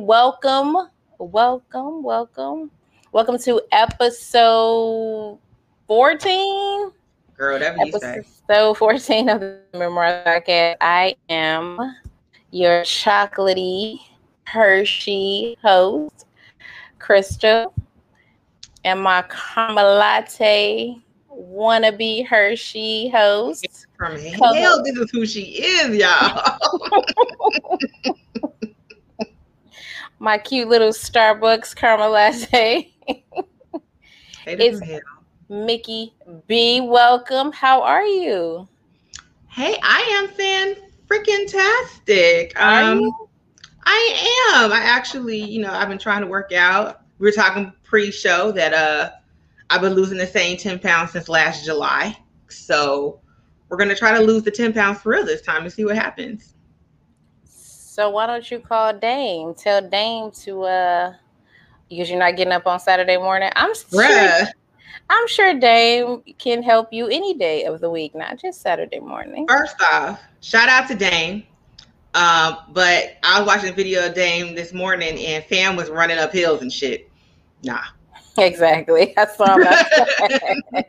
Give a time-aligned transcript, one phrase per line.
[0.00, 2.70] welcome, welcome, welcome,
[3.12, 5.38] welcome to episode
[5.86, 6.90] 14.
[7.36, 10.76] Girl, that episode 14 of the Memoir Podcast.
[10.80, 11.78] I am
[12.50, 14.00] your chocolatey
[14.44, 16.26] Hershey host,
[16.98, 17.74] Crystal,
[18.84, 20.96] and my caramel latte
[21.30, 23.86] wannabe Hershey host.
[23.98, 26.56] From hell, this is who she is, y'all.
[30.20, 32.92] my cute little Starbucks caramel latte.
[34.46, 34.80] it's
[35.48, 36.14] Mickey
[36.46, 36.80] B.
[36.82, 37.50] Welcome.
[37.50, 38.68] How are you?
[39.48, 40.76] Hey, I am fan
[41.08, 42.52] freaking tastic.
[42.60, 43.10] Um,
[43.84, 44.72] I am.
[44.72, 47.00] I actually, you know, I've been trying to work out.
[47.18, 49.10] We were talking pre-show that uh
[49.70, 52.16] I've been losing the same 10 pounds since last July.
[52.48, 53.20] So
[53.68, 55.96] we're gonna try to lose the 10 pounds for real this time and see what
[55.96, 56.54] happens.
[57.90, 59.52] So why don't you call Dame?
[59.52, 61.12] Tell Dame to uh
[61.88, 63.50] because you're not getting up on Saturday morning.
[63.56, 64.42] I'm sure
[65.10, 69.44] I'm sure Dame can help you any day of the week, not just Saturday morning.
[69.48, 71.42] First off, shout out to Dame.
[72.14, 76.18] Um, but I was watching a video of Dame this morning and Fam was running
[76.18, 77.10] up hills and shit.
[77.64, 77.82] Nah.
[78.38, 79.12] Exactly.
[79.18, 80.86] I saw that.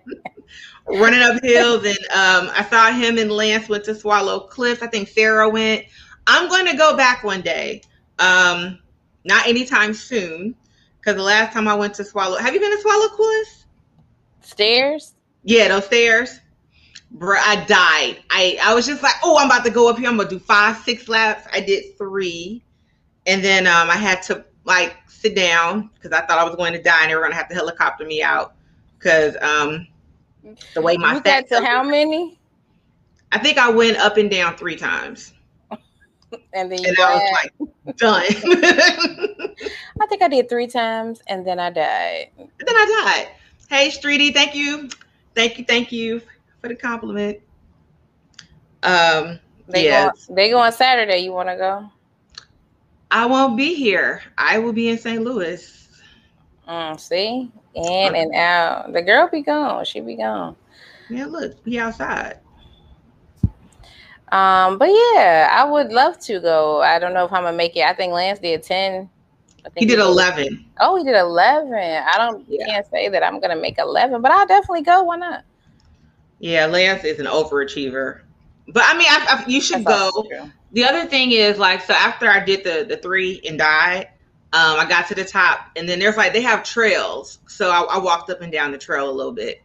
[0.88, 4.84] running up hills and um, I saw him and Lance went to Swallow Cliffs.
[4.84, 5.86] I think Sarah went.
[6.28, 7.82] I'm going to go back one day.
[8.20, 8.80] Um,
[9.24, 10.56] not anytime soon,
[11.00, 13.66] because the last time I went to Swallow, have you been to Swallow Cliffs?
[14.42, 15.14] Stairs?
[15.44, 16.40] Yeah, those stairs.
[17.12, 18.24] Bro, I died.
[18.30, 20.08] I I was just like, oh, I'm about to go up here.
[20.08, 21.46] I'm gonna do five, six laps.
[21.52, 22.64] I did three,
[23.28, 26.74] and then um, I had to like sit down because I thought I was going
[26.74, 28.54] to die, and they were gonna have to helicopter me out
[28.98, 29.88] because um,
[30.74, 32.40] the way my you got to how many?
[33.34, 35.34] I think I went up and down three times
[36.54, 38.24] and then and I was like done.
[40.02, 42.30] I think I did three times, and then I died.
[42.38, 43.30] And then I died.
[43.70, 44.90] Hey, Streety, thank you,
[45.36, 46.22] thank you, thank you
[46.62, 47.40] for the compliment.
[48.84, 51.20] Um, they yeah, go, they go on Saturday.
[51.20, 51.90] You want to go?
[53.12, 54.22] I won't be here.
[54.38, 55.22] I will be in St.
[55.22, 55.90] Louis.
[56.68, 58.94] Mm, see, in and out.
[58.94, 59.86] The girl be gone.
[59.86, 60.56] She be gone.
[61.10, 62.40] Yeah, look, be outside.
[64.32, 66.82] Um, but yeah, I would love to go.
[66.82, 67.84] I don't know if I'm gonna make it.
[67.84, 69.10] I think Lance did 10.
[69.64, 70.66] I think he did 11.
[70.80, 71.74] Oh, he did 11.
[71.74, 72.66] I don't yeah.
[72.66, 75.04] can't say that I'm gonna make 11, but I'll definitely go.
[75.04, 75.44] Why not?
[76.40, 78.22] Yeah, Lance is an overachiever.
[78.68, 80.28] But I mean, I, I, you should That's go.
[80.72, 84.08] The other thing is like, so after I did the the three and died,
[84.54, 87.82] um, I got to the top, and then there's like they have trails, so I,
[87.82, 89.62] I walked up and down the trail a little bit.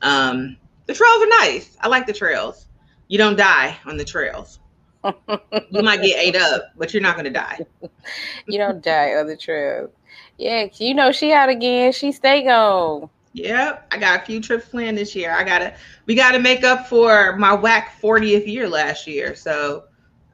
[0.00, 0.56] Um,
[0.86, 1.76] the trails are nice.
[1.80, 2.65] I like the trails
[3.08, 4.60] you don't die on the trails.
[5.04, 7.60] you might get ate up, but you're not going to die.
[8.46, 9.90] you don't die on the trails.
[10.38, 11.92] Yeah, you know she out again.
[11.92, 13.08] She stay gone.
[13.32, 15.30] Yep, I got a few trips planned this year.
[15.30, 15.74] I gotta,
[16.06, 19.34] we gotta make up for my whack 40th year last year.
[19.34, 19.84] So,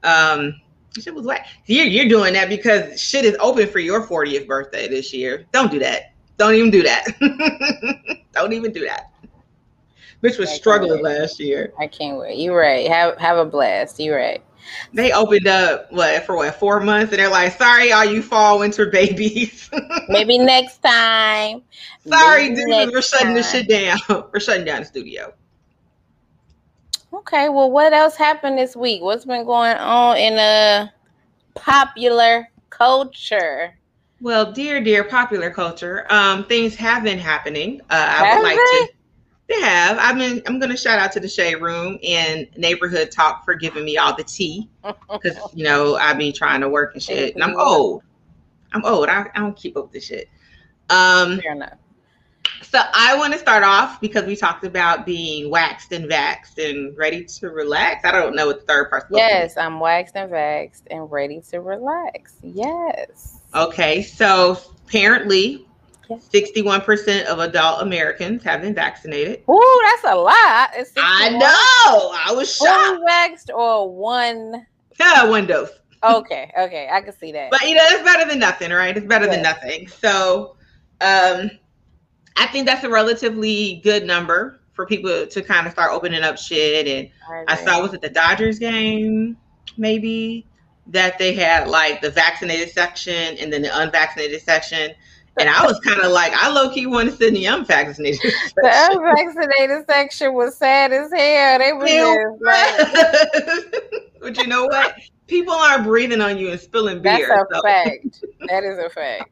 [0.05, 0.61] um,
[1.01, 1.49] shit was whack.
[1.67, 5.47] You're you're doing that because shit is open for your 40th birthday this year.
[5.53, 6.15] Don't do that.
[6.37, 7.07] Don't even do that.
[8.33, 9.12] Don't even do that.
[10.23, 11.73] Mitch was struggling last year.
[11.79, 12.39] I can't wait.
[12.39, 12.89] You're right.
[12.89, 13.99] Have have a blast.
[13.99, 14.43] You're right.
[14.93, 18.61] They opened up what for what four months, and they're like, "Sorry, all you fall
[18.61, 19.69] winter babies.
[20.09, 21.63] Maybe next time.
[22.07, 23.99] Sorry, Maybe dude, we're shutting the shit down.
[24.33, 25.35] we're shutting down the studio."
[27.13, 27.49] Okay.
[27.49, 29.03] Well, what else happened this week?
[29.03, 30.93] What's been going on in a
[31.55, 33.77] popular culture?
[34.21, 37.81] Well, dear, dear popular culture, um, things have been happening.
[37.91, 38.89] Uh, I would like to
[39.49, 39.99] they have.
[40.01, 43.55] I mean, I'm going to shout out to the Shade Room and Neighborhood Talk for
[43.55, 44.69] giving me all the tea
[45.13, 48.03] because you know I be trying to work and shit, and I'm old.
[48.73, 49.09] I'm old.
[49.09, 50.29] I, I don't keep up with this shit.
[50.89, 51.79] Um, Fair enough.
[52.63, 56.97] So I want to start off because we talked about being waxed and vaxed and
[56.97, 58.03] ready to relax.
[58.05, 59.09] I don't know what the third part.
[59.11, 62.37] Yes, I'm waxed and vaxed and ready to relax.
[62.43, 63.41] Yes.
[63.55, 65.67] Okay, so apparently
[66.19, 69.43] 61% of adult Americans have been vaccinated.
[69.49, 70.71] Ooh, that's a lot.
[70.97, 72.13] I know.
[72.15, 72.97] I was shocked.
[72.97, 74.67] Fully vaxxed or one?
[74.99, 75.71] Yeah, one dose.
[76.05, 76.89] Okay, okay.
[76.91, 77.51] I can see that.
[77.51, 78.97] But, you know, it's better than nothing, right?
[78.97, 79.33] It's better yeah.
[79.33, 79.89] than nothing.
[79.89, 80.57] So,
[81.01, 81.51] um,
[82.37, 86.39] I think that's a relatively good number for people to kind of start opening up
[86.39, 86.87] shit.
[86.89, 89.37] And I, I saw, was it the Dodgers game,
[89.77, 90.47] maybe?
[90.89, 94.93] That they had like the vaccinated section and then the unvaccinated section
[95.39, 98.21] and I was kind of like, I low key want to sit in the unvaccinated.
[98.21, 98.41] Section.
[98.57, 101.59] The unvaccinated section was sad as hell.
[101.59, 104.97] They were just like, But you know what?
[105.27, 107.29] People aren't breathing on you and spilling beer.
[107.29, 107.63] That's a so.
[107.63, 108.25] fact.
[108.49, 109.31] That is a fact.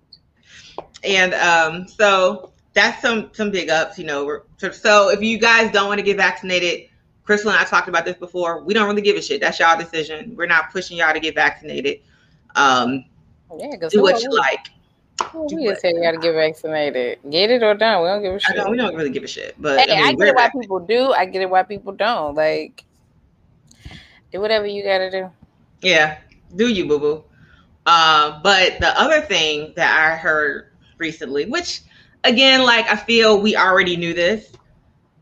[1.04, 4.42] And um, so that's some some big ups, you know.
[4.72, 6.88] So if you guys don't want to get vaccinated,
[7.24, 8.64] Crystal and I talked about this before.
[8.64, 9.40] We don't really give a shit.
[9.40, 10.34] That's y'all decision.
[10.36, 12.00] We're not pushing y'all to get vaccinated.
[12.56, 13.04] Um,
[13.58, 14.70] yeah, do what you like.
[15.34, 17.18] We just say you got to get vaccinated.
[17.30, 18.02] Get it or don't.
[18.02, 18.68] We don't give a shit.
[18.68, 19.54] we don't really give a shit.
[19.58, 21.12] But hey, I, mean, I get it why people do.
[21.12, 22.34] I get it why people don't.
[22.34, 22.84] Like,
[24.32, 25.30] do whatever you got to do.
[25.82, 26.18] Yeah,
[26.56, 27.24] do you, boo boo.
[27.86, 31.82] Uh, but the other thing that I heard recently, which
[32.24, 34.52] again, like I feel we already knew this.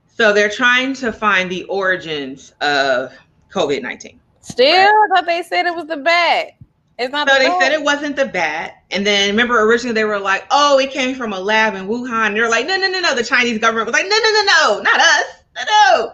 [0.06, 3.12] So they're trying to find the origins of
[3.52, 4.20] COVID 19.
[4.40, 4.86] Still, right?
[4.86, 6.57] I thought they said it was the bat.
[6.98, 7.28] It's not.
[7.28, 10.44] So the they said it wasn't the bat, and then remember originally they were like,
[10.50, 13.14] "Oh, it came from a lab in Wuhan." And they're like, "No, no, no, no."
[13.14, 15.24] The Chinese government was like, "No, no, no, no, not us,
[15.56, 16.12] no, no."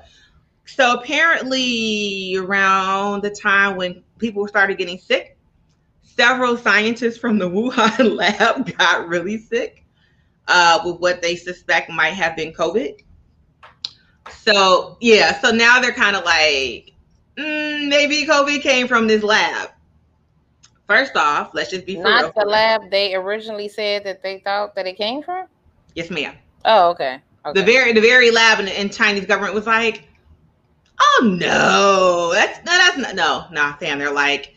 [0.67, 5.39] So apparently, around the time when people started getting sick,
[6.03, 9.85] several scientists from the Wuhan lab got really sick
[10.49, 13.01] uh, with what they suspect might have been COVID.
[14.31, 16.93] So yeah, so now they're kind of like,
[17.39, 19.71] mm, maybe COVID came from this lab.
[20.87, 24.87] First off, let's just be not the lab they originally said that they thought that
[24.87, 25.47] it came from.
[25.95, 26.35] Yes, ma'am.
[26.65, 27.21] Oh, okay.
[27.47, 27.61] okay.
[27.61, 30.05] The very the very lab in, in Chinese government was like,
[31.01, 33.99] oh no, that's no, that's not, no, no, fam.
[33.99, 34.57] They're like,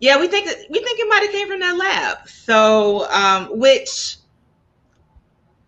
[0.00, 2.28] yeah, we think we think it might have came from that lab.
[2.28, 4.16] So, um, which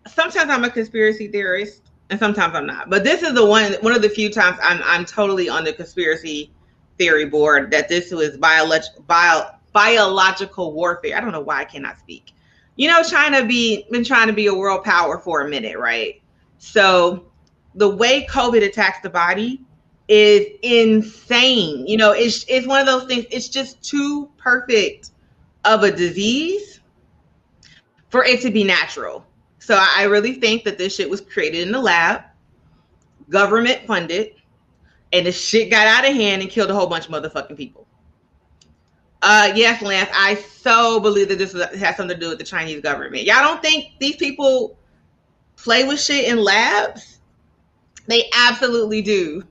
[0.07, 2.91] sometimes I'm a conspiracy theorist and sometimes I'm not.
[2.91, 5.73] But this is the one one of the few times I'm I'm totally on the
[5.73, 6.51] conspiracy
[6.99, 11.17] theory board that this was biological bio, biological warfare.
[11.17, 12.33] I don't know why I cannot speak.
[12.77, 16.21] You know, China be been trying to be a world power for a minute, right?
[16.59, 17.27] So
[17.75, 19.61] the way COVID attacks the body
[20.09, 21.87] is insane.
[21.87, 23.27] You know, it's it's one of those things.
[23.31, 25.11] It's just too perfect
[25.65, 26.81] of a disease
[28.09, 29.25] for it to be natural.
[29.59, 32.23] So I really think that this shit was created in the lab,
[33.29, 34.35] government funded,
[35.13, 37.87] and the shit got out of hand and killed a whole bunch of motherfucking people.
[39.23, 42.81] Uh, yes, Lance, I so believe that this has something to do with the Chinese
[42.81, 43.25] government.
[43.25, 44.79] Y'all don't think these people
[45.57, 47.19] play with shit in labs?
[48.07, 49.43] They absolutely do.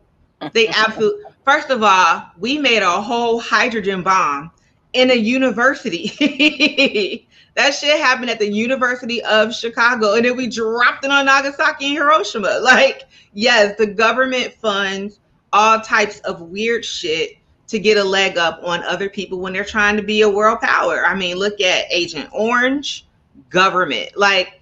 [0.53, 1.23] They absolutely.
[1.45, 4.51] First of all, we made a whole hydrogen bomb
[4.93, 6.07] in a university.
[7.55, 11.87] that shit happened at the University of Chicago, and then we dropped it on Nagasaki
[11.87, 12.59] and Hiroshima.
[12.63, 15.19] Like, yes, the government funds
[15.51, 17.38] all types of weird shit
[17.69, 20.59] to get a leg up on other people when they're trying to be a world
[20.59, 21.05] power.
[21.05, 23.05] I mean, look at Agent Orange,
[23.49, 24.17] government.
[24.17, 24.61] Like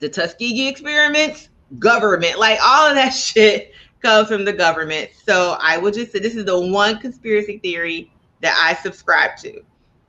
[0.00, 2.38] the Tuskegee experiments, government.
[2.38, 3.72] Like all of that shit
[4.02, 5.10] comes from the government.
[5.26, 8.10] So I will just say this is the one conspiracy theory
[8.40, 9.62] that I subscribe to.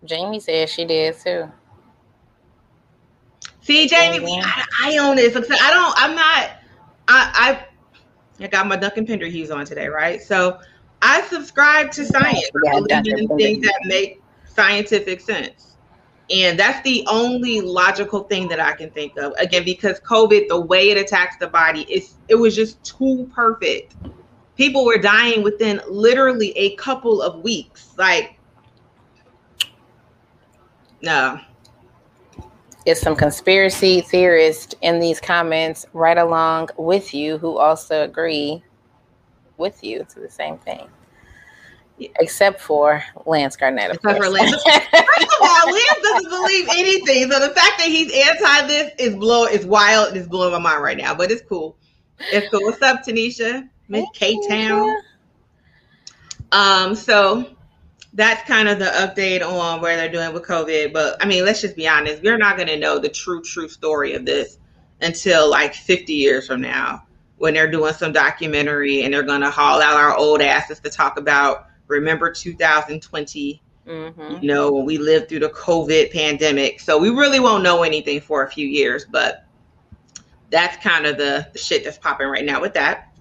[0.06, 1.52] Jamie says she did too.
[3.62, 5.36] See, Jamie, I, I, own this.
[5.36, 5.94] I don't.
[5.98, 6.52] I'm not.
[7.08, 7.66] I
[8.38, 10.22] I, I got my Duncan Pendlehues on today, right?
[10.22, 10.60] So
[11.06, 12.50] I subscribe to science.
[12.64, 15.78] Yeah, in things that make scientific sense.
[16.32, 19.34] And that's the only logical thing that I can think of.
[19.38, 23.96] Again, because COVID, the way it attacks the body, is it was just too perfect.
[24.58, 27.94] People were dying within literally a couple of weeks.
[28.00, 28.40] Like,
[31.04, 31.40] no.
[32.88, 38.64] It's some conspiracy theorists in these comments right along with you who also agree
[39.58, 40.88] with you to the same thing.
[42.20, 43.92] Except for Lance Garnett.
[43.92, 44.52] Except for Lance.
[44.64, 47.32] First of all, Lance doesn't believe anything.
[47.32, 50.60] So the fact that he's anti this is blow is wild and it's blowing my
[50.60, 51.16] mind right now.
[51.16, 51.78] But it's cool.
[52.20, 52.64] It's cool.
[52.64, 53.70] What's up, Tanisha?
[53.88, 54.94] Miss K Town.
[56.52, 57.56] Um, so
[58.14, 60.92] that's kind of the update on where they're doing with COVID.
[60.92, 62.22] But I mean, let's just be honest.
[62.24, 64.58] We're not gonna know the true, true story of this
[65.02, 67.05] until like 50 years from now
[67.38, 71.18] when they're doing some documentary and they're gonna haul out our old asses to talk
[71.18, 74.44] about remember 2020 mm-hmm.
[74.44, 76.80] you know when we lived through the covid pandemic.
[76.80, 79.46] So we really won't know anything for a few years but
[80.52, 83.12] that's kind of the, the shit that's popping right now with that.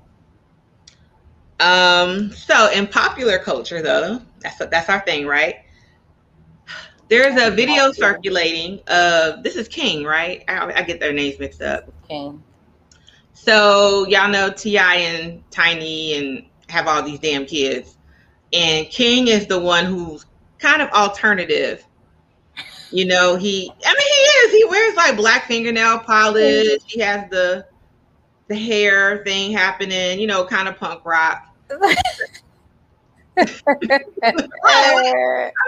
[1.60, 5.56] Um so in popular culture though that's that's our thing right?
[7.08, 10.44] There's a video circulating of this is king right?
[10.48, 11.92] I, I get their names mixed up.
[12.08, 12.42] King
[13.34, 14.94] so y'all know T.I.
[14.94, 17.94] and Tiny and have all these damn kids
[18.54, 20.24] and King is the one who's
[20.58, 21.84] kind of alternative.
[22.90, 24.52] You know, he I mean he is.
[24.52, 26.78] He wears like black fingernail polish.
[26.86, 27.66] He has the
[28.46, 31.48] the hair thing happening, you know, kind of punk rock.
[33.36, 33.46] I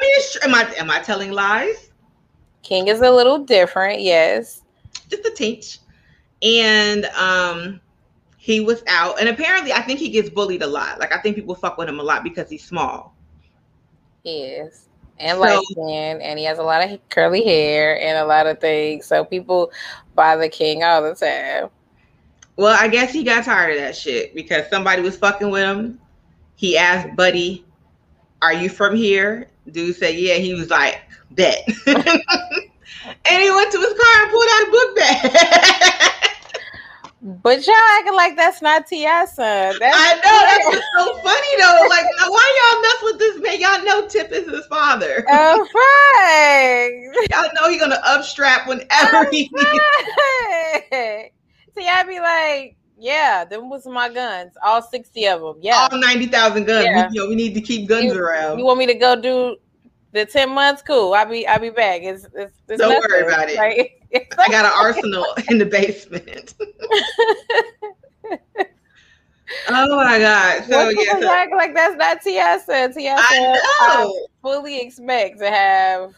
[0.01, 1.91] mean, am I am I telling lies?
[2.63, 4.63] King is a little different, yes.
[5.09, 5.79] Just a teach.
[6.47, 7.81] And um
[8.38, 11.00] he was out and apparently I think he gets bullied a lot.
[11.00, 13.17] Like I think people fuck with him a lot because he's small.
[14.23, 14.88] He is.
[15.19, 18.47] And so, light skin, and he has a lot of curly hair and a lot
[18.47, 19.07] of things.
[19.07, 19.73] So people
[20.15, 21.71] buy the king all the time.
[22.57, 26.00] Well, I guess he got tired of that shit because somebody was fucking with him.
[26.57, 27.65] He asked Buddy,
[28.43, 29.49] Are you from here?
[29.71, 30.35] Dude said, Yeah.
[30.35, 31.00] He was like,
[31.33, 31.67] Bet.
[31.87, 36.31] and he went to his car and pulled out a book bag.
[37.23, 39.25] But y'all acting like that's not T.I.
[39.25, 39.77] son.
[39.81, 41.87] That's I know that's so funny though.
[41.89, 43.61] Like, why y'all mess with this man?
[43.61, 45.25] Y'all know Tip is his father.
[45.39, 47.01] Oh, right.
[47.31, 49.81] y'all know he's gonna upstrap whenever oh, he needs.
[51.77, 52.03] T.I.
[52.05, 55.57] be like, yeah, them was my guns, all sixty of them.
[55.61, 56.85] Yeah, all ninety thousand guns.
[56.85, 57.09] Yeah.
[57.09, 58.59] We, you know, we need to keep guns you, around.
[58.59, 59.57] You want me to go do
[60.13, 61.13] the 10 months, cool.
[61.15, 62.03] I'll be I'll be back.
[62.03, 63.59] It's, it's, it's Don't nothing, worry about it.
[63.59, 63.91] Right?
[64.39, 66.55] I got an arsenal in the basement.
[69.69, 70.65] oh my god.
[70.65, 71.21] So yeah.
[71.21, 72.59] So, act like that's not T.I.
[72.59, 72.93] son.
[72.93, 76.15] TSN I fully expect to have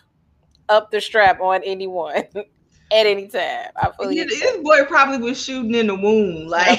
[0.69, 3.71] up the strap on anyone at any time.
[3.77, 6.47] I fully yeah, this boy probably was shooting in the womb.
[6.49, 6.79] Like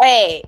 [0.00, 0.42] hey,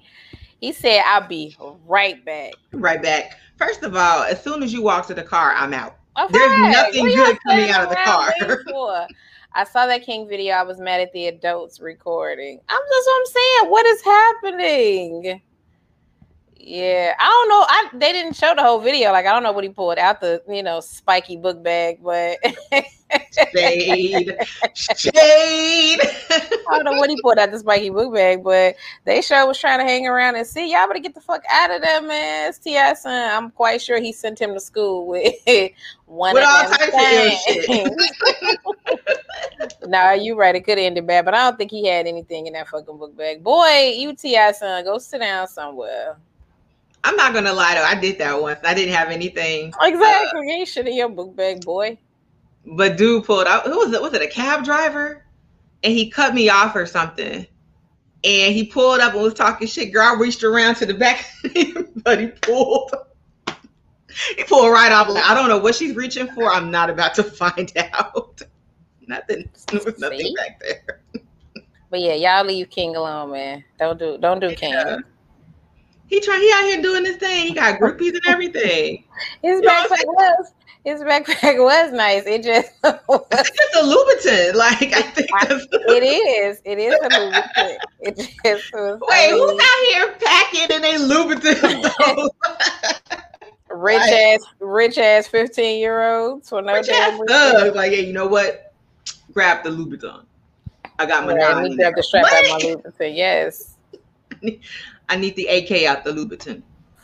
[0.61, 1.57] he said I'll be
[1.87, 2.55] right back.
[2.73, 3.39] Right back.
[3.59, 5.97] First of all, as soon as you walk to the car, I'm out.
[6.31, 9.07] There's nothing good coming out of the car.
[9.55, 10.55] I saw that King video.
[10.55, 12.59] I was mad at the adults recording.
[12.69, 13.71] I'm just what I'm saying.
[13.71, 15.43] What is happening?
[16.65, 17.67] Yeah, I don't know.
[17.69, 19.11] I they didn't show the whole video.
[19.11, 22.39] Like I don't know what he pulled out the you know spiky book bag, but
[23.53, 24.37] shade,
[24.97, 26.01] shade.
[26.31, 29.59] I don't know what he pulled out the spiky book bag, but they sure was
[29.59, 32.51] trying to hang around and see y'all better get the fuck out of there, man.
[32.51, 32.95] It's T.I.
[32.95, 33.31] son.
[33.35, 35.35] I'm quite sure he sent him to school with
[36.07, 37.93] one with all types of shit.
[39.89, 40.55] nah, you right.
[40.55, 42.99] It could have ended bad, but I don't think he had anything in that fucking
[42.99, 43.43] book bag.
[43.43, 44.53] Boy, you T.I.
[44.53, 46.19] son, go sit down somewhere.
[47.05, 48.61] I'm not gonna lie though, I did that once.
[48.65, 49.73] I didn't have anything.
[49.81, 50.41] Exactly.
[50.41, 51.99] Uh, you shit in your book bag, boy.
[52.65, 53.67] But dude pulled out.
[53.67, 54.01] Who was it?
[54.01, 55.25] Was it a cab driver?
[55.83, 57.45] And he cut me off or something.
[58.25, 59.93] And he pulled up and was talking shit.
[59.93, 61.27] Girl, I reached around to the back,
[62.05, 62.93] but he pulled.
[64.37, 65.09] He pulled right off.
[65.09, 66.53] I don't know what she's reaching for.
[66.53, 68.43] I'm not about to find out.
[69.07, 69.49] nothing.
[69.69, 70.35] There was nothing See?
[70.37, 71.01] back there.
[71.89, 73.65] But yeah, y'all leave King alone, man.
[73.79, 74.75] Don't do don't do King.
[74.75, 74.99] Yeah.
[76.13, 77.47] He try he out here doing this thing.
[77.47, 79.03] He got groupies and everything.
[79.43, 80.53] his you backpack was
[80.85, 82.25] his backpack was nice.
[82.27, 84.55] It just it's a Louboutin.
[84.55, 86.61] Like I think it is.
[86.67, 87.77] It is a Louboutin.
[88.01, 92.29] It just was, Wait, I who's out here packing in a Louboutin?
[93.71, 97.75] rich like, ass, rich ass fifteen year olds for no rich ass thugs.
[97.75, 98.75] Like, hey, you know what?
[99.33, 100.27] Grab the Louboutin.
[100.99, 101.75] I got my right.
[101.75, 103.17] Grab the strap out my Louboutin.
[103.17, 103.79] Yes.
[105.13, 106.63] I need the AK out the Louboutin.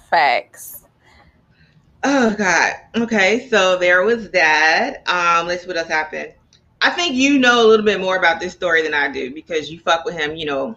[0.09, 0.85] Facts.
[2.03, 2.73] Oh God.
[2.97, 5.07] Okay, so there was that.
[5.07, 6.33] Um, let's see what else happened.
[6.81, 9.71] I think you know a little bit more about this story than I do because
[9.71, 10.37] you fuck with him.
[10.37, 10.77] You know,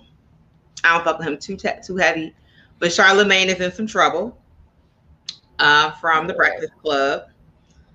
[0.83, 2.35] I don't fuck with him too te- too heavy.
[2.79, 4.37] But Charlemagne is in some trouble
[5.59, 7.29] uh, from the Breakfast Club.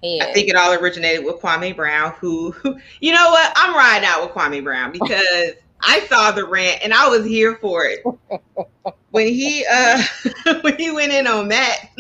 [0.03, 0.25] Yeah.
[0.25, 3.53] I think it all originated with Kwame Brown, who, who, you know what?
[3.55, 7.57] I'm riding out with Kwame Brown because I saw the rant and I was here
[7.57, 8.03] for it.
[9.11, 10.03] when he uh
[10.63, 11.91] when he went in on Matt,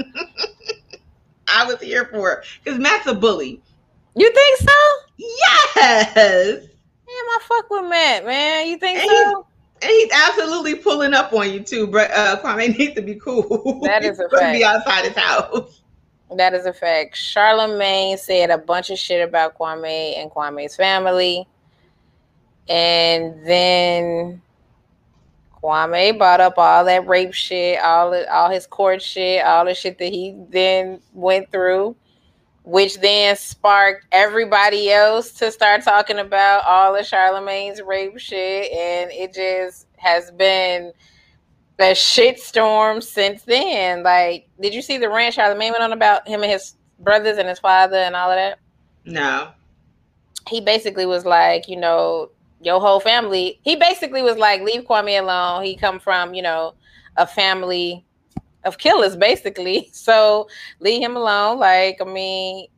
[1.48, 2.46] I was here for it.
[2.62, 3.60] Because Matt's a bully.
[4.14, 4.72] You think so?
[5.16, 6.14] Yes.
[6.14, 6.66] Damn,
[7.08, 8.68] I fuck with Matt, man.
[8.68, 9.46] You think and so?
[9.80, 13.14] He's, and he's absolutely pulling up on you too, but uh Kwame needs to be
[13.16, 13.80] cool.
[13.84, 14.54] That is a fact.
[14.54, 15.82] Be outside his house.
[16.34, 17.16] That is a fact.
[17.16, 21.46] Charlemagne said a bunch of shit about Kwame and Kwame's family.
[22.68, 24.42] And then
[25.62, 29.98] Kwame brought up all that rape shit, all all his court shit, all the shit
[29.98, 31.96] that he then went through,
[32.64, 39.10] which then sparked everybody else to start talking about all of Charlemagne's rape shit, and
[39.12, 40.92] it just has been
[41.78, 44.02] a shit storm since then.
[44.02, 47.48] Like, did you see the rant Charlemagne went on about him and his brothers and
[47.48, 48.58] his father and all of that?
[49.04, 49.48] No.
[50.48, 53.60] He basically was like, you know, your whole family.
[53.62, 55.64] He basically was like, leave Kwame alone.
[55.64, 56.74] He come from, you know,
[57.16, 58.04] a family
[58.64, 59.90] of killers, basically.
[59.92, 60.48] So
[60.80, 61.58] leave him alone.
[61.58, 62.68] Like, I mean,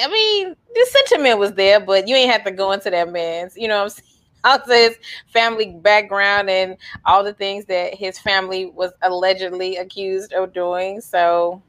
[0.00, 3.56] I mean, the sentiment was there, but you ain't have to go into that man's,
[3.56, 4.06] you know what I'm saying?
[4.44, 4.96] out his
[5.28, 11.00] family background and all the things that his family was allegedly accused of doing.
[11.00, 11.62] So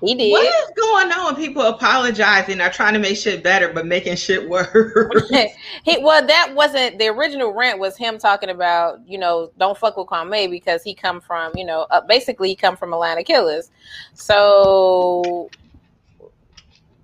[0.00, 0.30] he did.
[0.30, 1.36] What is going on?
[1.36, 5.30] People apologizing are trying to make shit better, but making shit worse.
[5.84, 7.78] he well, that wasn't the original rant.
[7.78, 11.64] Was him talking about you know don't fuck with Kwame because he come from you
[11.64, 13.70] know uh, basically he come from Atlanta killers.
[14.14, 15.50] So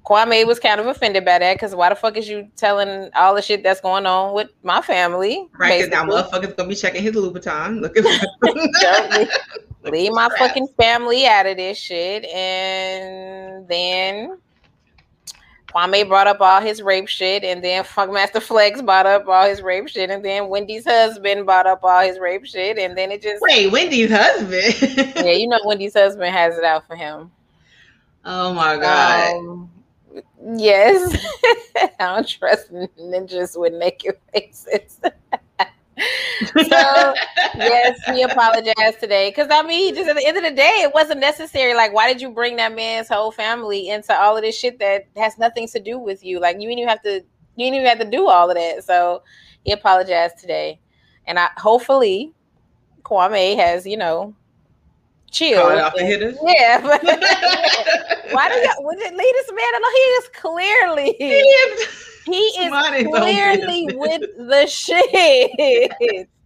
[0.04, 3.34] Kwame was kind of offended by that because why the fuck is you telling all
[3.34, 5.48] the shit that's going on with my family?
[5.58, 7.80] Right, because now motherfuckers gonna be checking his Louboutin.
[7.80, 9.28] Look at
[9.84, 10.38] leave my crap.
[10.38, 12.24] fucking family out of this shit.
[12.24, 14.38] And then
[15.68, 19.60] Kwame brought up all his rape shit, and then Funkmaster Flex brought up all his
[19.60, 23.22] rape shit, and then Wendy's husband brought up all his rape shit, and then it
[23.22, 25.14] just wait, Wendy's husband.
[25.16, 27.30] yeah, you know Wendy's husband has it out for him.
[28.24, 29.36] Oh my god.
[29.36, 29.70] Um,
[30.56, 31.24] Yes.
[31.76, 35.00] I don't trust ninjas with naked faces.
[35.98, 37.14] so
[37.56, 39.30] yes, he apologized today.
[39.32, 41.74] Cause I mean, just at the end of the day, it wasn't necessary.
[41.74, 45.06] Like, why did you bring that man's whole family into all of this shit that
[45.16, 46.40] has nothing to do with you?
[46.40, 47.24] Like, you didn't even have to.
[47.56, 48.82] You didn't even have to do all of that.
[48.82, 49.22] So
[49.64, 50.80] he apologized today,
[51.26, 52.32] and I hopefully
[53.04, 54.34] Kwame has you know
[55.30, 55.70] chill.
[56.42, 57.02] Yeah, but
[58.32, 59.92] why do it lead this man alone?
[59.94, 66.28] He is clearly he is, he is clearly with the shit.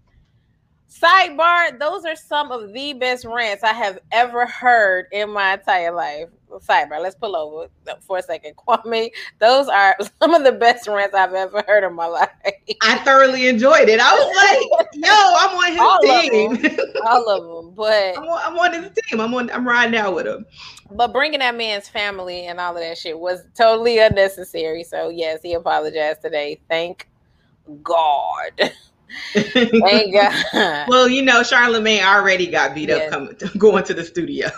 [1.00, 5.92] Sidebar, those are some of the best rants I have ever heard in my entire
[5.92, 6.28] life.
[6.50, 7.68] Sidebar, let's pull over
[8.00, 8.56] for a second.
[8.56, 12.30] Kwame, those are some of the best rants I've ever heard in my life.
[12.82, 14.00] I thoroughly enjoyed it.
[14.00, 16.52] I was like, yo, I'm on his all team.
[16.64, 17.74] Of all of them.
[17.74, 19.20] But I'm on, I'm on his team.
[19.20, 20.46] I'm on I'm riding out with him.
[20.90, 24.84] But bringing that man's family and all of that shit was totally unnecessary.
[24.84, 26.60] So yes, he apologized today.
[26.68, 27.08] Thank
[27.82, 28.52] God.
[29.32, 30.12] Thank
[30.52, 30.88] God.
[30.88, 33.06] well, you know, Charlemagne already got beat yes.
[33.06, 34.48] up coming going to the studio.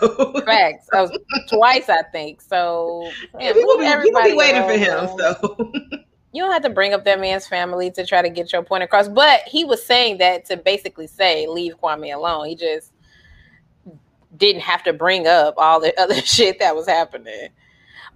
[0.45, 0.87] Facts.
[0.93, 1.17] Was,
[1.49, 2.41] twice, I think.
[2.41, 3.09] So
[3.39, 5.09] yeah, people, be, people be waiting for him.
[5.17, 5.71] So
[6.33, 8.83] you don't have to bring up that man's family to try to get your point
[8.83, 9.07] across.
[9.07, 12.47] But he was saying that to basically say, leave Kwame alone.
[12.47, 12.91] He just
[14.37, 17.49] didn't have to bring up all the other shit that was happening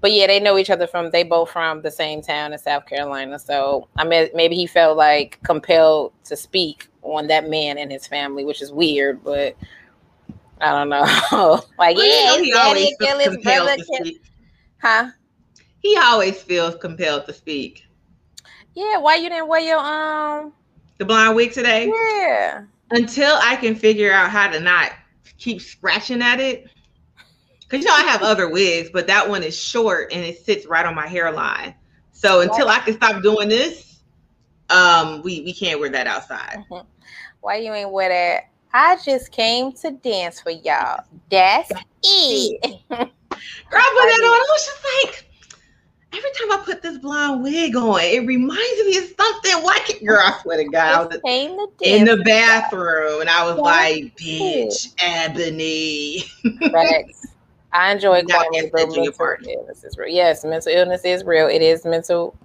[0.01, 2.86] but yeah, they know each other from they both from the same town in South
[2.86, 3.39] Carolina.
[3.39, 8.06] So I mean, maybe he felt like compelled to speak on that man and his
[8.06, 9.56] family, which is weird, but
[10.62, 11.01] I don't know.
[11.80, 13.78] like, well, yeah, he always his brother.
[14.80, 15.10] Huh?
[15.80, 17.88] He always feels compelled to speak.
[18.73, 20.54] Yeah, why you didn't wear your um
[20.97, 21.88] the blind wig today?
[21.88, 22.63] Yeah.
[22.91, 24.91] Until I can figure out how to not
[25.38, 26.67] keep scratching at it.
[27.67, 30.67] Cause you know I have other wigs, but that one is short and it sits
[30.67, 31.74] right on my hairline.
[32.12, 34.02] So until I can stop doing this,
[34.69, 36.63] um, we we can't wear that outside.
[36.69, 36.88] Mm-hmm.
[37.41, 38.50] Why you ain't wear that?
[38.74, 41.04] I just came to dance for y'all.
[41.32, 41.71] That's
[42.04, 42.62] it.
[42.62, 43.10] Girl, put
[43.69, 44.34] that on.
[44.34, 45.30] I was just like,
[46.15, 49.63] every time I put this blonde wig on, it reminds me of something.
[49.63, 50.21] Why can't girl?
[50.21, 51.21] I swear to God, I was
[51.82, 54.93] in the bathroom and I was like, bitch, it.
[54.99, 56.23] Ebony.
[57.71, 59.06] I enjoy calling mental
[59.47, 60.13] illness is real.
[60.13, 61.47] Yes, mental illness is real.
[61.47, 62.36] It is mental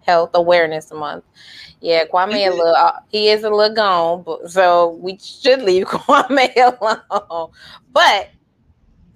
[0.00, 1.24] health awareness month.
[1.80, 5.86] Yeah, Kwame a little uh, he is a little gone, but so we should leave
[5.86, 7.50] Kwame alone.
[7.92, 8.30] But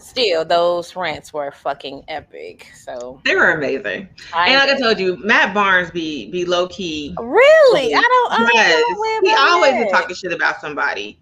[0.06, 2.70] still, those rants were fucking epic.
[2.74, 4.08] So they were amazing.
[4.32, 7.14] I and like I told you, Matt Barnes be be low key.
[7.18, 8.52] Really, I don't.
[8.54, 11.18] Yes, he always is talking shit about somebody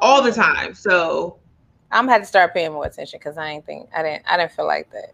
[0.00, 0.74] all the time.
[0.74, 1.38] So
[1.90, 4.52] I'm have to start paying more attention because I ain't think I didn't I didn't
[4.52, 5.12] feel like that.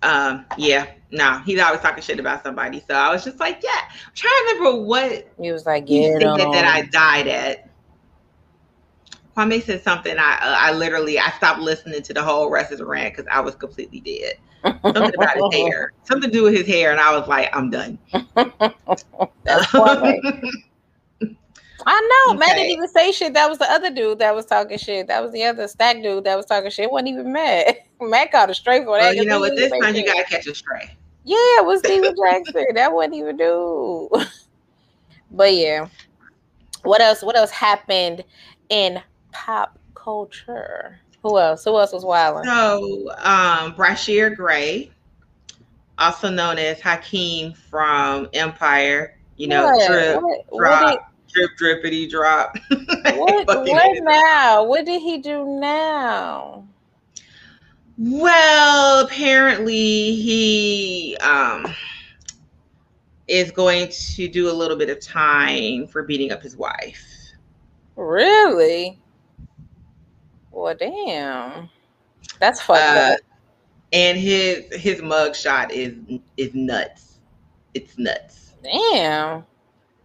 [0.00, 2.82] Um, yeah, no, he's always talking shit about somebody.
[2.86, 6.18] So I was just like, yeah, I'm trying to remember what he was like, yeah,
[6.20, 7.67] that, that I died at.
[9.38, 10.16] Kwame said something.
[10.18, 13.28] I uh, I literally I stopped listening to the whole rest of the rant because
[13.30, 14.34] I was completely dead.
[14.82, 17.70] Something about his hair, something to do with his hair, and I was like, I'm
[17.70, 17.98] done.
[21.86, 22.34] I know.
[22.34, 22.38] Okay.
[22.38, 23.34] Matt didn't even say shit.
[23.34, 25.06] That was the other dude that was talking shit.
[25.06, 26.90] That was the other stack dude that was talking shit.
[26.90, 27.78] wasn't even mad.
[28.00, 29.02] Matt caught a stray for that.
[29.02, 29.54] Well, you know what?
[29.54, 30.90] This time you gotta catch a stray.
[31.24, 32.64] Yeah, it was Stephen Jackson.
[32.74, 34.08] that wasn't even dude.
[35.30, 35.86] but yeah.
[36.82, 37.22] What else?
[37.22, 38.24] What else happened
[38.68, 39.00] in
[39.32, 41.00] pop culture?
[41.22, 41.64] Who else?
[41.64, 42.44] Who else was wild?
[42.44, 44.90] So, um, Bryshere Gray,
[45.98, 49.88] also known as Hakeem from Empire, you know, what?
[49.88, 52.56] Drip, what, what, drip drippity drop.
[52.70, 54.64] what, what now?
[54.64, 56.66] What did he do now?
[57.96, 61.66] Well, apparently he um
[63.26, 67.04] is going to do a little bit of time for beating up his wife.
[67.96, 68.98] Really?
[70.58, 71.68] Well, damn.
[72.40, 73.20] That's fucked uh, up.
[73.92, 75.94] And his his mug shot is
[76.36, 77.20] is nuts.
[77.74, 78.54] It's nuts.
[78.62, 79.44] Damn.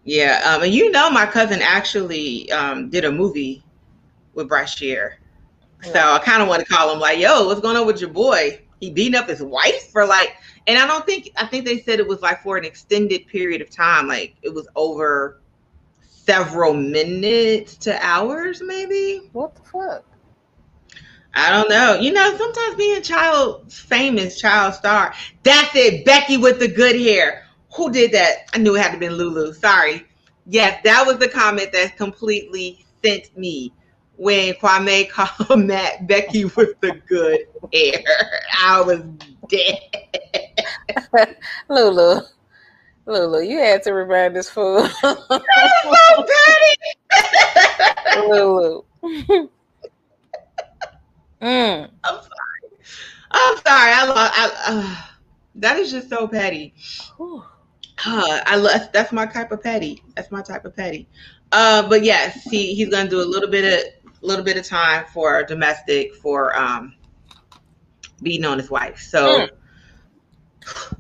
[0.06, 3.64] Yeah, um, and you know my cousin actually um, did a movie
[4.34, 5.14] with Bryshere.
[5.82, 8.10] So I kind of want to call him like, yo, what's going on with your
[8.10, 8.62] boy?
[8.80, 12.00] He beating up his wife for like, and I don't think I think they said
[12.00, 15.42] it was like for an extended period of time, like it was over
[16.00, 19.30] several minutes to hours, maybe.
[19.34, 20.06] What the fuck?
[21.34, 21.96] I don't know.
[22.00, 25.14] You know, sometimes being child famous, child star.
[25.44, 26.06] That's it.
[26.06, 27.46] Becky with the good hair.
[27.76, 28.50] Who did that?
[28.54, 29.54] I knew it had to be Lulu.
[29.54, 30.06] Sorry.
[30.46, 33.74] Yes, that was the comment that completely sent me
[34.18, 38.04] when Kwame called Matt Becky with the good hair.
[38.62, 39.02] I was
[39.50, 41.36] dead.
[41.70, 42.22] Lulu.
[43.06, 44.88] Lulu, you had to remind this fool.
[48.28, 48.84] Lulu.
[51.44, 51.90] Mm.
[52.04, 52.30] I'm sorry.
[53.32, 53.92] I'm sorry.
[53.92, 54.96] I, I, uh,
[55.56, 56.74] that is just so petty.
[57.20, 60.04] Uh, I love that's my type of petty.
[60.16, 61.08] That's my type of petty.
[61.52, 64.66] Uh, but yes, he, he's gonna do a little bit of a little bit of
[64.66, 66.96] time for domestic for um
[68.22, 69.00] beating on his wife.
[69.00, 69.50] So mm.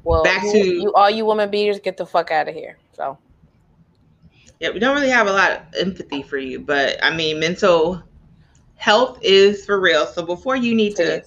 [0.03, 2.77] well back to you all you woman beaters get the fuck out of here.
[2.93, 3.17] So
[4.59, 8.03] yeah, we don't really have a lot of empathy for you, but I mean mental
[8.83, 10.05] health is for real.
[10.05, 11.23] So before you need to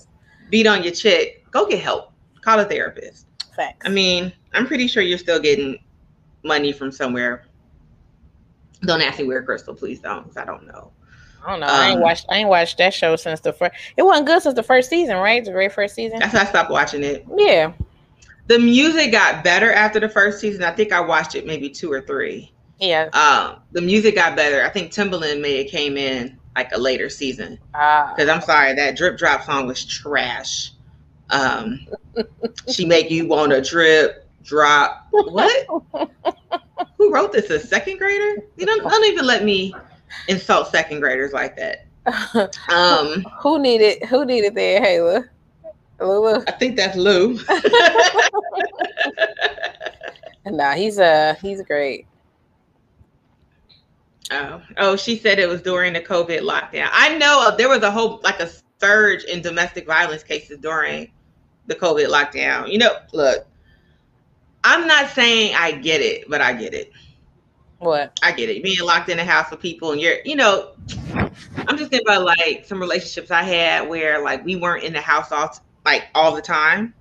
[0.50, 2.12] beat on your chick, go get help.
[2.42, 3.28] Call a therapist.
[3.56, 3.86] Facts.
[3.86, 5.78] I mean, I'm pretty sure you're still getting
[6.42, 7.46] money from somewhere.
[8.82, 9.74] Don't ask me where, Crystal.
[9.74, 10.92] Please don't, because I don't know.
[11.46, 11.66] I don't know.
[11.66, 12.26] Um, I ain't um, watched.
[12.28, 13.74] I ain't watched that show since the first.
[13.96, 15.42] It wasn't good since the first season, right?
[15.42, 16.18] The very first season.
[16.18, 17.24] That's why I stopped watching it.
[17.38, 17.72] Yeah.
[18.48, 20.62] The music got better after the first season.
[20.62, 22.52] I think I watched it maybe two or three.
[22.78, 23.08] Yeah.
[23.14, 24.62] Um, the music got better.
[24.62, 27.58] I think Timbaland may have came in like a later season.
[27.72, 28.34] Because ah.
[28.34, 30.72] I'm sorry, that drip drop song was trash.
[31.30, 31.86] Um,
[32.68, 35.06] she make you want to drip drop.
[35.10, 35.66] What?
[36.98, 37.50] Who wrote this?
[37.50, 38.42] A second grader?
[38.56, 39.74] You don't, don't even let me
[40.28, 41.86] insult second graders like that.
[42.68, 45.28] Um, who needed who needed that, Hayla?
[46.00, 46.44] Lulu.
[46.46, 47.38] I think that's Lou.
[50.46, 52.06] nah, he's uh he's great.
[54.30, 56.88] Oh, oh, she said it was during the COVID lockdown.
[56.92, 61.10] I know there was a whole like a surge in domestic violence cases during
[61.66, 62.70] the COVID lockdown.
[62.70, 63.46] You know, look,
[64.64, 66.92] I'm not saying I get it, but I get it.
[67.78, 68.18] What?
[68.22, 68.62] I get it.
[68.62, 70.72] Being locked in a house with people and you're, you know,
[71.14, 75.00] I'm just thinking about like some relationships I had where like we weren't in the
[75.00, 76.94] house all like all the time.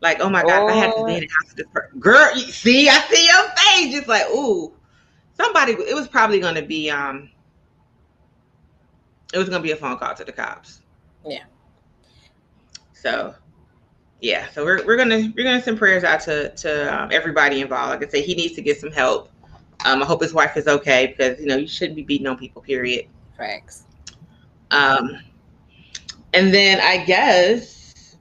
[0.00, 0.68] Like, oh my god, oh.
[0.68, 1.98] I had to be in the house with this person.
[1.98, 3.94] Girl, see, I see your face.
[3.94, 4.72] Just like, ooh,
[5.34, 5.72] somebody.
[5.72, 7.30] It was probably going to be um.
[9.32, 10.82] It was going to be a phone call to the cops.
[11.26, 11.44] Yeah.
[12.92, 13.34] So,
[14.20, 14.46] yeah.
[14.52, 17.90] So we're, we're gonna we're gonna send prayers out to to um, everybody involved.
[18.00, 19.30] Like I said, he needs to get some help
[19.84, 22.38] um, I hope his wife is okay because you know you shouldn't be beating on
[22.38, 22.62] people.
[22.62, 23.06] Period.
[23.36, 23.84] Thanks.
[24.70, 25.18] Um,
[26.32, 28.16] and then I guess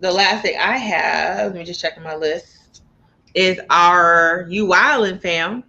[0.00, 2.82] the last thing I have, let me just check my list,
[3.34, 5.64] is our you wilding fam.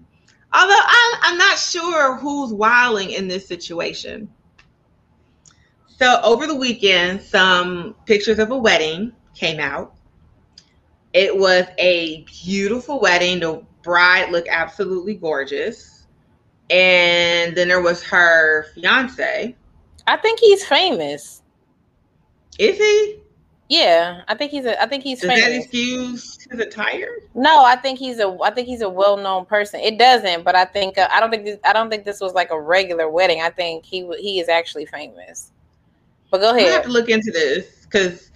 [0.53, 4.29] Although I, I'm not sure who's wilding in this situation.
[5.87, 9.95] So over the weekend, some pictures of a wedding came out.
[11.13, 13.39] It was a beautiful wedding.
[13.39, 16.05] The bride looked absolutely gorgeous.
[16.69, 19.55] And then there was her fiance.
[20.05, 21.41] I think he's famous.
[22.59, 23.22] Is he?
[23.73, 24.79] Yeah, I think he's a.
[24.79, 25.19] I think he's.
[25.19, 25.45] Does famous.
[25.45, 27.09] that excuse his attire?
[27.33, 28.37] No, I think he's a.
[28.43, 29.79] I think he's a well-known person.
[29.79, 32.33] It doesn't, but I think uh, I don't think this, I don't think this was
[32.33, 33.41] like a regular wedding.
[33.41, 35.51] I think he he is actually famous.
[36.29, 36.69] But go ahead.
[36.69, 38.29] I have to look into this because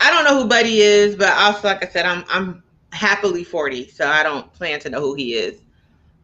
[0.00, 3.90] I don't know who Buddy is, but also like I said, I'm I'm happily 40,
[3.90, 5.60] so I don't plan to know who he is.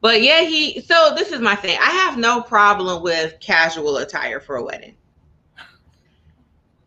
[0.01, 1.79] But yeah, he so this is my thing.
[1.81, 4.97] I have no problem with casual attire for a wedding.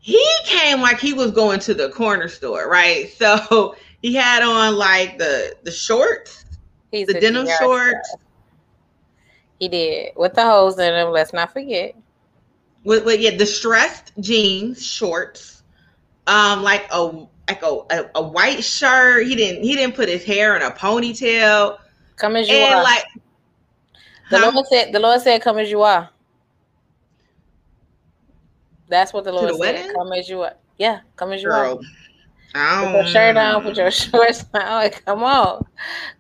[0.06, 3.12] He came like he was going to the corner store, right?
[3.18, 6.46] So he had on like the the shorts,
[6.92, 8.16] He's the denim shorts.
[9.60, 11.10] He did with the holes in them.
[11.10, 11.96] Let's not forget.
[12.84, 15.64] With, with yeah, distressed jeans, shorts,
[16.28, 19.26] um, like a like a, a, a, white shirt.
[19.26, 21.80] He didn't he didn't put his hair in a ponytail.
[22.18, 22.84] Come as you and are.
[22.84, 23.06] Like
[24.30, 24.52] the huh?
[24.54, 26.12] Lord said, the Lord said, "Come as you are."
[28.88, 29.60] That's what the Lord the said.
[29.60, 29.94] Wedding?
[29.96, 30.54] Come as you are.
[30.78, 31.82] Yeah, come as you Girl,
[32.54, 32.86] are.
[32.86, 34.90] Put your shirt on, put your shorts on.
[34.90, 35.66] Come on,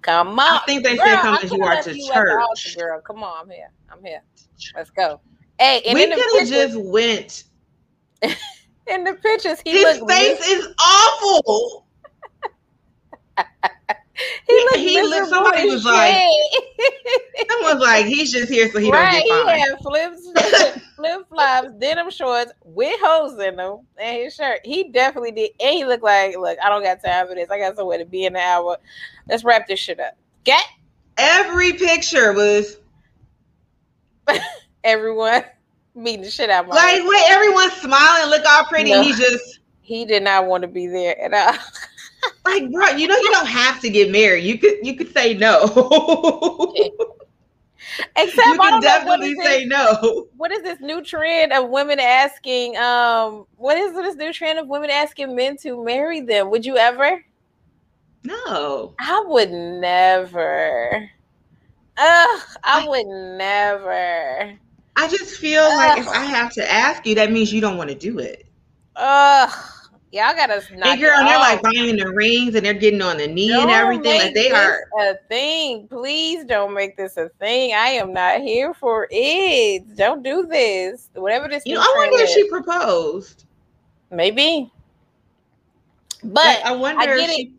[0.01, 0.39] come on.
[0.39, 2.39] I think they girl, say come as you are to you church.
[2.39, 3.69] House, girl, come on, I'm here.
[3.89, 4.21] I'm here.
[4.75, 5.19] Let's go.
[5.59, 7.43] Hey, we could have just went.
[8.87, 11.85] in the pictures, he his face is awful.
[14.47, 15.21] he, he, he looked.
[15.21, 16.17] Like somebody was like,
[17.49, 19.61] someone's like, he's just here so he right, don't get fined.
[19.61, 24.61] He had flips, flip flops, denim shorts with holes in them, and his shirt.
[24.63, 27.49] He definitely did, and he looked like, look, I don't got time for this.
[27.49, 28.77] I got somewhere to be in an hour.
[29.27, 30.17] Let's wrap this shit up.
[30.43, 30.63] Get
[31.17, 32.77] every picture was
[34.83, 35.43] everyone
[35.95, 38.91] beating the shit out of my like wait, everyone smiling, look all pretty.
[38.91, 41.63] No, he just he did not want to be there at all.
[42.45, 44.43] like, bro, you know you don't have to get married.
[44.43, 46.73] You could you could say no.
[48.17, 50.27] Except you can definitely say this, no.
[50.37, 52.77] What is this new trend of women asking?
[52.77, 56.49] Um, what is this new trend of women asking men to marry them?
[56.51, 57.23] Would you ever?
[58.23, 61.09] No, I would never.
[61.97, 64.57] Ugh, I would never.
[64.97, 65.77] I just feel Ugh.
[65.77, 68.45] like if I have to ask you, that means you don't want to do it.
[68.95, 69.51] Ugh.
[70.15, 73.27] Y'all gotta knock girl, and they're like buying the rings and they're getting on the
[73.27, 74.21] knee don't and everything.
[74.21, 75.89] Like they are a thing.
[75.89, 77.73] Please don't make this a thing.
[77.73, 79.93] I am not here for it.
[79.97, 81.09] Don't do this.
[81.15, 81.63] Whatever this.
[81.63, 81.65] Is.
[81.65, 83.43] You know, I wonder if she proposed.
[84.09, 84.71] Maybe.
[86.23, 87.01] But like, I wonder.
[87.01, 87.35] I get it.
[87.35, 87.53] She,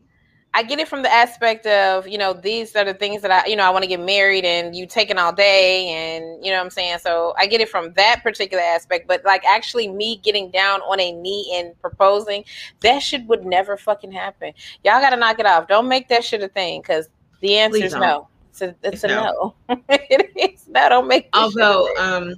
[0.57, 3.47] I get it from the aspect of, you know, these are the things that I,
[3.47, 6.57] you know, I want to get married and you taking all day and, you know
[6.57, 7.01] what I'm saying?
[7.01, 9.07] So I get it from that particular aspect.
[9.07, 12.43] But like actually me getting down on a knee and proposing,
[12.81, 14.55] that shit would never fucking happen.
[14.83, 15.69] Y'all got to knock it off.
[15.69, 17.11] Don't make that shit a thing because
[17.43, 18.27] the answer is no.
[18.49, 19.55] It's a, it's, it's a no.
[19.69, 19.83] no.
[19.91, 20.89] it is no.
[20.89, 21.29] Don't make.
[21.35, 22.35] Although um,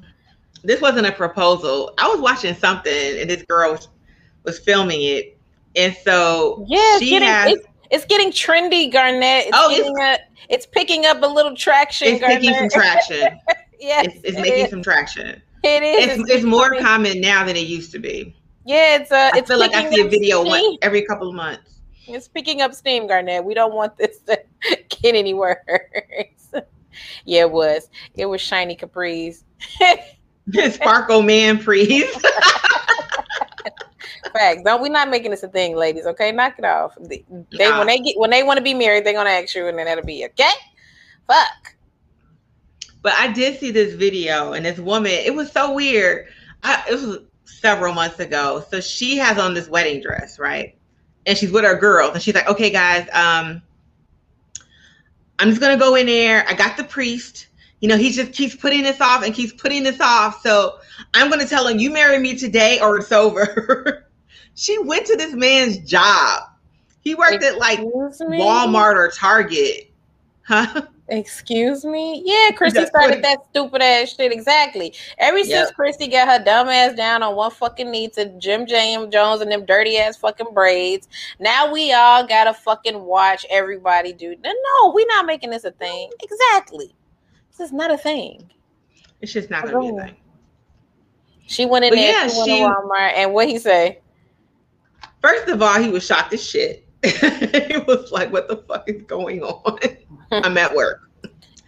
[0.64, 3.86] this wasn't a proposal, I was watching something and this girl was,
[4.42, 5.38] was filming it,
[5.76, 7.58] and so yeah, she has
[7.90, 9.46] it's getting trendy, Garnett.
[9.46, 12.08] It's oh, it's, a, it's picking up a little traction.
[12.08, 12.40] It's Garnett.
[12.40, 13.38] picking some traction.
[13.80, 15.42] yeah, it's, it's it making some traction.
[15.64, 16.04] It is.
[16.04, 18.34] It's, it's, it's more common now than it used to be.
[18.64, 19.10] Yeah, it's.
[19.10, 21.80] Uh, I feel like I see a video one, every couple of months.
[22.06, 23.44] It's picking up steam, Garnett.
[23.44, 24.40] We don't want this to
[24.88, 25.58] get any worse.
[27.24, 27.88] yeah, it was.
[28.14, 29.44] It was shiny capris.
[30.70, 32.04] Sparkle man prees.
[34.32, 34.62] Facts.
[34.64, 36.06] Don't we not making this a thing, ladies?
[36.06, 36.96] Okay, knock it off.
[37.00, 37.24] They,
[37.56, 39.78] they when they get when they want to be married, they're gonna ask you, and
[39.78, 40.50] then that'll be okay.
[41.26, 41.74] Fuck.
[43.02, 46.28] But I did see this video, and this woman, it was so weird.
[46.62, 48.64] I, it was several months ago.
[48.70, 50.76] So she has on this wedding dress, right?
[51.26, 53.62] And she's with her girls, and she's like, "Okay, guys, um,
[55.38, 56.44] I'm just gonna go in there.
[56.48, 57.46] I got the priest.
[57.80, 60.42] You know, he just keeps putting this off and keeps putting this off.
[60.42, 60.78] So
[61.14, 64.04] I'm gonna tell him, you marry me today, or it's over."
[64.58, 66.42] She went to this man's job.
[66.98, 68.40] He worked Excuse at like me?
[68.40, 69.84] Walmart or Target.
[70.42, 70.82] Huh?
[71.10, 72.22] Excuse me?
[72.24, 74.32] Yeah, Chrissy started that stupid ass shit.
[74.32, 74.94] Exactly.
[75.18, 75.74] Ever since yep.
[75.74, 79.52] Chrissy got her dumb ass down on one fucking knee to Jim James Jones and
[79.52, 81.06] them dirty ass fucking braids,
[81.38, 84.34] now we all gotta fucking watch everybody do.
[84.42, 86.10] No, we not making this a thing.
[86.22, 86.94] Exactly.
[87.58, 88.48] This is not a thing.
[89.20, 90.16] It's just not gonna be a thing.
[91.46, 94.00] She went in but there, yeah, she went she, to Walmart, and what he say?
[95.20, 96.86] First of all, he was shocked as shit.
[97.02, 99.78] he was like, "What the fuck is going on?"
[100.30, 101.10] I'm at work,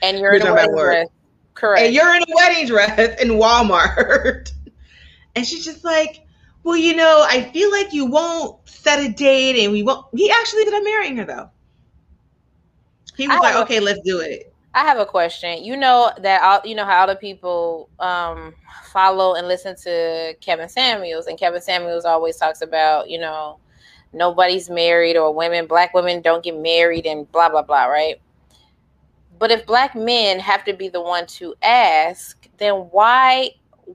[0.03, 1.09] and you're in a wedding dress.
[1.55, 1.87] Correct.
[1.87, 4.53] And you're in a wedding dress in Walmart,
[5.35, 6.25] and she's just like,
[6.63, 10.31] "Well, you know, I feel like you won't set a date, and we won't." He
[10.31, 11.51] actually ended up marrying her, though.
[13.17, 15.65] He was like, "Okay, let's do it." I have a question.
[15.65, 18.55] You know that all, you know how other people um,
[18.93, 23.59] follow and listen to Kevin Samuels, and Kevin Samuels always talks about you know
[24.13, 28.21] nobody's married or women, black women don't get married, and blah blah blah, right?
[29.39, 33.51] But if black men have to be the one to ask, then why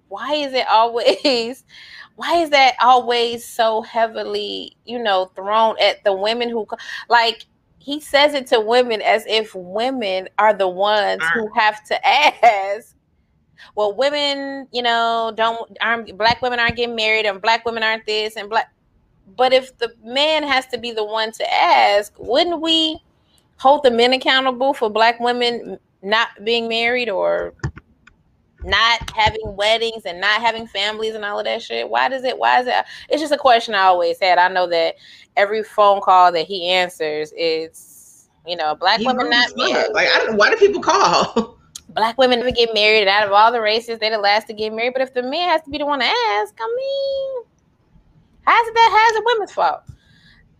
[0.09, 1.63] why is it always
[2.17, 6.67] why is that always so heavily you know thrown at the women who
[7.09, 7.45] like
[7.85, 12.95] he says it to women as if women are the ones who have to ask.
[13.75, 18.03] Well, women, you know, don't aren't black women aren't getting married and black women aren't
[18.07, 18.73] this and black
[19.37, 22.97] but if the man has to be the one to ask, wouldn't we
[23.57, 27.53] hold the men accountable for black women not being married or
[28.63, 31.87] not having weddings and not having families and all of that shit?
[31.87, 32.35] Why does it?
[32.35, 32.83] Why is it?
[33.09, 34.39] It's just a question I always had.
[34.39, 34.95] I know that
[35.37, 39.93] every phone call that he answers is, you know, black he women not married.
[39.93, 41.57] Like, I don't, why do people call?
[41.89, 44.53] Black women never get married, and out of all the races, they're the last to
[44.53, 44.91] get married.
[44.93, 47.45] But if the man has to be the one to ask, I mean,
[48.41, 49.11] how's it that?
[49.13, 49.81] How's it women's fault?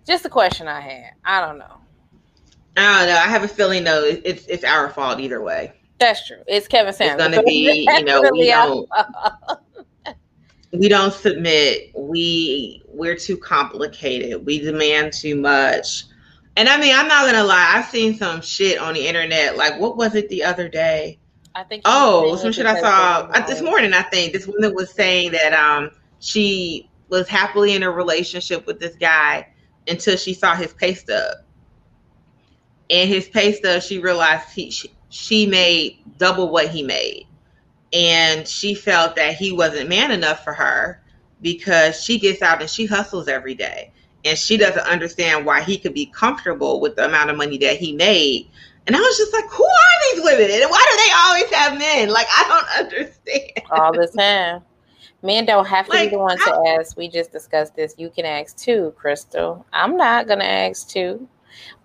[0.06, 1.12] Just a question I had.
[1.26, 1.78] I don't know.
[2.78, 3.16] I don't know.
[3.16, 5.74] I have a feeling though it's it's our fault either way.
[6.00, 6.44] That's true.
[6.48, 7.20] It's Kevin Samuels.
[7.20, 8.88] It's gonna be, you know, we don't
[10.78, 11.92] we don't submit.
[11.96, 14.46] We we're too complicated.
[14.46, 16.06] We demand too much.
[16.58, 17.74] And I mean, I'm not gonna lie.
[17.76, 19.58] I've seen some shit on the internet.
[19.58, 21.20] Like, what was it the other day?
[21.54, 21.84] I think.
[21.86, 23.94] Oh, some shit I saw uh, this morning.
[23.94, 28.80] I think this woman was saying that um she was happily in a relationship with
[28.80, 29.48] this guy
[29.88, 31.38] until she saw his pay stub.
[32.90, 37.28] And his pay stub, she realized he she, she made double what he made.
[37.96, 41.02] And she felt that he wasn't man enough for her
[41.42, 43.94] because she gets out and she hustles every day.
[44.26, 47.78] And she doesn't understand why he could be comfortable with the amount of money that
[47.78, 48.50] he made.
[48.86, 50.52] And I was just like, who are these women?
[50.52, 52.10] And why do they always have men?
[52.10, 53.62] Like, I don't understand.
[53.72, 54.62] All the time.
[55.24, 56.98] Men don't have to like, be the one to ask.
[56.98, 57.96] We just discussed this.
[57.98, 59.66] You can ask too, Crystal.
[59.72, 61.28] I'm not gonna ask too.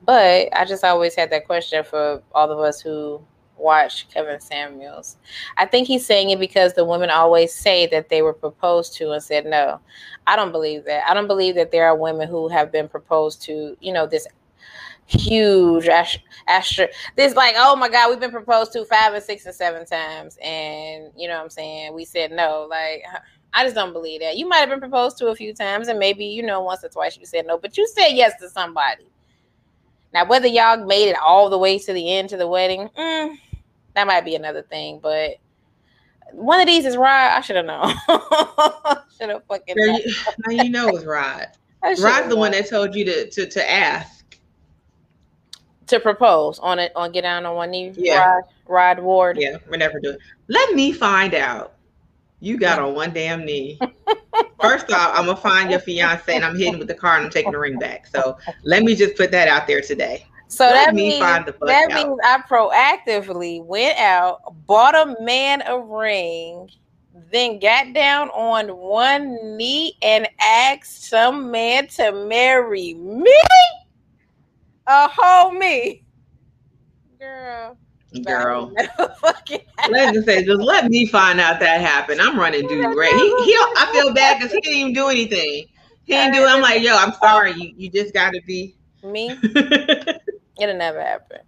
[0.03, 3.23] But I just always had that question for all of us who
[3.61, 5.17] watch Kevin Samuels.
[5.57, 9.13] I think he's saying it because the women always say that they were proposed to
[9.13, 9.81] and said no.
[10.27, 11.09] I don't believe that.
[11.09, 14.27] I don't believe that there are women who have been proposed to, you know, this
[15.19, 15.89] huge
[16.47, 19.85] astro this like oh my god we've been proposed to five and six and seven
[19.85, 23.03] times and you know what i'm saying we said no like
[23.53, 25.99] i just don't believe that you might have been proposed to a few times and
[25.99, 29.11] maybe you know once or twice you said no but you said yes to somebody
[30.15, 33.37] now whether y'all made it all the way to the end to the wedding mm,
[33.95, 35.37] that might be another thing but
[36.33, 37.09] one of these is Rod.
[37.09, 37.93] I should have known.
[39.19, 39.75] should have fucking.
[39.77, 40.15] Now you,
[40.47, 41.49] now you know it's Rod.
[41.83, 44.37] Rod's the one that told you to to to ask
[45.87, 47.93] to propose on it on get down on one knee.
[47.97, 49.39] Yeah, Rod, Rod Ward.
[49.39, 50.19] Yeah, we're never doing.
[50.49, 51.75] Let me find out.
[52.41, 53.79] You got on one damn knee.
[54.61, 57.31] First off, I'm gonna find your fiance and I'm hitting with the car and I'm
[57.31, 58.07] taking the ring back.
[58.07, 60.27] So let me just put that out there today.
[60.51, 61.95] So let that means that out.
[61.95, 66.69] means I proactively went out, bought a man a ring,
[67.31, 73.41] then got down on one knee and asked some man to marry me
[74.89, 76.03] a whole me.
[77.21, 77.79] Girl.
[78.25, 78.73] Girl.
[79.89, 82.21] let me say, just let me find out that happened.
[82.21, 83.15] I'm running dude great.
[83.15, 85.67] He, he I feel bad because he didn't even do anything.
[86.07, 86.49] He didn't do it.
[86.49, 87.53] I'm like, yo, I'm sorry.
[87.53, 89.39] You you just gotta be me.
[90.61, 91.39] It'll never happen.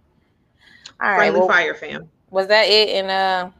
[1.01, 1.17] All right.
[1.17, 2.09] Friendly well, fire fam.
[2.31, 3.51] Was that it in uh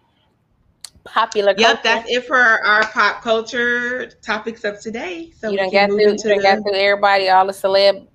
[1.03, 1.69] popular culture?
[1.69, 5.31] Yep, that's it for our pop culture topics of today.
[5.37, 6.41] So you don't get through you don't the...
[6.41, 8.07] get through everybody, all the celeb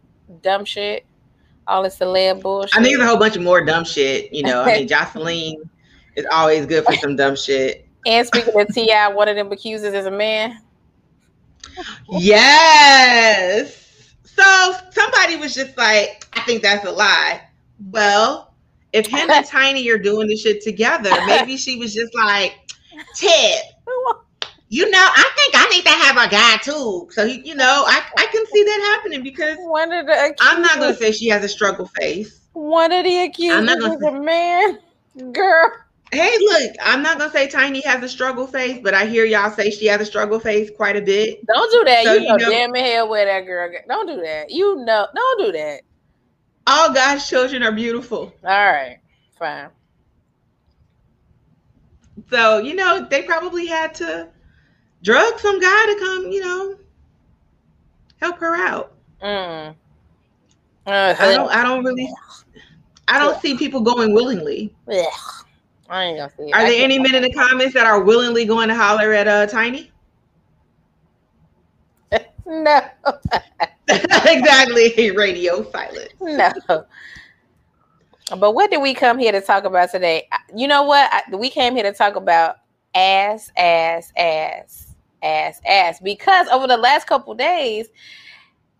[0.42, 1.04] dumb shit
[1.68, 2.76] all the celeb bullshit.
[2.76, 4.32] I think there's a whole bunch of more dumb shit.
[4.32, 5.68] You know, I mean, Joseline
[6.16, 7.86] is always good for some dumb shit.
[8.06, 10.60] And speaking of T.I., one of them accusers is a man.
[12.10, 14.14] Yes.
[14.24, 17.42] So somebody was just like, I think that's a lie.
[17.90, 18.54] Well,
[18.92, 22.54] if him and Tiny are doing the shit together, maybe she was just like,
[23.14, 23.62] Ted,
[24.70, 27.08] you know, I think I need to have a guy too.
[27.10, 30.60] So he, you know, I, I can see that happening because one of the I'm
[30.60, 32.40] not gonna say she has a struggle face.
[32.52, 34.78] One of the accused is a man,
[35.32, 35.70] girl.
[36.10, 39.50] Hey, look, I'm not gonna say Tiny has a struggle face, but I hear y'all
[39.50, 41.46] say she has a struggle face quite a bit.
[41.46, 42.04] Don't do that.
[42.04, 43.70] So, you, know, you know damn hell where that girl.
[43.88, 44.50] Don't do that.
[44.50, 45.82] You know, don't do that.
[46.70, 48.34] All God's children are beautiful.
[48.44, 48.98] All right,
[49.38, 49.70] fine.
[52.30, 54.28] So you know they probably had to
[55.02, 56.76] drug some guy to come, you know,
[58.20, 58.92] help her out.
[59.22, 59.74] Mm.
[60.86, 61.50] Uh, I don't.
[61.50, 62.10] I don't really.
[63.08, 64.74] I don't see people going willingly.
[65.88, 66.52] I ain't gonna see.
[66.52, 69.46] Are there any men in the comments that are willingly going to holler at uh
[69.46, 69.90] Tiny?
[72.46, 72.80] no.
[74.26, 75.10] exactly.
[75.12, 76.12] Radio silence.
[76.20, 76.84] No.
[78.38, 80.28] But what did we come here to talk about today?
[80.54, 81.10] You know what?
[81.32, 82.56] We came here to talk about
[82.94, 84.88] ass, ass, ass
[85.22, 87.88] ass ass because over the last couple days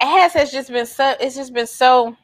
[0.00, 2.16] ass has just been so it's just been so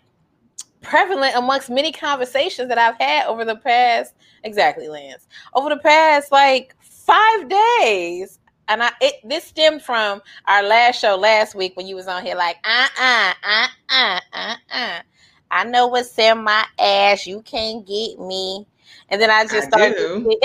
[0.82, 6.30] prevalent amongst many conversations that I've had over the past exactly Lance over the past
[6.30, 8.38] like five days
[8.68, 12.24] and I it this stemmed from our last show last week when you was on
[12.24, 15.00] here like uh uh uh uh uh uh.
[15.50, 17.26] I know what's in my ass.
[17.26, 18.66] You can't get me.
[19.08, 20.26] And then I just I started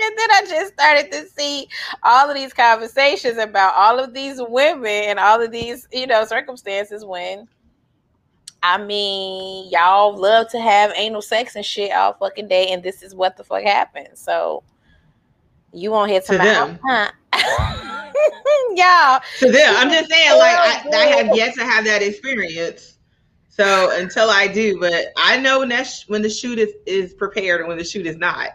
[0.00, 1.68] And then I just started to see
[2.04, 6.24] all of these conversations about all of these women and all of these, you know,
[6.24, 7.48] circumstances when
[8.62, 13.02] I mean, y'all love to have anal sex and shit all fucking day, and this
[13.02, 14.10] is what the fuck happened.
[14.14, 14.62] So
[15.72, 16.78] you won't hear to them.
[16.84, 17.10] Huh?
[18.74, 19.20] yeah.
[19.36, 22.98] So there, I'm just saying, like oh, I, I, have yet to have that experience.
[23.48, 27.12] So until I do, but I know when that sh- when the shoot is, is
[27.14, 28.50] prepared and when the shoot is not.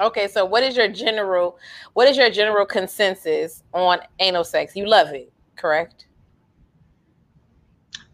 [0.00, 1.58] Okay, so what is your general
[1.94, 4.76] what is your general consensus on anal sex?
[4.76, 6.06] You love it, correct?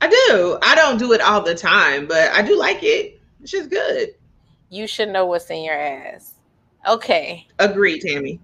[0.01, 0.59] I do.
[0.63, 3.21] I don't do it all the time, but I do like it.
[3.41, 4.15] It's just good.
[4.69, 6.34] You should know what's in your ass.
[6.87, 7.47] Okay.
[7.59, 8.41] Agreed, Tammy.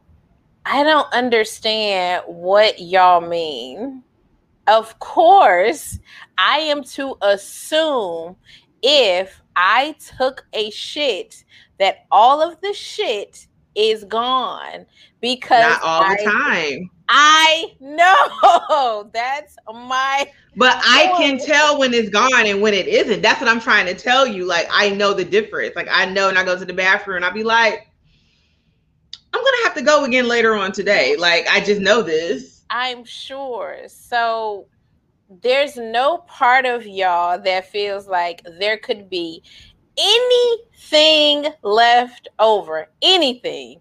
[0.67, 4.03] I don't understand what y'all mean.
[4.67, 5.99] Of course,
[6.39, 8.37] I am to assume
[8.83, 11.45] if I took a shit
[11.79, 14.87] that all of the shit is gone
[15.21, 16.91] because not all I, the time.
[17.09, 23.23] I know that's my but I can tell when it's gone and when it isn't.
[23.23, 24.45] That's what I'm trying to tell you.
[24.47, 25.77] Like I know the difference.
[25.77, 27.90] Like I know and I go to the bathroom and I'll be like,
[29.33, 31.17] I'm gonna have to go again later on today.
[31.17, 32.65] Like I just know this.
[32.71, 33.79] I'm sure.
[33.89, 34.67] So
[35.43, 39.43] there's no part of y'all that feels like there could be
[39.99, 42.89] anything left over.
[43.03, 43.81] Anything.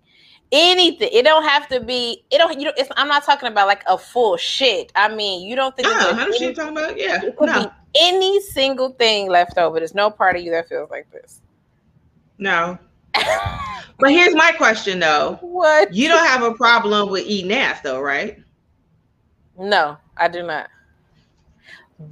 [0.51, 1.09] Anything.
[1.11, 2.23] It don't have to be.
[2.31, 2.59] It don't.
[2.59, 2.73] You know.
[2.97, 4.91] I'm not talking about like a full shit.
[4.95, 5.87] I mean, you don't think.
[5.87, 6.97] Oh, how you talking about?
[6.97, 7.23] Yeah.
[7.23, 7.63] It could no.
[7.63, 9.79] be any single thing left over.
[9.79, 11.41] There's no part of you that feels like this.
[12.39, 12.79] No.
[13.13, 15.37] But here's my question though.
[15.41, 15.93] What?
[15.93, 18.37] You don't have a problem with eating ass though, right?
[19.57, 20.69] No, I do not.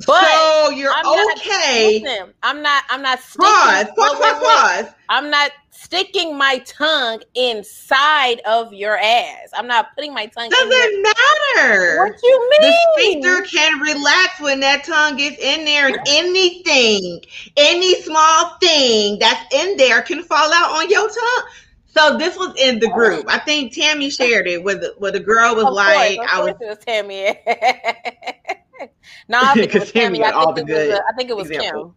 [0.05, 1.05] But so you're I'm
[1.37, 2.01] okay.
[2.01, 2.83] Not, listen, I'm not.
[2.89, 3.19] I'm not.
[3.19, 3.87] Pause.
[3.95, 4.19] Pause.
[4.19, 4.43] Pause.
[4.43, 4.93] Pause.
[5.07, 9.49] I'm not sticking my tongue inside of your ass.
[9.53, 10.49] I'm not putting my tongue.
[10.49, 11.97] Doesn't matter.
[11.97, 12.61] What you mean?
[12.61, 17.21] The sphincter can relax when that tongue gets in there, anything,
[17.55, 21.43] any small thing that's in there can fall out on your tongue.
[21.85, 23.25] So this was in the group.
[23.27, 26.55] I think Tammy shared it with where the girl was of like, course, "I was."
[26.59, 27.23] It was Tammy.
[29.27, 30.23] no, I think it was Tammy.
[30.23, 31.83] I think, it was, uh, I think it was example.
[31.85, 31.93] Kim.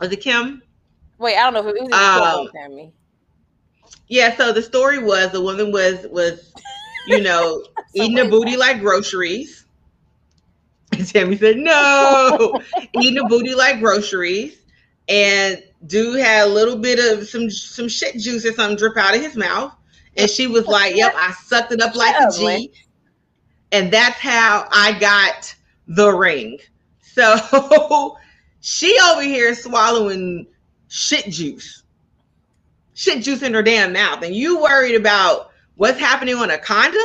[0.00, 0.62] Was it Kim?
[1.18, 2.92] Wait, I don't know if it was um, Tammy.
[4.08, 6.52] Yeah, so the story was the woman was was,
[7.08, 7.62] you know,
[7.94, 9.64] eating a booty like groceries.
[10.92, 12.60] And Tammy said, No,
[13.00, 14.58] eating a booty like groceries.
[15.08, 19.14] And dude had a little bit of some some shit juice or something drip out
[19.14, 19.72] of his mouth.
[20.16, 22.72] And she was like, Yep, I sucked it up like a G.
[23.72, 25.54] And that's how I got
[25.86, 26.58] the ring.
[27.00, 28.16] So
[28.60, 30.46] she over here swallowing
[30.94, 31.82] shit juice.
[32.94, 34.22] Shit juice in her damn mouth.
[34.22, 37.02] And you worried about what's happening on a condom?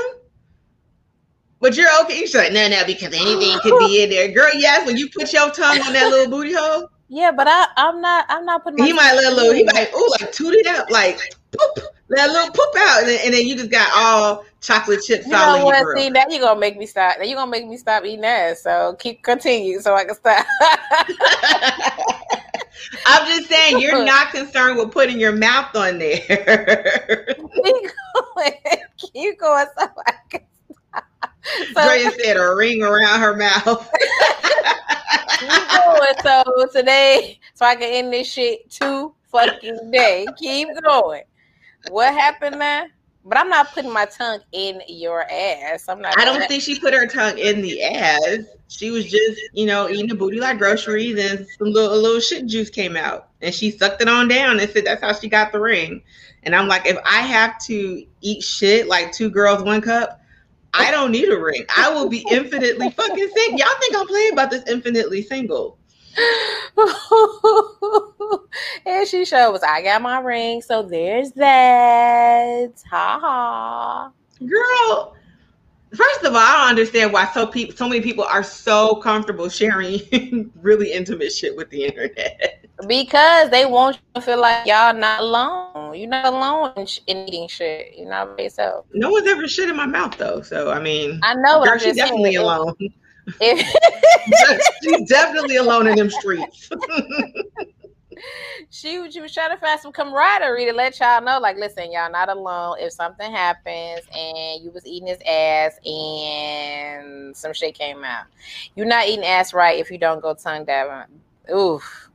[1.60, 2.20] But you're okay.
[2.20, 4.32] She's like, no, no, because anything could be in there.
[4.32, 6.90] Girl, yes, when you put your tongue on that little booty hole.
[7.10, 9.90] Yeah, but I, I'm not I'm not putting He might let a little, he might,
[9.92, 11.20] oh, like toot it up, like
[11.52, 15.02] poop, let a little poop out, and then, and then you just got all chocolate
[15.02, 15.98] chips you all know what?
[15.98, 17.18] See, now you're gonna make me stop.
[17.18, 18.62] Now you're gonna make me stop eating ass.
[18.62, 20.46] So keep continue so I can stop.
[23.06, 26.20] I'm just saying you're not concerned with putting your mouth on there.
[26.28, 27.92] keep
[28.36, 28.54] going,
[28.98, 30.42] keep going so I can
[30.94, 31.04] stop.
[31.74, 33.92] So, Drea said a ring around her mouth.
[35.40, 36.14] keep going.
[36.24, 40.26] So today, so I can end this shit two fucking day.
[40.38, 41.24] Keep going.
[41.90, 42.90] What happened there?
[43.26, 45.90] But I'm not putting my tongue in your ass.
[45.90, 46.18] I'm not.
[46.18, 48.46] I don't think she put her tongue in the ass.
[48.70, 52.22] She was just, you know, eating a booty like groceries, and some little a little
[52.22, 55.28] shit juice came out, and she sucked it on down and said that's how she
[55.28, 56.02] got the ring.
[56.44, 60.22] And I'm like, if I have to eat shit like two girls one cup,
[60.74, 61.66] I don't need a ring.
[61.76, 63.50] I will be infinitely fucking sick.
[63.52, 65.79] Y'all think I'm playing about this infinitely single?
[68.86, 72.72] and she shows I got my ring, so there's that.
[72.90, 74.12] Ha ha.
[74.40, 75.16] Girl,
[75.94, 79.50] first of all, I don't understand why so people so many people are so comfortable
[79.50, 82.66] sharing really intimate shit with the internet.
[82.88, 85.96] Because they want you to feel like y'all not alone.
[85.96, 87.94] You're not alone in, sh- in eating shit.
[87.98, 88.86] You're not by yourself.
[88.94, 90.42] No one's ever shit in my mouth though.
[90.42, 91.64] So I mean, I know.
[91.64, 92.76] Girl, she's definitely saying, alone.
[94.82, 96.70] She's definitely alone in them streets.
[98.70, 102.12] she, she was trying to find some camaraderie to let y'all know, like, listen, y'all
[102.12, 102.78] not alone.
[102.80, 108.26] If something happens and you was eating his ass and some shit came out,
[108.76, 111.20] you're not eating ass right if you don't go tongue dabbing.
[111.54, 112.10] Oof.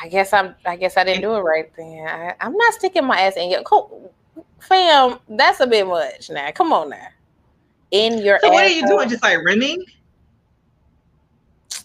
[0.00, 0.56] I guess I'm.
[0.66, 2.08] I guess I didn't do it right then.
[2.08, 3.62] I, am not sticking my ass in your.
[4.58, 6.50] Fam, that's a bit much now.
[6.50, 7.06] Come on now
[7.92, 8.40] in your.
[8.42, 9.08] So what are you doing?
[9.08, 9.84] Just like rimming?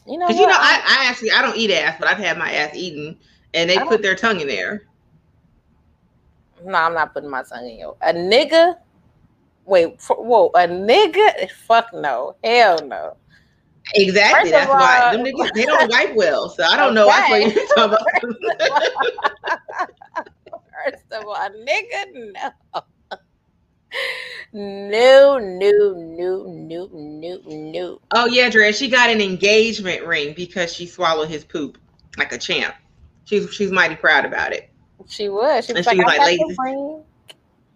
[0.08, 2.38] You know, because you know, I, I actually I don't eat ass, but I've had
[2.38, 3.18] my ass eaten,
[3.54, 4.88] and they put their tongue in there.
[6.64, 8.78] No, I'm not putting my tongue in your a nigga.
[9.66, 11.52] Wait, for, whoa, a nigga?
[11.52, 13.18] Fuck no, hell no.
[13.96, 14.52] Exactly.
[14.52, 16.50] First That's why them niggas they don't wipe well.
[16.50, 16.96] So I don't okay.
[16.96, 17.08] know.
[17.08, 18.38] That's what you're talking
[19.44, 19.60] about.
[20.86, 22.82] First of all, a nigga, no.
[24.54, 28.02] No, no, no, no, no, no.
[28.12, 28.72] Oh yeah, Dre.
[28.72, 31.78] She got an engagement ring because she swallowed his poop
[32.18, 32.76] like a champ.
[33.26, 34.70] She's she's mighty proud about it.
[35.08, 35.66] She was.
[35.66, 37.04] She was like, like, I got the ring.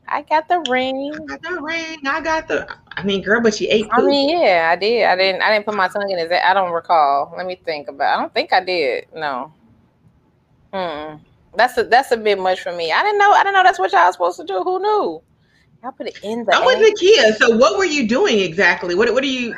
[0.08, 1.14] I got the ring.
[1.14, 2.08] I got the ring.
[2.08, 2.78] I got the.
[2.92, 3.90] I mean, girl, but she ate.
[3.90, 4.00] Poop.
[4.00, 5.04] I mean, yeah, I did.
[5.06, 5.42] I didn't.
[5.42, 6.32] I didn't put my tongue in it.
[6.32, 7.34] I don't recall.
[7.38, 8.18] Let me think about.
[8.18, 9.08] I don't think I did.
[9.14, 9.54] No.
[10.74, 11.16] Hmm.
[11.56, 12.92] That's a that's a bit much for me.
[12.92, 13.32] I didn't know.
[13.32, 14.64] I didn't know that's what y'all was supposed to do.
[14.64, 15.22] Who knew?
[15.84, 16.56] Y'all put it in the.
[16.56, 17.36] I'm with Nakia.
[17.38, 18.94] So what were you doing exactly?
[18.96, 19.56] What What are you?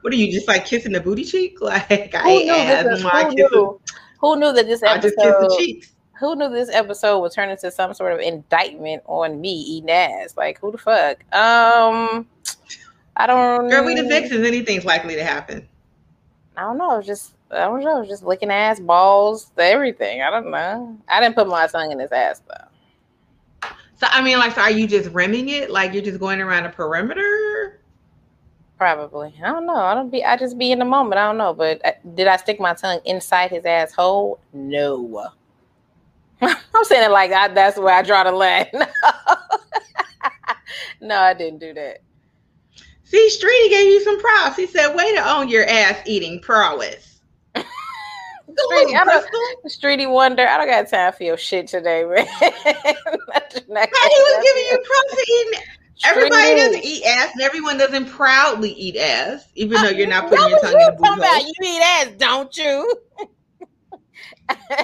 [0.00, 1.58] What are you just like kissing the booty cheek?
[1.62, 3.80] Like I knew, who, knew,
[4.20, 4.98] who knew that this episode?
[4.98, 5.92] I just kissed the cheeks.
[6.20, 10.36] Who knew this episode would turn into some sort of indictment on me eating ass?
[10.36, 11.20] Like who the fuck?
[11.34, 12.26] Um,
[13.16, 13.64] I don't.
[13.64, 13.70] Know.
[13.70, 14.46] Girl, we the vixens.
[14.46, 15.66] Anything's likely to happen.
[16.56, 17.00] I don't know.
[17.00, 18.04] Just I don't know.
[18.04, 20.22] Just licking ass, balls, everything.
[20.22, 20.98] I don't know.
[21.08, 22.73] I didn't put my tongue in his ass though.
[23.96, 25.70] So I mean, like, so are you just rimming it?
[25.70, 27.80] Like you're just going around a perimeter?
[28.76, 29.32] Probably.
[29.42, 29.76] I don't know.
[29.76, 30.24] I don't be.
[30.24, 31.18] I just be in the moment.
[31.18, 31.54] I don't know.
[31.54, 34.40] But uh, did I stick my tongue inside his asshole?
[34.52, 35.28] No.
[36.42, 38.66] I'm saying it like I, that's where I draw the line.
[41.00, 41.98] no, I didn't do that.
[43.04, 44.56] See, Streety gave you some props.
[44.56, 47.13] He said, "Way to own your ass eating prowess."
[48.54, 49.26] Streety, I don't,
[49.66, 52.26] Streety Wonder, I don't got time for your shit today, man.
[52.40, 55.60] he was giving you props eating.
[56.04, 60.48] Everybody doesn't eat ass, and everyone doesn't proudly eat ass, even though you're not putting
[60.48, 61.42] your tongue you in the booty about?
[61.42, 62.94] You eat ass, don't you?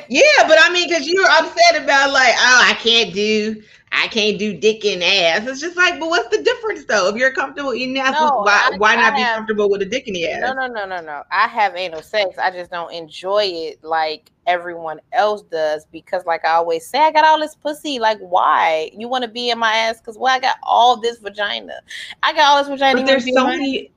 [0.08, 3.62] yeah, but I mean, because you're upset about like, oh, I can't do
[3.92, 5.46] I can't do dick and ass.
[5.48, 7.08] It's just like, but what's the difference though?
[7.08, 9.82] If you're comfortable eating ass, no, why, I, why not I be have, comfortable with
[9.82, 10.40] a dick in the ass?
[10.40, 11.24] No, no, no, no, no.
[11.32, 12.38] I have anal sex.
[12.38, 17.10] I just don't enjoy it like everyone else does because, like I always say, I
[17.10, 17.98] got all this pussy.
[17.98, 19.98] Like, why you want to be in my ass?
[19.98, 21.80] Because well, I got all this vagina.
[22.22, 23.00] I got all this vagina.
[23.00, 23.90] But there's so many.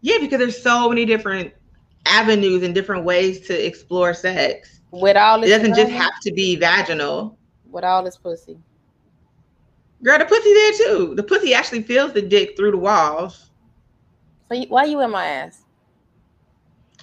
[0.00, 1.52] Yeah, because there's so many different
[2.06, 4.80] avenues and different ways to explore sex.
[4.92, 5.90] With all this, it doesn't vagina?
[5.90, 7.38] just have to be vaginal
[7.72, 8.58] with all this pussy.
[10.02, 11.14] Girl, the pussy there too.
[11.14, 13.50] The pussy actually feels the dick through the walls.
[14.48, 15.62] So you, why you in my ass?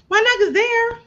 [0.08, 0.46] Why not?
[0.46, 1.00] Cause there.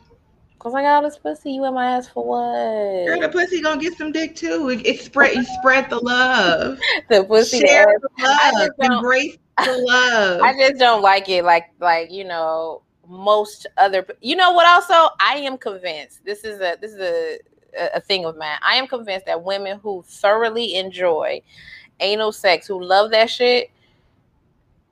[0.58, 1.52] Cause I got all this pussy.
[1.52, 3.06] You in my ass for what?
[3.06, 4.70] Girl, the pussy gonna get some dick too.
[4.70, 5.34] It, it spread.
[5.34, 6.78] You spread the love.
[7.10, 7.58] the pussy.
[7.58, 8.70] Share the love.
[8.78, 10.40] Embrace the love.
[10.40, 11.44] I just don't like it.
[11.44, 14.06] Like like you know most other.
[14.20, 14.66] You know what?
[14.66, 16.24] Also, I am convinced.
[16.24, 17.38] This is a this is a
[17.94, 18.58] a thing of mine.
[18.62, 21.40] I am convinced that women who thoroughly enjoy
[22.00, 23.70] anal sex, who love that shit,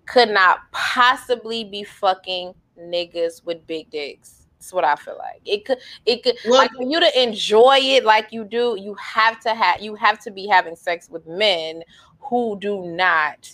[0.07, 4.47] could not possibly be fucking niggas with big dicks.
[4.59, 5.41] That's what I feel like.
[5.47, 8.95] It could it could well, like for you to enjoy it like you do, you
[8.95, 11.83] have to have you have to be having sex with men
[12.19, 13.51] who do not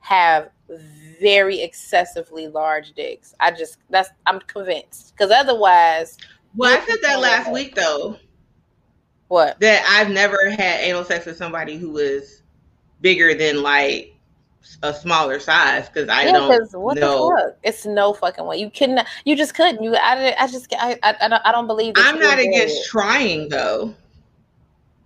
[0.00, 0.50] have
[1.20, 3.34] very excessively large dicks.
[3.40, 5.14] I just that's I'm convinced.
[5.16, 6.18] Because otherwise
[6.54, 8.18] Well, I said that last week though.
[9.34, 9.58] What?
[9.58, 12.42] That I've never had anal sex with somebody who was
[13.00, 14.14] bigger than like
[14.84, 17.34] a smaller size because I yeah, don't what know.
[17.34, 17.58] The fuck?
[17.64, 18.58] It's no fucking way.
[18.58, 19.04] You couldn't.
[19.24, 19.82] You just couldn't.
[19.82, 19.96] You.
[19.96, 20.36] I.
[20.38, 20.72] I just.
[20.78, 21.00] I.
[21.02, 21.94] I, I don't, I don't believe.
[21.94, 22.06] That.
[22.06, 22.86] I'm not against it.
[22.86, 23.92] trying though.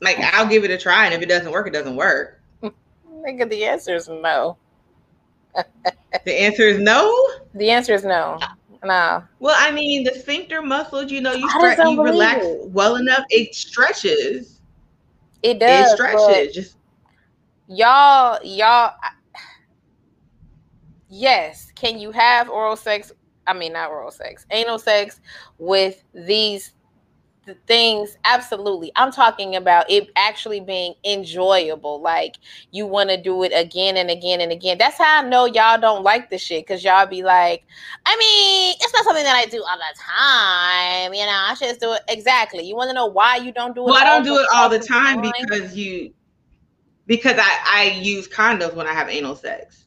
[0.03, 2.39] Like I'll give it a try, and if it doesn't work, it doesn't work.
[2.63, 4.59] Nigga, the answer is no.
[6.27, 7.29] the answer is no.
[7.55, 8.39] The answer is no.
[8.85, 9.25] No.
[9.41, 12.71] Well, I mean, the sphincter muscles, you know, you stretch, you relax it.
[12.71, 14.61] well enough, it stretches.
[15.43, 15.93] It does.
[15.93, 16.55] It stretches.
[16.55, 16.77] Just
[17.67, 18.95] y'all, y'all.
[21.09, 23.13] Yes, can you have oral sex?
[23.47, 25.21] I mean, not oral sex, anal sex
[25.59, 26.75] with these
[27.49, 28.93] the things absolutely.
[28.95, 32.37] I'm talking about it actually being enjoyable like
[32.71, 34.77] you want to do it again and again and again.
[34.79, 37.65] That's how i know y'all don't like the shit because y'all be like
[38.05, 41.69] i mean it's not something that i do all the time you know i should
[41.69, 42.65] just do it exactly.
[42.65, 44.69] You want to know why you don't do it well i don't do it all
[44.69, 45.33] the time, time?
[45.41, 46.13] because you
[47.07, 49.87] because i i use condoms when i have anal sex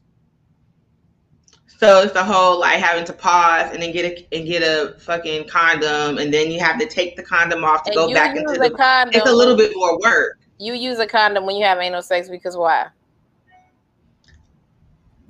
[1.82, 5.00] so it's the whole like having to pause and then get a and get a
[5.00, 8.38] fucking condom, and then you have to take the condom off to and go back
[8.38, 9.20] into the condom.
[9.20, 10.38] It's a little bit more work.
[10.60, 12.90] You use a condom when you have anal sex because why?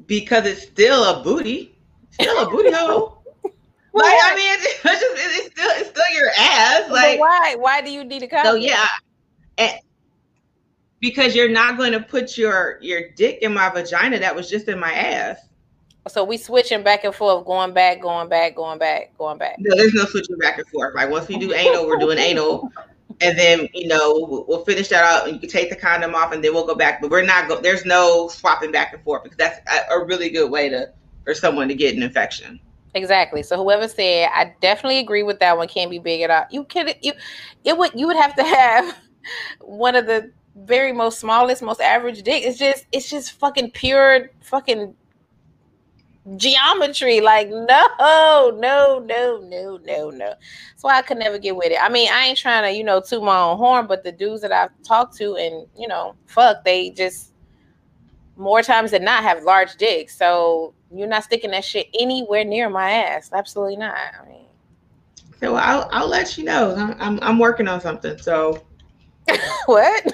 [0.08, 1.74] Because it's still a booty,
[2.10, 3.24] still a booty hole.
[3.46, 3.54] like
[4.22, 6.90] I mean, it's, just, it's still it's still your ass.
[6.92, 7.56] Like but why?
[7.60, 8.52] Why do you need a condom?
[8.52, 8.88] So yeah,
[9.58, 9.72] and
[11.00, 14.68] because you're not going to put your your dick in my vagina that was just
[14.68, 15.38] in my ass.
[16.08, 19.58] So we switching back and forth, going back, going back, going back, going back.
[19.60, 20.96] No, there's no switching back and forth.
[20.96, 22.72] Like once we do anal, we're doing anal,
[23.22, 26.16] and then you know we'll, we'll finish that out, and you can take the condom
[26.16, 27.02] off, and then we'll go back.
[27.02, 27.62] But we're not go.
[27.62, 30.92] There's no swapping back and forth because that's a, a really good way to
[31.24, 32.60] for someone to get an infection.
[32.94, 33.44] Exactly.
[33.44, 35.68] So whoever said, I definitely agree with that one.
[35.68, 36.46] Can't be big at all.
[36.50, 37.14] You can you
[37.64, 38.98] it would you would have to have
[39.62, 42.44] one of the very most smallest, most average dick.
[42.44, 44.96] It's just it's just fucking pure fucking
[46.38, 47.22] geometry.
[47.22, 50.34] Like no, no, no, no, no, no.
[50.76, 51.78] So I could never get with it.
[51.82, 54.42] I mean, I ain't trying to you know toot my own horn, but the dudes
[54.42, 57.34] that I've talked to and you know fuck, they just
[58.38, 60.18] more times than not have large dicks.
[60.18, 63.32] So you're not sticking that shit anywhere near my ass.
[63.34, 63.96] Absolutely not.
[63.96, 64.46] I mean,
[65.40, 66.76] so I'll I'll let you know.
[66.76, 68.18] I'm I'm, I'm working on something.
[68.18, 68.64] So
[69.66, 70.14] what?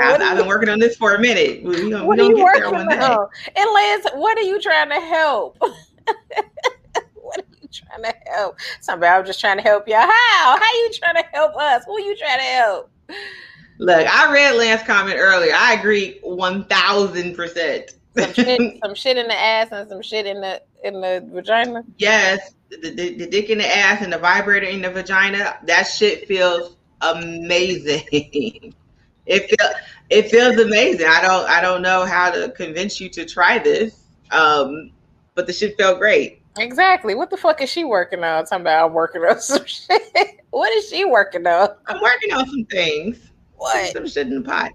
[0.00, 1.62] I've, I've, been working on this for a minute.
[1.62, 3.28] We, what are you working on?
[3.56, 5.56] And Liz, what are you trying to help?
[5.60, 8.58] what are you trying to help?
[8.80, 9.94] Somebody, I'm just trying to help you.
[9.94, 10.06] How?
[10.08, 11.84] How you trying to help us?
[11.86, 12.90] Who are you trying to help?
[13.78, 15.52] Look, I read Lance's comment earlier.
[15.54, 17.94] I agree one thousand percent.
[18.16, 21.84] Some shit, some shit in the ass and some shit in the in the vagina.
[21.96, 25.58] Yes, the, the, the dick in the ass and the vibrator in the vagina.
[25.64, 28.02] That shit feels amazing.
[29.26, 29.74] it feels
[30.10, 31.06] it feels amazing.
[31.06, 34.90] I don't I don't know how to convince you to try this, um,
[35.34, 36.42] but the shit felt great.
[36.58, 37.14] Exactly.
[37.14, 38.44] What the fuck is she working on?
[38.44, 40.40] Talking about I'm working on some shit.
[40.50, 41.70] what is she working on?
[41.86, 43.29] I'm working on some things.
[43.60, 43.92] What?
[43.92, 44.72] Some shit in the pot.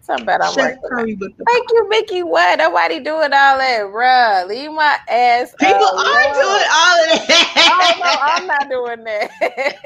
[0.00, 1.18] Something about I'm Chef working.
[1.18, 2.22] Thank you, Mickey.
[2.22, 2.58] What?
[2.58, 4.48] Nobody doing all that, bruh.
[4.48, 5.54] Leave my ass.
[5.60, 7.68] People are doing all of that.
[7.68, 9.76] oh, no, I'm not doing that.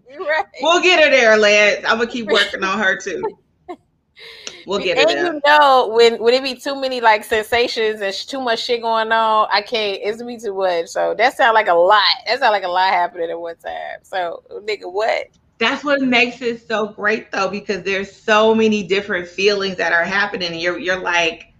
[0.10, 0.46] you right.
[0.62, 1.84] We'll get her there, Lance.
[1.86, 3.22] I'm gonna keep working on her too.
[4.66, 5.10] We'll get it.
[5.10, 8.80] And you know, when would it be too many like sensations and too much shit
[8.80, 10.00] going on, I can't.
[10.02, 10.86] It's me too much.
[10.86, 12.02] So that sounds like a lot.
[12.26, 13.98] That sounds like a lot happening at one time.
[14.02, 15.26] So nigga, what?
[15.58, 20.04] That's what makes it so great though because there's so many different feelings that are
[20.04, 21.52] happening you're you're like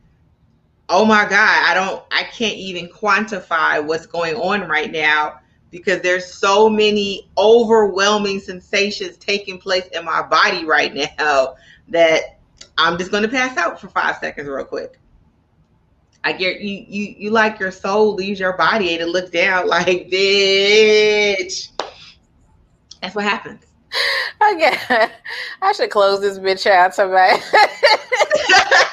[0.89, 5.41] oh my god i don't i can't even quantify what's going on right now
[5.71, 11.55] because there's so many overwhelming sensations taking place in my body right now
[11.89, 12.39] that
[12.79, 14.99] i'm just going to pass out for 5 seconds real quick
[16.25, 19.69] I get you, you, you like your soul leaves your body and it looks down
[19.69, 21.69] like, bitch.
[23.01, 23.63] That's what happens.
[24.53, 24.77] Okay,
[25.63, 27.41] I should close this bitch out tonight.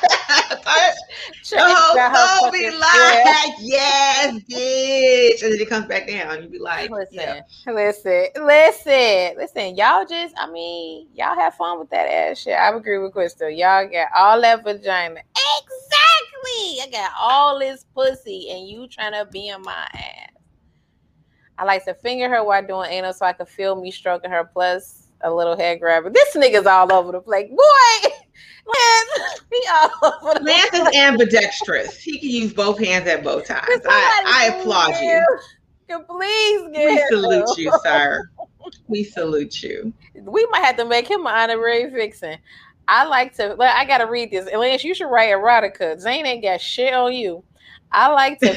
[1.55, 6.43] oh, be like, yes, bitch, and then it comes back down.
[6.43, 7.41] You be like, listen, yeah.
[7.67, 9.75] listen, listen, listen.
[9.75, 12.57] Y'all just, I mean, y'all have fun with that ass shit.
[12.57, 13.49] I agree with Crystal.
[13.49, 15.19] Y'all got all that vagina.
[15.19, 16.81] Exactly.
[16.81, 20.22] I got all this pussy, and you trying to be in my ass.
[21.57, 24.49] I like to finger her while doing anal so I can feel me stroking her.
[24.53, 26.09] Plus a little head grabber.
[26.09, 27.49] This nigga's all over the place.
[27.49, 28.09] Boy,
[28.65, 30.87] Lance, he all over the Lance place.
[30.87, 31.97] is ambidextrous.
[31.97, 33.67] He can use both hands at both times.
[33.85, 35.25] I, I applaud you.
[35.89, 35.99] you.
[36.09, 36.91] Please give?
[36.91, 38.29] We salute you, sir.
[38.87, 39.93] We salute you.
[40.15, 42.37] We might have to make him an honorary vixen.
[42.87, 43.55] I like to.
[43.59, 44.51] I gotta read this.
[44.53, 45.99] Lance, you should write erotica.
[45.99, 47.43] Zane ain't got shit on you.
[47.91, 48.47] I like to.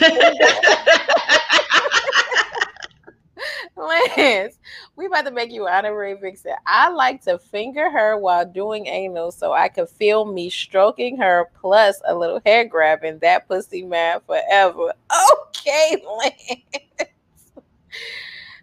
[3.77, 4.59] Lance,
[4.97, 6.55] we about to make you honorary vixen.
[6.67, 11.51] I like to finger her while doing anal so I can feel me stroking her
[11.61, 14.95] plus a little hair grabbing that pussy man forever.
[15.33, 16.63] Okay, Lance.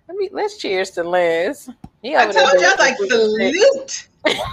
[0.07, 1.70] Let me let's cheers to Lance.
[2.01, 4.07] He I told you I was like salute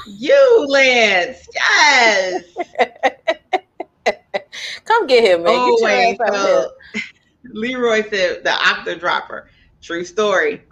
[0.06, 1.48] you, Lance.
[1.54, 2.44] Yes.
[4.84, 5.52] Come get him, man.
[5.54, 6.72] Oh, get wait, so
[7.44, 9.49] Leroy said the octa dropper.
[9.82, 10.62] True story.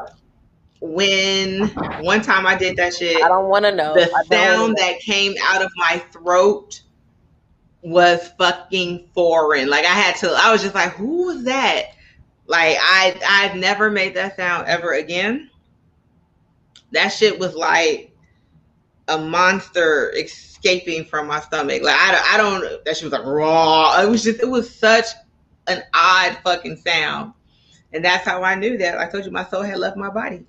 [0.81, 1.69] When
[2.05, 3.95] one time I did that shit, I don't want to know.
[3.95, 6.83] The sound that came out of my throat
[7.83, 9.69] was fucking foreign.
[9.69, 11.87] Like I had to, I was just like, who was that?
[12.47, 15.51] Like I, I've never made that sound ever again.
[16.93, 18.15] That shit was like
[19.09, 21.83] a monster escaping from my stomach.
[21.83, 22.85] Like I, I don't.
[22.85, 24.01] That shit was like raw.
[24.01, 24.41] It was just.
[24.41, 25.07] It was such
[25.67, 27.35] an odd fucking sound
[27.93, 28.99] and that's how I knew that.
[28.99, 30.45] I told you my soul had left my body.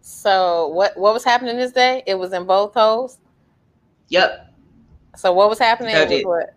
[0.00, 2.02] So what what was happening this day?
[2.06, 3.18] It was in both holes.
[4.08, 4.54] Yep.
[5.16, 5.94] So what was happening?
[5.94, 6.54] Was what?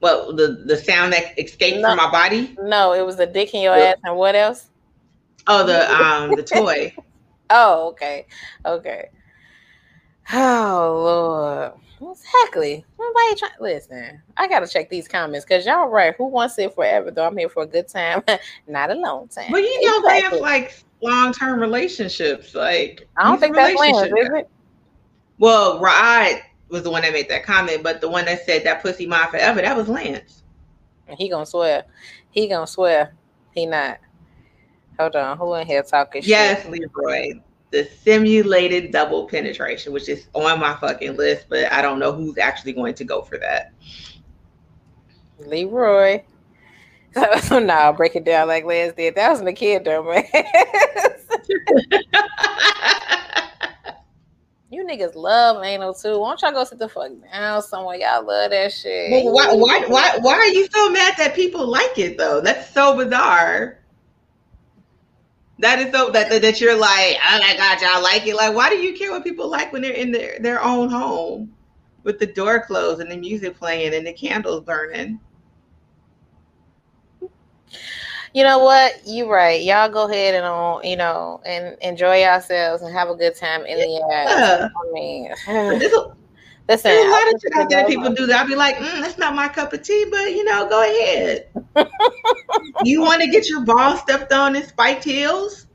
[0.00, 2.56] Well, the the sound that escaped no, from my body.
[2.60, 4.68] No, it was the dick in your ass, and what else?
[5.46, 6.92] Oh, the um the toy.
[7.50, 8.26] oh, okay,
[8.66, 9.10] okay.
[10.32, 11.72] Oh Lord.
[12.10, 12.84] Exactly.
[12.98, 14.22] Nobody trying listen.
[14.36, 16.14] I gotta check these comments because y'all right.
[16.16, 17.10] Who wants it forever?
[17.10, 18.22] Though I'm here for a good time,
[18.66, 19.50] not a long time.
[19.50, 20.10] But you know, exactly.
[20.10, 22.54] they have like long term relationships.
[22.54, 24.50] Like I don't think that's Lance, is it?
[25.38, 28.82] Well, Rod was the one that made that comment, but the one that said that
[28.82, 30.42] pussy mine forever, that was Lance.
[31.08, 31.84] And He gonna swear.
[32.30, 33.14] He gonna swear.
[33.52, 33.98] He not.
[34.98, 35.38] Hold on.
[35.38, 36.80] Who in here talking yes, shit?
[36.80, 37.40] Yes, Leroy.
[37.74, 42.38] The simulated double penetration, which is on my fucking list, but I don't know who's
[42.38, 43.72] actually going to go for that.
[45.38, 46.22] Leroy.
[47.16, 49.14] Oh, so now I'll break it down like Lance did.
[49.14, 50.24] That was in the kid though, man.
[54.70, 56.18] You niggas love anal too.
[56.18, 57.96] Why don't y'all go sit the fuck down somewhere?
[57.96, 59.12] Y'all love that shit.
[59.12, 62.40] Well, why, why, why, why are you so mad that people like it though?
[62.40, 63.78] That's so bizarre.
[65.64, 68.36] That is so that that you're like, oh my god, y'all like it.
[68.36, 71.54] Like, why do you care what people like when they're in their their own home
[72.02, 75.18] with the door closed and the music playing and the candles burning?
[78.34, 79.00] you know what?
[79.06, 79.62] You're right.
[79.62, 83.34] Y'all go ahead and on, uh, you know, and enjoy yourselves and have a good
[83.34, 84.70] time in the air.
[84.70, 85.32] I mean,
[86.68, 88.42] listen, there's a lot of shit out there people do that.
[88.42, 91.48] I'll be like, mm, that's not my cup of tea, but you know, go ahead.
[92.84, 95.66] you want to get your ball stepped on in spiked heels?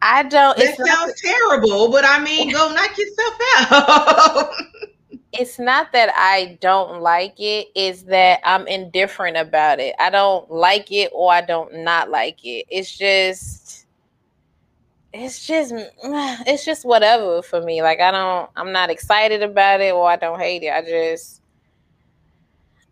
[0.00, 0.56] I don't.
[0.58, 3.34] That sounds terrible, but I mean, go knock yourself
[3.70, 4.50] out
[5.32, 9.94] it's not that I don't like it, it's that I'm indifferent about it.
[9.98, 12.66] I don't like it or I don't not like it.
[12.68, 13.81] It's just
[15.12, 15.72] it's just
[16.04, 17.82] it's just whatever for me.
[17.82, 20.72] Like I don't I'm not excited about it or I don't hate it.
[20.72, 21.42] I just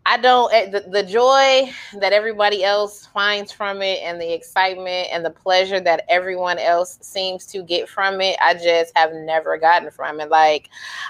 [0.05, 5.09] I don't eh, the, the joy that everybody else finds from it and the excitement
[5.11, 9.57] and the pleasure that everyone else seems to get from it, I just have never
[9.57, 10.29] gotten from it.
[10.29, 10.69] Like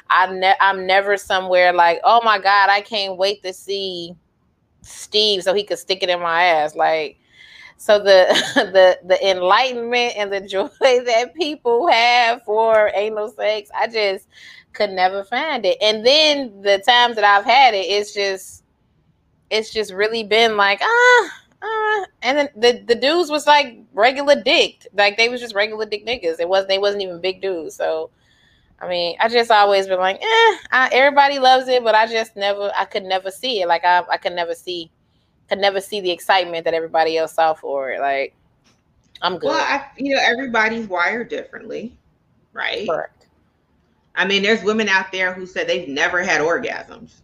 [0.09, 4.15] I ne- I'm never somewhere like, "Oh my god, I can't wait to see
[4.81, 7.17] Steve so he could stick it in my ass." Like
[7.81, 13.87] so the the the enlightenment and the joy that people have for anal sex, I
[13.87, 14.27] just
[14.73, 15.77] could never find it.
[15.81, 18.63] And then the times that I've had it, it's just
[19.49, 24.39] it's just really been like ah uh, and then the the dudes was like regular
[24.41, 26.39] dick, like they was just regular dick niggas.
[26.39, 27.75] It was they wasn't even big dudes.
[27.75, 28.11] So,
[28.79, 32.35] I mean, I just always been like, eh, I, everybody loves it, but I just
[32.35, 33.67] never, I could never see it.
[33.67, 34.91] Like I, I could never see,
[35.51, 37.99] could never see the excitement that everybody else saw for it.
[37.99, 38.35] Like,
[39.21, 39.49] I'm good.
[39.49, 41.97] Well, I, you know, everybody's wired differently,
[42.53, 42.87] right?
[42.87, 43.27] Correct.
[44.15, 47.21] I mean, there's women out there who said they've never had orgasms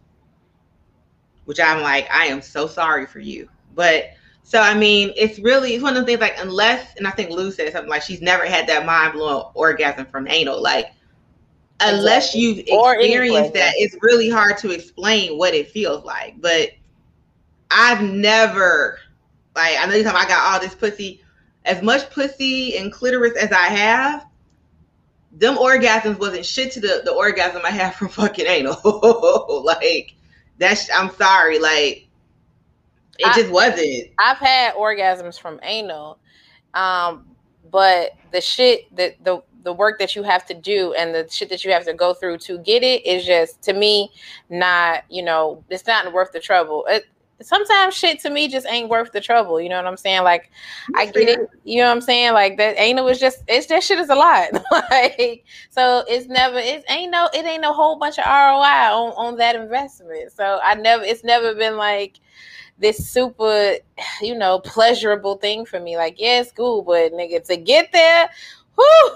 [1.48, 3.48] which I'm like, I am so sorry for you.
[3.74, 4.10] But
[4.42, 7.30] so I mean, it's really it's one of the things like unless, and I think
[7.30, 10.62] Lou said something like she's never had that mind blowing orgasm from anal.
[10.62, 10.92] Like
[11.80, 16.38] unless you've experienced that, it's really hard to explain what it feels like.
[16.38, 16.72] But
[17.70, 18.98] I've never
[19.58, 21.20] like I know you talking I got all this pussy,
[21.64, 24.24] as much pussy and clitoris as I have.
[25.32, 29.62] Them orgasms wasn't shit to the, the orgasm I have from fucking anal.
[29.64, 30.14] like
[30.58, 32.08] that's I'm sorry, like
[33.18, 34.10] it I, just wasn't.
[34.18, 36.18] I've had orgasms from anal,
[36.74, 37.26] um,
[37.70, 41.48] but the shit that the the work that you have to do and the shit
[41.48, 44.10] that you have to go through to get it is just to me
[44.48, 46.86] not you know it's not worth the trouble.
[46.88, 47.04] It,
[47.40, 49.60] sometimes shit to me just ain't worth the trouble.
[49.60, 50.22] You know what I'm saying?
[50.22, 50.50] Like
[50.94, 51.40] I get it.
[51.64, 52.32] You know what I'm saying?
[52.32, 54.48] Like that ain't no it's just it's that shit is a lot.
[54.90, 59.12] like so it's never it ain't no it ain't no whole bunch of ROI on,
[59.16, 60.32] on that investment.
[60.32, 62.20] So I never it's never been like
[62.78, 63.74] this super,
[64.20, 65.96] you know, pleasurable thing for me.
[65.96, 68.30] Like, yeah, it's cool, but nigga, to get there,
[68.76, 69.10] whoo,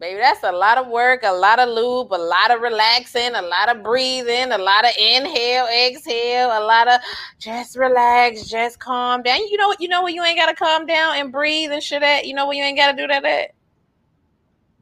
[0.00, 3.42] Baby, that's a lot of work, a lot of lube, a lot of relaxing, a
[3.42, 7.00] lot of breathing, a lot of inhale, exhale, a lot of
[7.40, 9.40] just relax, just calm down.
[9.48, 9.80] You know what?
[9.80, 10.14] You know what?
[10.14, 12.04] You ain't gotta calm down and breathe and shit.
[12.04, 12.56] At you know what?
[12.56, 13.24] You ain't gotta do that.
[13.24, 13.50] At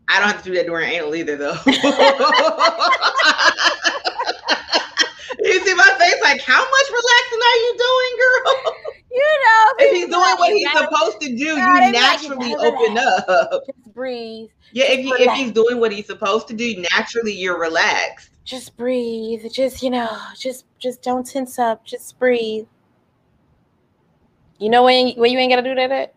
[0.09, 1.57] I don't have to do that during anal either, though.
[5.49, 6.21] you see my face?
[6.23, 8.75] Like, how much relaxing are you doing, girl?
[9.17, 13.63] You know, if he's doing what he's supposed to do, you naturally open up.
[13.67, 14.51] Just breathe.
[14.73, 18.29] Yeah, if he, if he's doing what he's supposed to do, naturally you're relaxed.
[18.45, 19.51] Just breathe.
[19.51, 21.83] Just you know, just just don't tense up.
[21.87, 22.67] Just breathe.
[24.59, 25.91] You know when when you ain't gotta do that.
[25.91, 26.15] At?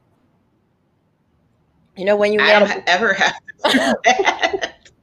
[1.96, 4.49] You know when you I don't ever have to do that.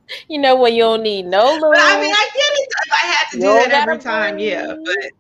[0.28, 1.74] you know when you don't need no lube.
[1.74, 2.68] But I mean, I get it.
[2.86, 4.74] If I had to do that every time, yeah.
[4.84, 5.10] But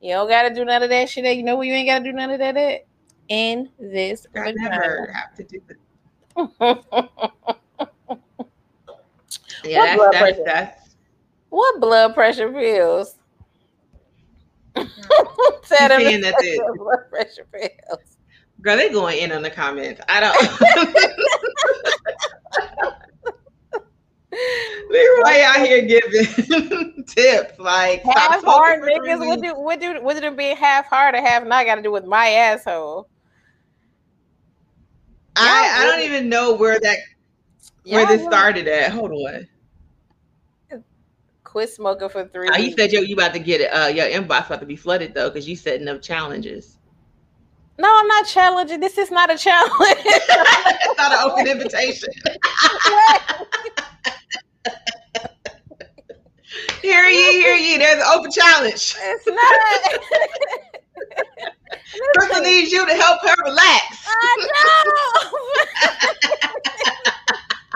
[0.00, 1.36] you don't gotta do none of that shit.
[1.36, 2.56] You know where you ain't gotta do none of that.
[2.56, 2.86] At?
[3.28, 5.78] In this, I never have to do it.
[9.64, 10.42] Yeah, what that's, blood that's, pressure?
[10.44, 10.96] That's...
[11.48, 13.16] What blood pressure pills?
[14.76, 14.90] Mm.
[15.64, 16.60] saying that's it.
[16.76, 18.18] Blood pressure pills.
[18.60, 20.00] Girl, they going in on the comments.
[20.08, 20.36] I don't.
[24.90, 29.26] Leroy out here giving tips like half hard niggas.
[29.26, 31.82] What do what do what did it be half hard or half not got to
[31.82, 33.08] do with my asshole?
[35.36, 36.98] I I don't even know where that
[37.84, 38.92] where this started at.
[38.92, 39.48] Hold on.
[41.44, 42.48] Quit smoking for three.
[42.52, 43.66] Oh, you said yo, you about to get it.
[43.66, 46.78] Uh, your inbox about to be flooded though, because you setting up challenges.
[47.76, 48.78] No, I'm not challenging.
[48.80, 49.72] This is not a challenge.
[49.80, 52.08] it's not an open invitation.
[56.82, 57.76] hear ye, hear ye.
[57.78, 58.94] There's an open challenge.
[58.96, 60.00] It's not.
[62.16, 64.06] Crystal needs you to help her relax.
[64.06, 65.30] I know.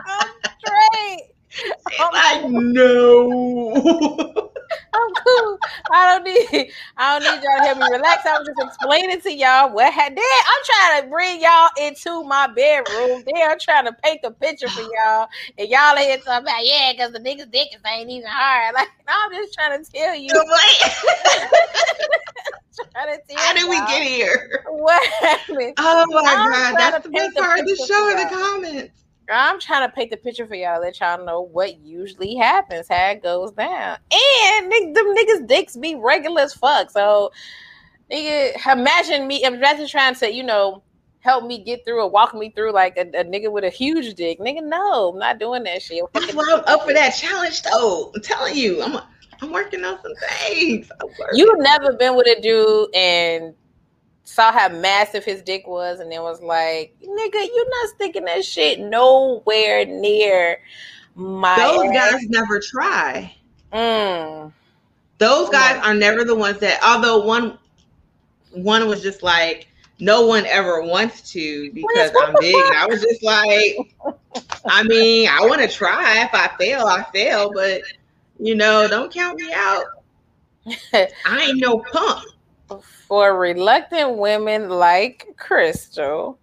[0.07, 0.29] I'm
[0.61, 1.25] straight.
[1.99, 4.53] I'm like, um, no.
[4.93, 5.59] I'm cool.
[5.93, 8.27] I don't need I don't need y'all to help me relax.
[8.27, 10.25] I was just explaining to y'all what had there.
[10.47, 13.25] I'm trying to bring y'all into my bedroom.
[13.27, 15.29] There, I'm trying to paint the picture for y'all.
[15.59, 18.75] And y'all are here talking about, yeah, because the niggas dick is ain't even hard.
[18.79, 20.29] Like, no, I'm just trying to tell you.
[22.95, 24.65] How did we get here?
[24.69, 25.75] What happened?
[25.79, 29.05] Oh my I'm god, that's the best part of the show in the comments.
[29.31, 33.11] I'm trying to paint the picture for y'all, let y'all know what usually happens, how
[33.11, 33.99] it goes down.
[34.11, 36.91] And nigga, them niggas' dicks be regular as fuck.
[36.91, 37.31] So,
[38.11, 40.83] nigga, imagine me, imagine trying to, you know,
[41.21, 44.15] help me get through or walk me through like a, a nigga with a huge
[44.15, 44.39] dick.
[44.39, 46.03] Nigga, no, I'm not doing that shit.
[46.15, 48.13] That's why I'm up for that challenge, though.
[48.15, 48.99] I'm telling you, I'm,
[49.43, 50.15] I'm working on some
[50.47, 50.91] things.
[51.33, 53.55] You've never been with a dude and
[54.29, 58.45] saw how massive his dick was and then was like, nigga, you're not sticking that
[58.45, 60.61] shit nowhere near
[61.15, 62.13] my Those ass.
[62.13, 63.35] guys never try.
[63.73, 64.53] Mm.
[65.17, 67.59] Those guys are never the ones that although one
[68.53, 69.69] one was just like
[69.99, 72.55] no one ever wants to because I'm big.
[72.55, 74.15] And I was just like,
[74.67, 76.23] I mean, I want to try.
[76.23, 77.81] If I fail, I fail, but
[78.39, 79.85] you know, don't count me out.
[80.93, 82.29] I ain't no punk
[82.83, 86.39] for reluctant women like Crystal.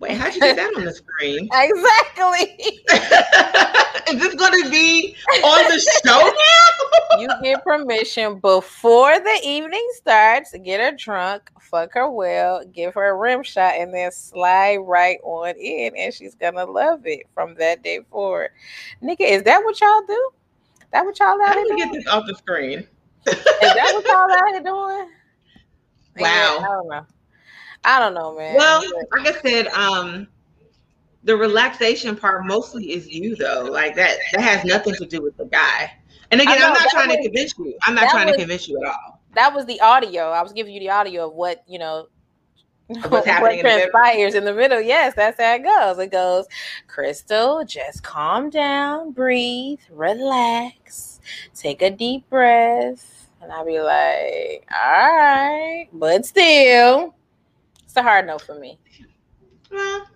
[0.00, 1.48] Wait, how'd you get that on the screen?
[1.52, 2.82] exactly.
[4.14, 7.18] Is this going to be on the show now?
[7.18, 10.54] you get permission before the evening starts.
[10.62, 15.18] Get her drunk, fuck her well, give her a rim shot, and then slide right
[15.22, 18.50] on in, and she's gonna love it from that day forward.
[19.02, 20.30] Nigga, is that what y'all do?
[20.92, 21.78] That what y'all out here doing?
[21.78, 22.86] Get this off the screen.
[23.26, 25.10] Is that what y'all out here doing?
[26.20, 26.58] Wow.
[26.58, 27.06] I don't know.
[27.84, 28.56] I don't know, man.
[28.56, 30.26] Well, like I said, um,
[31.22, 33.68] the relaxation part mostly is you though.
[33.70, 35.92] Like that that has nothing to do with the guy.
[36.32, 37.78] And again, know, I'm not trying was, to convince you.
[37.84, 39.22] I'm not trying was, to convince you at all.
[39.34, 40.30] That was the audio.
[40.30, 42.08] I was giving you the audio of what, you know,
[42.88, 44.80] What's happening what transpires in the, in the middle.
[44.80, 45.98] Yes, that's how it goes.
[45.98, 46.46] It goes,
[46.86, 51.07] Crystal, just calm down, breathe, relax,
[51.54, 57.14] take a deep breath and I'd be like, all right, but still,
[57.84, 58.78] it's a hard no for me.
[59.70, 60.06] Well,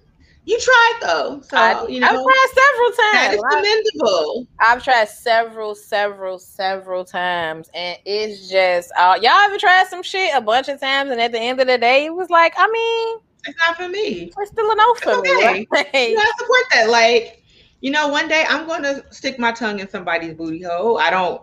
[0.44, 1.40] you tried though.
[1.42, 3.02] So, I, you know, I've tried several times.
[3.12, 4.46] That is commendable.
[4.58, 7.70] I've tried several, several, several times.
[7.74, 11.10] And it's just, uh, y'all ever tried some shit a bunch of times?
[11.10, 13.88] And at the end of the day, it was like, I mean, it's not for
[13.88, 14.32] me.
[14.36, 15.30] It's still a no for okay.
[15.60, 15.68] me.
[15.70, 16.10] Right?
[16.10, 16.90] you I support that.
[16.90, 17.41] Like,
[17.82, 20.98] you know, one day I'm going to stick my tongue in somebody's booty hole.
[20.98, 21.42] I don't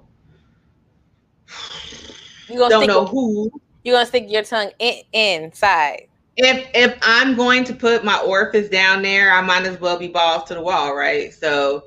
[2.49, 3.51] you gonna don't know who.
[3.83, 6.07] You're gonna stick your tongue in, inside.
[6.37, 10.07] If if I'm going to put my orifice down there, I might as well be
[10.07, 11.33] balls to the wall, right?
[11.33, 11.83] So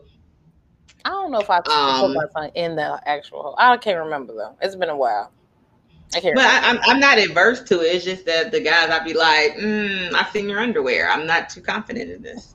[1.06, 3.54] I don't know if I um, put my tongue in the actual hole.
[3.58, 4.54] I can't remember though.
[4.60, 5.32] It's been a while.
[6.14, 6.34] I can't.
[6.34, 7.94] But I, am I'm, I'm not adverse to it.
[7.94, 11.08] It's just that the guys I'd be like, mm, I've seen your underwear.
[11.08, 12.54] I'm not too confident in this.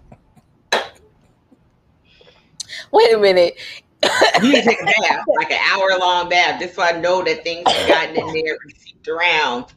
[2.92, 3.58] Wait a minute
[4.42, 7.24] you need to take a bath, like an hour long bath, just so I know
[7.24, 9.74] that things have gotten in there and seeped around.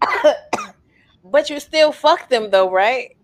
[1.24, 3.16] but you still fuck them though, right?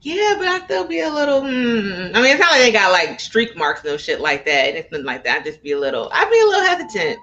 [0.00, 1.40] Yeah, but I still be a little.
[1.40, 2.14] Hmm.
[2.14, 4.68] I mean, it's not like they got like streak marks and shit like that.
[4.68, 5.40] And it's nothing like that.
[5.40, 6.08] I just be a little.
[6.12, 7.18] I'd be a little hesitant.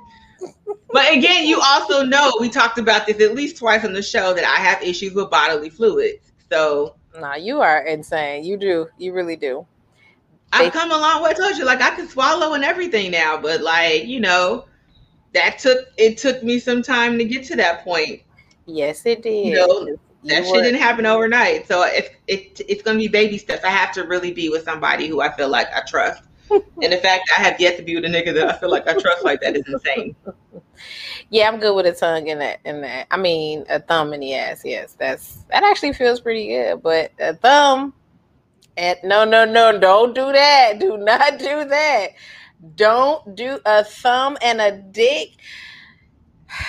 [0.91, 4.33] but again, you also know we talked about this at least twice on the show
[4.33, 6.33] that I have issues with bodily fluids.
[6.51, 8.43] So, nah, you are insane.
[8.43, 8.87] You do.
[8.99, 9.65] You really do.
[10.55, 11.31] I've come a long way.
[11.31, 14.65] I told you, like I can swallow and everything now, but like you know,
[15.33, 18.21] that took it took me some time to get to that point.
[18.65, 19.45] Yes, it did.
[19.45, 21.67] You know, that you shit didn't happen overnight.
[21.67, 23.63] So it's it, it's gonna be baby steps.
[23.63, 26.23] I have to really be with somebody who I feel like I trust.
[26.49, 28.87] and the fact I have yet to be with a nigga that I feel like
[28.87, 30.15] I trust like that is insane.
[31.29, 32.59] Yeah, I'm good with a tongue in that.
[32.65, 34.61] In that, I mean, a thumb in the ass.
[34.63, 36.83] Yes, that's that actually feels pretty good.
[36.83, 37.93] But a thumb,
[38.77, 40.79] and no, no, no, don't do that.
[40.79, 42.09] Do not do that.
[42.75, 45.31] Don't do a thumb and a dick.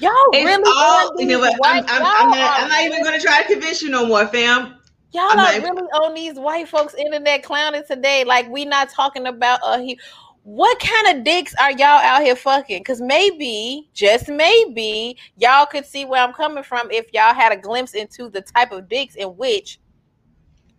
[0.00, 1.54] Y'all it's really all, you know what?
[1.64, 4.26] I'm, I'm, I'm, not, I'm, not, even going to try to convince you no more,
[4.26, 4.74] fam.
[5.12, 8.24] Y'all are not, really on these white folks' internet clowning today.
[8.24, 9.98] Like we not talking about uh, he,
[10.42, 12.80] what kind of dicks are y'all out here fucking?
[12.80, 17.56] Because maybe, just maybe, y'all could see where I'm coming from if y'all had a
[17.56, 19.78] glimpse into the type of dicks in which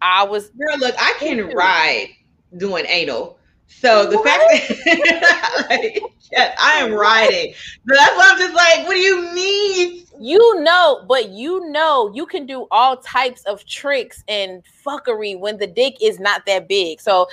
[0.02, 0.50] I was.
[0.50, 1.56] Girl, look, I can into.
[1.56, 2.10] ride
[2.58, 3.38] doing anal.
[3.68, 4.28] So the what?
[4.28, 7.54] fact that like, yes, I am riding.
[7.86, 10.06] But that's why I'm just like, what do you mean?
[10.20, 15.58] You know, but you know, you can do all types of tricks and fuckery when
[15.58, 17.02] the dick is not that big.
[17.02, 17.28] So,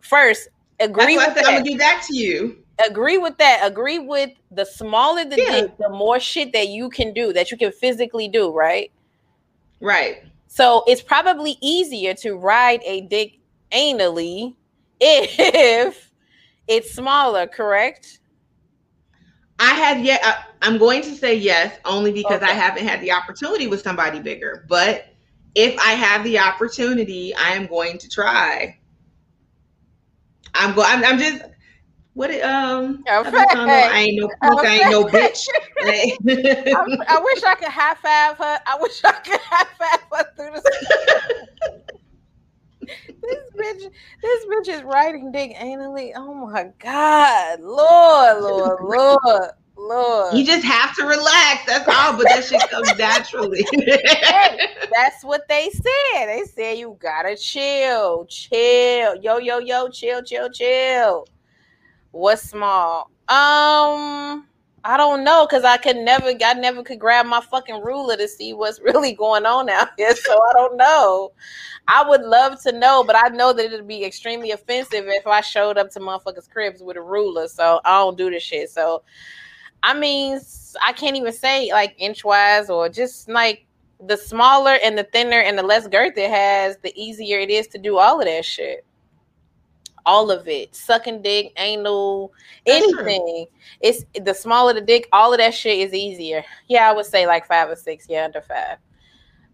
[0.00, 0.48] first,
[0.80, 1.46] agree with that.
[1.46, 2.58] I'm gonna do that to you.
[2.84, 3.60] Agree with that.
[3.62, 5.60] Agree with the smaller the yeah.
[5.60, 8.90] dick, the more shit that you can do, that you can physically do, right?
[9.80, 10.24] Right.
[10.54, 13.40] So it's probably easier to ride a dick
[13.72, 14.54] anally
[15.00, 16.12] if
[16.68, 18.20] it's smaller, correct?
[19.58, 20.20] I have yet.
[20.22, 22.52] I, am going to say yes, only because okay.
[22.52, 24.64] I haven't had the opportunity with somebody bigger.
[24.68, 25.08] But
[25.56, 28.78] if I have the opportunity, I am going to try.
[30.54, 30.86] I'm going.
[30.88, 31.42] I'm, I'm just.
[32.14, 33.36] What it, um okay.
[33.90, 34.68] I, ain't no punk, okay.
[34.68, 35.48] I ain't no bitch.
[35.82, 36.16] I,
[37.16, 38.60] I, wish I could high five her.
[38.66, 41.46] I wish I could high five her through the
[43.22, 43.90] this bitch,
[44.22, 46.12] this bitch is writing dick anally.
[46.14, 49.50] Oh my god, Lord, Lord, Lord.
[49.76, 50.36] Lord.
[50.36, 51.66] You just have to relax.
[51.66, 53.66] That's all, but that shit comes naturally.
[53.72, 56.26] hey, that's what they said.
[56.26, 59.16] They said you gotta chill, chill.
[59.16, 61.26] Yo, yo, yo, chill, chill, chill.
[62.14, 63.10] What's small?
[63.28, 64.46] Um,
[64.84, 68.28] I don't know because I could never, I never could grab my fucking ruler to
[68.28, 70.14] see what's really going on out here.
[70.14, 71.32] So I don't know.
[71.88, 75.40] I would love to know, but I know that it'd be extremely offensive if I
[75.40, 77.48] showed up to motherfuckers' cribs with a ruler.
[77.48, 78.70] So I don't do this shit.
[78.70, 79.02] So
[79.82, 80.38] I mean,
[80.86, 83.66] I can't even say like inchwise or just like
[84.06, 87.66] the smaller and the thinner and the less girth it has, the easier it is
[87.68, 88.86] to do all of that shit.
[90.06, 92.32] All of it, sucking dick, anal,
[92.66, 93.46] anything.
[93.80, 96.44] It's the smaller the dick, all of that shit is easier.
[96.68, 98.06] Yeah, I would say like five or six.
[98.08, 98.78] Yeah, under five.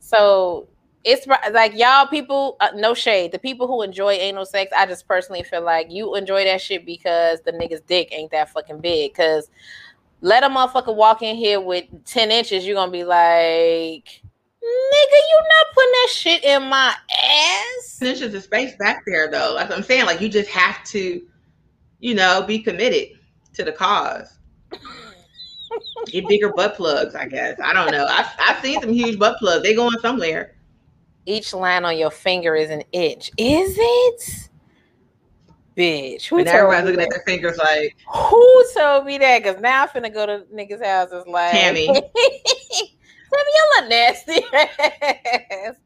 [0.00, 0.68] So
[1.04, 5.08] it's like y'all people uh, no shade the people who enjoy anal sex i just
[5.08, 9.10] personally feel like you enjoy that shit because the nigga's dick ain't that fucking big
[9.10, 9.50] because
[10.20, 14.22] let a motherfucker walk in here with 10 inches you're gonna be like
[14.62, 16.94] nigga you not putting that shit in my
[17.24, 20.82] ass there's just a space back there though like i'm saying like you just have
[20.84, 21.22] to
[22.00, 23.18] you know be committed
[23.52, 24.38] to the cause
[26.06, 29.38] get bigger butt plugs i guess i don't know I've, I've seen some huge butt
[29.38, 30.56] plugs they going somewhere
[31.26, 33.30] each line on your finger is an inch.
[33.36, 34.48] Is it?
[35.76, 36.26] Bitch.
[36.26, 39.44] Who and everybody's looking at their fingers like Who told me that?
[39.44, 41.88] Cause now I'm finna go to niggas' houses like Tammy.
[43.32, 45.76] Tammy, you look nasty.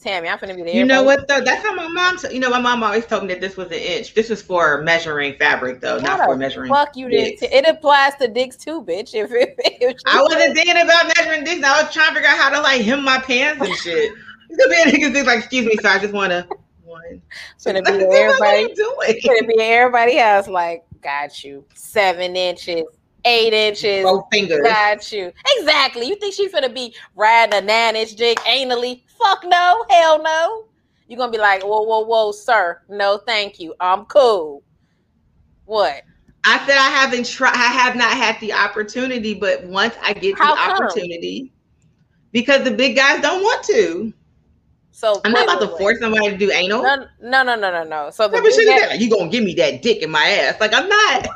[0.00, 0.74] Tammy, I'm finna be there.
[0.74, 1.42] You know what though?
[1.42, 2.16] That's how my mom.
[2.16, 4.14] T- you know, my mom always told me that this was an inch.
[4.14, 6.72] This is for measuring fabric, though, not for measuring.
[6.72, 7.42] Fuck you, dicks.
[7.42, 9.10] It applies to dicks too, bitch.
[9.14, 12.38] If, if, if I wasn't thinking about measuring dicks, I was trying to figure out
[12.38, 14.12] how to like hem my pants and shit.
[14.52, 16.44] The man niggas like, excuse me, so I just one.
[17.56, 19.20] So to be everybody doing.
[19.20, 21.64] To be everybody else like, got you.
[21.74, 22.82] Seven inches,
[23.24, 24.04] eight inches.
[24.04, 24.62] Both fingers.
[24.62, 25.32] Got you.
[25.58, 26.06] Exactly.
[26.06, 29.02] You think she's gonna be riding a nine inch dick anally?
[29.18, 29.84] Fuck no.
[29.90, 30.64] Hell no.
[31.08, 32.80] You're gonna be like, whoa, whoa, whoa, sir.
[32.88, 33.74] No, thank you.
[33.80, 34.62] I'm cool.
[35.64, 36.02] What?
[36.44, 37.54] I said I haven't tried.
[37.54, 40.86] I have not had the opportunity, but once I get How the come?
[40.86, 41.52] opportunity,
[42.32, 44.12] because the big guys don't want to.
[44.92, 46.82] So I'm not about to force somebody to do anal.
[46.82, 48.10] No, no, no, no, no, no.
[48.10, 50.60] So the that, like, you gonna give me that dick in my ass?
[50.60, 51.28] Like I'm not.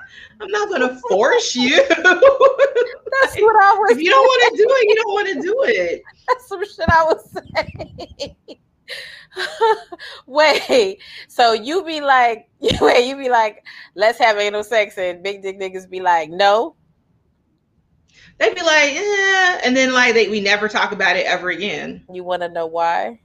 [0.45, 1.77] I'm not gonna force you.
[1.89, 3.93] That's what I was.
[3.93, 6.03] If you don't want to do it, you don't want to do it.
[6.29, 8.37] That's some shit I was saying.
[10.27, 13.65] wait, so you be like, wait, you be like,
[13.95, 16.77] let's have anal sex, and big dick niggas be like, no.
[18.39, 22.05] They'd be like, yeah, and then like they, we never talk about it ever again.
[22.13, 23.21] You want to know why?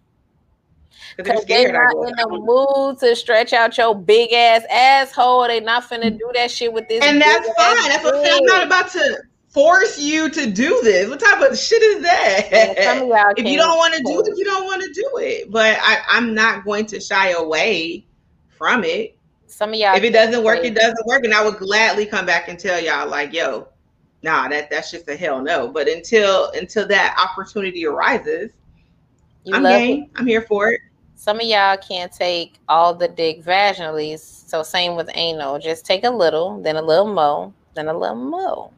[1.17, 5.47] Because they not in the mood to stretch out your big ass asshole.
[5.47, 7.03] They not finna do that shit with this.
[7.03, 7.75] And that's fine.
[7.89, 8.39] That's what I'm saying.
[8.39, 11.09] I'm not about to force you to do this.
[11.09, 12.49] What type of shit is that?
[12.51, 15.51] Yeah, if you don't want to do it, you don't want to do it.
[15.51, 18.05] But I, I'm not going to shy away
[18.57, 19.17] from it.
[19.47, 22.25] Some of y'all, if it doesn't work, it doesn't work, and I would gladly come
[22.25, 23.67] back and tell y'all like, yo,
[24.21, 25.67] nah, that that's just a hell no.
[25.67, 28.51] But until until that opportunity arises,
[29.43, 30.03] you I'm game.
[30.03, 30.09] It.
[30.15, 30.81] I'm here for it.
[31.15, 35.59] Some of y'all can't take all the dick vaginally, so same with anal.
[35.59, 38.71] Just take a little, then a little mo, then a little mo.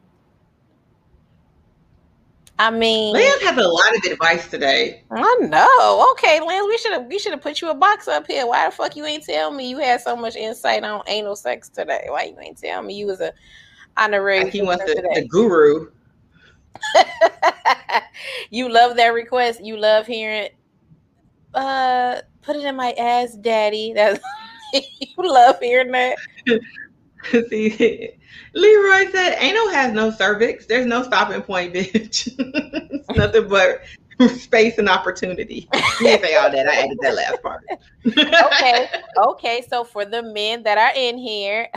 [2.58, 5.02] I mean, Lance has a lot of advice today.
[5.10, 6.08] I know.
[6.12, 8.46] Okay, Lance, we should have we should have put you a box up here.
[8.46, 11.68] Why the fuck you ain't tell me you had so much insight on anal sex
[11.68, 12.06] today?
[12.08, 13.32] Why you ain't tell me you was a
[13.96, 14.44] honorary?
[14.44, 15.90] Like he wants the, the guru.
[18.50, 19.64] you love that request.
[19.64, 20.48] You love hearing.
[21.54, 23.92] Uh, put it in my ass, daddy.
[23.96, 24.20] That's
[24.72, 26.18] you love hearing that.
[27.48, 28.10] See,
[28.54, 30.66] Leroy said, "Anal has no cervix.
[30.66, 32.28] There's no stopping point, bitch.
[32.38, 33.82] it's nothing but
[34.38, 35.68] space and opportunity."
[36.00, 36.68] Didn't say all that.
[36.68, 37.64] I added that last part.
[38.06, 39.64] okay, okay.
[39.68, 41.68] So for the men that are in here,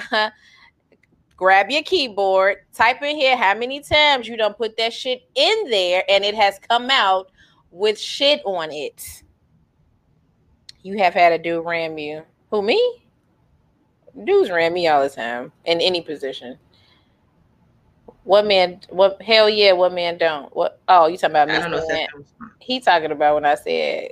[1.37, 5.69] grab your keyboard, type in here how many times you don't put that shit in
[5.69, 7.31] there, and it has come out
[7.71, 9.23] with shit on it.
[10.81, 12.23] You have had a dude ram you.
[12.51, 13.01] Who me?
[14.23, 16.57] Dudes ram me all the time in any position.
[18.23, 18.79] What man?
[18.89, 19.73] What hell yeah?
[19.73, 20.55] What man don't?
[20.55, 20.79] What?
[20.87, 21.55] Oh, you talking about me?
[21.55, 22.23] I don't know.
[22.59, 24.11] He talking about when I said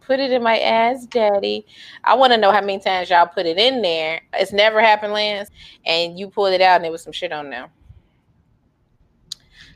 [0.00, 1.66] put it in my ass, daddy.
[2.04, 4.20] I want to know how many times y'all put it in there.
[4.34, 5.50] It's never happened, Lance,
[5.84, 7.70] and you pulled it out and there was some shit on there.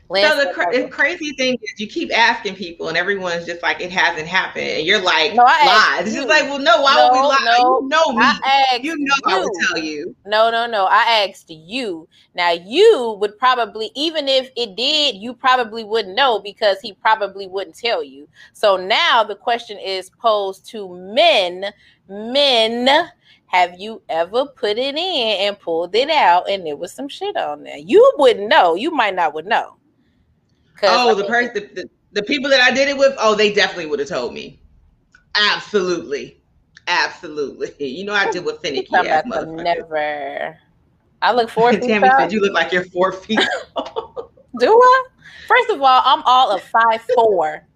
[0.07, 3.63] Lance so the, cra- the, crazy thing is, you keep asking people, and everyone's just
[3.63, 6.93] like, "It hasn't happened," and you're like, no, "Lies." It's just like, "Well, no, why
[6.95, 7.57] no, would we lie?
[7.57, 8.25] No, you know me.
[8.83, 9.35] you know you.
[9.35, 10.85] I would tell you." No, no, no.
[10.85, 12.07] I asked you.
[12.35, 17.47] Now you would probably, even if it did, you probably wouldn't know because he probably
[17.47, 18.27] wouldn't tell you.
[18.53, 21.65] So now the question is posed to men.
[22.07, 23.09] Men,
[23.47, 27.35] have you ever put it in and pulled it out, and there was some shit
[27.35, 27.79] on there?
[27.79, 28.75] You wouldn't know.
[28.75, 29.77] You might not would know.
[30.83, 33.53] Oh, I the person, the, the, the people that I did it with, oh, they
[33.53, 34.59] definitely would have told me.
[35.35, 36.41] Absolutely.
[36.87, 37.73] Absolutely.
[37.79, 40.57] You know, I did with finicky ass Never.
[41.21, 43.39] I look four feet Tammy said you look like you're four feet
[44.59, 45.05] Do I?
[45.47, 47.67] First of all, I'm all of five four.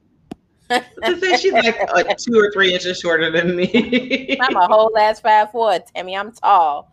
[0.72, 4.38] she's like uh, two or three inches shorter than me.
[4.40, 6.16] I'm a whole ass five four, Tammy.
[6.16, 6.92] I'm tall.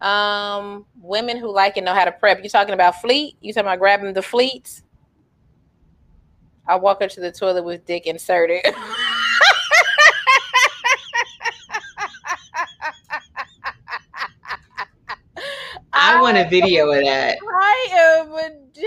[0.00, 2.42] Um, women who like and know how to prep.
[2.42, 3.36] You talking about fleet?
[3.40, 4.82] You talking about grabbing the fleets?
[6.68, 8.62] I walk up to the toilet with dick inserted.
[15.96, 17.38] I want a video of that.
[17.42, 18.30] I am
[18.72, 18.86] dead.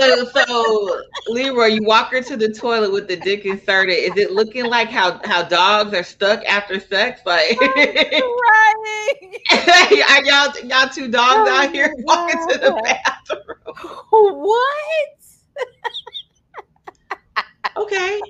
[0.00, 3.94] so, so Leroy, you walk her to the toilet with the dick inserted.
[3.94, 7.20] Is it looking like how how dogs are stuck after sex?
[7.26, 9.14] Like, right?
[10.08, 13.46] are y'all y'all two dogs out here oh walking to the bathroom?
[14.10, 15.23] What?
[17.76, 18.20] Okay.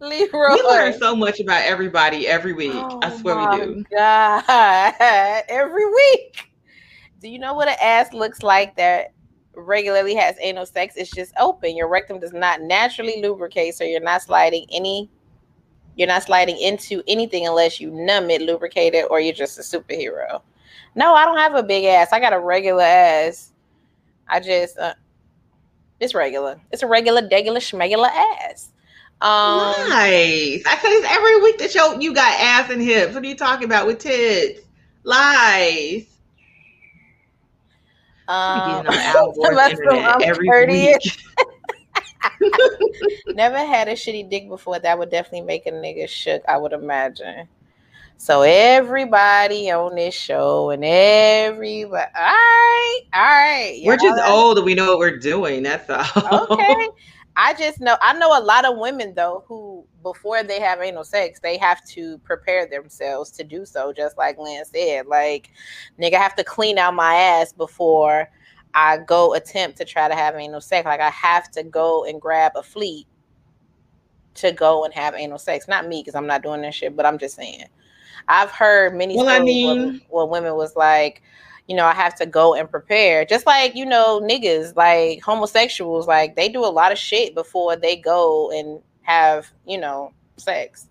[0.00, 0.54] Leroy.
[0.54, 2.72] We learn so much about everybody every week.
[2.74, 3.84] Oh I swear we do.
[3.90, 4.94] God.
[5.48, 6.50] Every week.
[7.20, 9.12] Do you know what an ass looks like that
[9.54, 10.94] regularly has anal sex?
[10.96, 11.76] It's just open.
[11.76, 15.10] Your rectum does not naturally lubricate, so you're not sliding any
[15.96, 19.62] you're not sliding into anything unless you numb it, lubricate it, or you're just a
[19.62, 20.40] superhero.
[20.94, 22.12] No, I don't have a big ass.
[22.12, 23.52] I got a regular ass.
[24.26, 24.94] I just uh,
[26.00, 26.60] it's regular.
[26.70, 28.70] It's a regular, degular, schmegular ass.
[29.20, 30.64] Um, nice.
[30.66, 33.14] I say this every week that you you got ass and hips.
[33.14, 34.60] What are you talking about with tits?
[35.04, 36.06] Lies.
[38.28, 38.86] Um,
[40.22, 40.98] every week.
[43.28, 44.78] Never had a shitty dick before.
[44.78, 46.42] That would definitely make a nigga shook.
[46.48, 47.48] I would imagine.
[48.20, 53.80] So everybody on this show and everybody, all right, all right.
[53.82, 55.62] We're just old and we know what we're doing.
[55.62, 56.50] That's all.
[56.52, 56.88] Okay.
[57.36, 61.02] I just know I know a lot of women though who before they have anal
[61.02, 65.06] sex, they have to prepare themselves to do so, just like Lynn said.
[65.06, 65.48] Like,
[65.98, 68.28] nigga, I have to clean out my ass before
[68.74, 70.84] I go attempt to try to have anal sex.
[70.84, 73.06] Like I have to go and grab a fleet
[74.34, 75.68] to go and have anal sex.
[75.68, 77.64] Not me, because I'm not doing that shit, but I'm just saying.
[78.28, 81.22] I've heard many well, I mean, where, where women was like,
[81.66, 83.24] you know, I have to go and prepare.
[83.24, 87.76] Just like, you know, niggas, like homosexuals, like they do a lot of shit before
[87.76, 90.86] they go and have, you know, sex.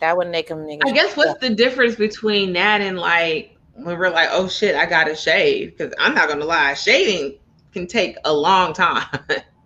[0.00, 0.82] That would make them niggas.
[0.84, 4.86] I guess what's the difference between that and like when we're like, oh shit, I
[4.86, 5.76] gotta shave.
[5.76, 7.38] Because I'm not gonna lie, shaving
[7.76, 9.06] can take a long time.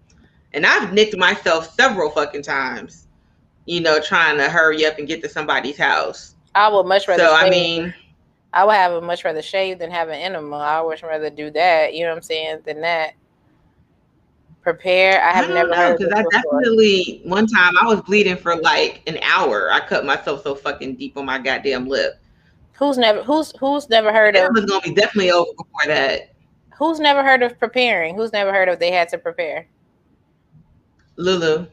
[0.53, 3.07] and I've nicked myself several fucking times,
[3.71, 6.35] you know, trying to hurry up and get to somebody's house.
[6.57, 7.23] I would much rather.
[7.23, 7.47] So shave.
[7.47, 7.95] I mean,
[8.53, 10.57] I would have a much rather shave than have an enema.
[10.57, 11.95] I would rather do that.
[11.95, 12.63] You know what I'm saying?
[12.65, 13.15] Than that.
[14.63, 15.23] Prepare.
[15.23, 19.03] I have I never know, because I definitely one time I was bleeding for like
[19.07, 19.71] an hour.
[19.73, 22.21] I cut myself so fucking deep on my goddamn lip.
[22.73, 24.47] Who's never who's who's never heard of?
[24.47, 26.35] It was gonna be definitely over before that.
[26.77, 28.17] Who's never heard of preparing?
[28.17, 29.69] Who's never heard of they had to prepare?
[31.17, 31.67] Lulu.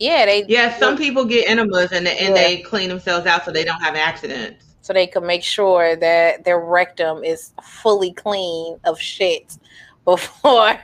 [0.00, 0.46] Yeah, they.
[0.48, 2.34] Yeah, some people get enemas and and yeah.
[2.34, 4.64] they clean themselves out so they don't have accidents.
[4.80, 9.58] So they can make sure that their rectum is fully clean of shit
[10.04, 10.80] before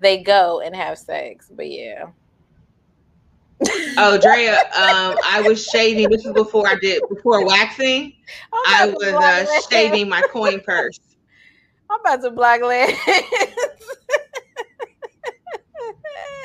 [0.00, 1.50] they go and have sex.
[1.54, 2.06] But yeah.
[3.98, 6.08] oh, Drea, um, I was shaving.
[6.08, 8.14] This is before I did before waxing.
[8.52, 11.00] I was uh, shaving my coin purse.
[11.90, 12.96] I'm about to black leg.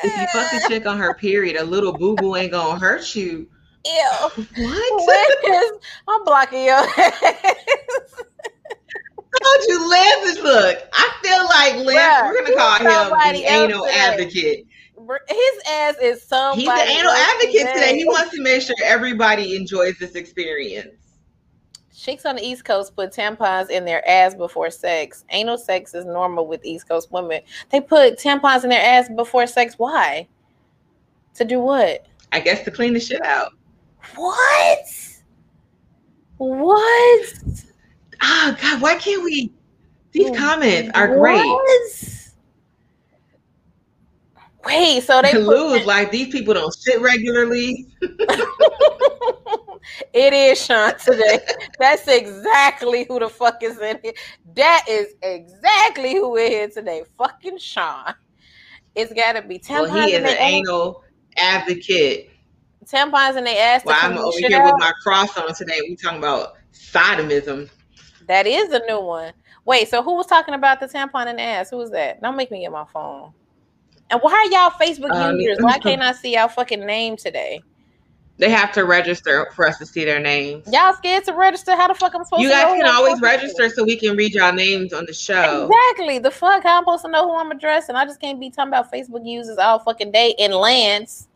[0.03, 3.15] if you fuck a chick on her period, a little boo boo ain't gonna hurt
[3.15, 3.47] you.
[3.85, 4.45] Ew.
[4.57, 5.81] What?
[6.07, 8.23] I'm blocking your ass.
[9.43, 10.77] Told you Lance look.
[10.93, 13.97] I feel like Lance, we're gonna call him the anal today.
[13.97, 14.67] advocate.
[15.29, 16.61] His ass is somebody.
[16.61, 17.97] He's the anal advocate today.
[17.97, 21.06] He wants to make sure everybody enjoys this experience.
[22.07, 25.25] Chicks on the East Coast put tampons in their ass before sex.
[25.31, 27.41] Anal sex is normal with East Coast women.
[27.69, 29.73] They put tampons in their ass before sex.
[29.75, 30.25] Why?
[31.33, 32.05] To do what?
[32.31, 33.51] I guess to clean the shit out.
[34.15, 34.85] What?
[36.37, 37.33] What?
[38.21, 39.51] Oh God, why can't we?
[40.13, 41.43] These comments are great.
[44.67, 47.87] Wait, so they lose like these people don't sit regularly.
[50.13, 51.39] it is Sean today.
[51.79, 54.11] That's exactly who the fuck is in here.
[54.55, 57.03] That is exactly who we're here today.
[57.17, 58.13] Fucking Sean.
[58.93, 59.89] It's gotta be tampons.
[59.89, 61.03] Well, he is an anal
[61.37, 62.31] advocate.
[62.85, 63.85] Tampons in their ass.
[63.85, 64.65] Well, I'm over here out.
[64.65, 65.79] with my cross on today.
[65.87, 67.69] We talking about sodomism.
[68.27, 69.31] That is a new one.
[69.63, 71.69] Wait, so who was talking about the tampon in the ass?
[71.69, 72.21] Who was that?
[72.21, 73.33] Don't make me get my phone.
[74.09, 75.57] And why are y'all Facebook um, users?
[75.61, 77.61] Why can't I see y'all fucking name today?
[78.39, 80.71] They have to register for us to see their names.
[80.71, 81.75] Y'all scared to register?
[81.75, 84.53] How the fuck I'm supposed you guys can always register so we can read y'all
[84.53, 85.67] names on the show.
[85.67, 86.19] Exactly.
[86.19, 86.61] The fuck?
[86.61, 87.95] How I'm supposed to know who I'm addressing?
[87.95, 90.35] I just can't be talking about Facebook users all fucking day.
[90.37, 91.27] And Lance,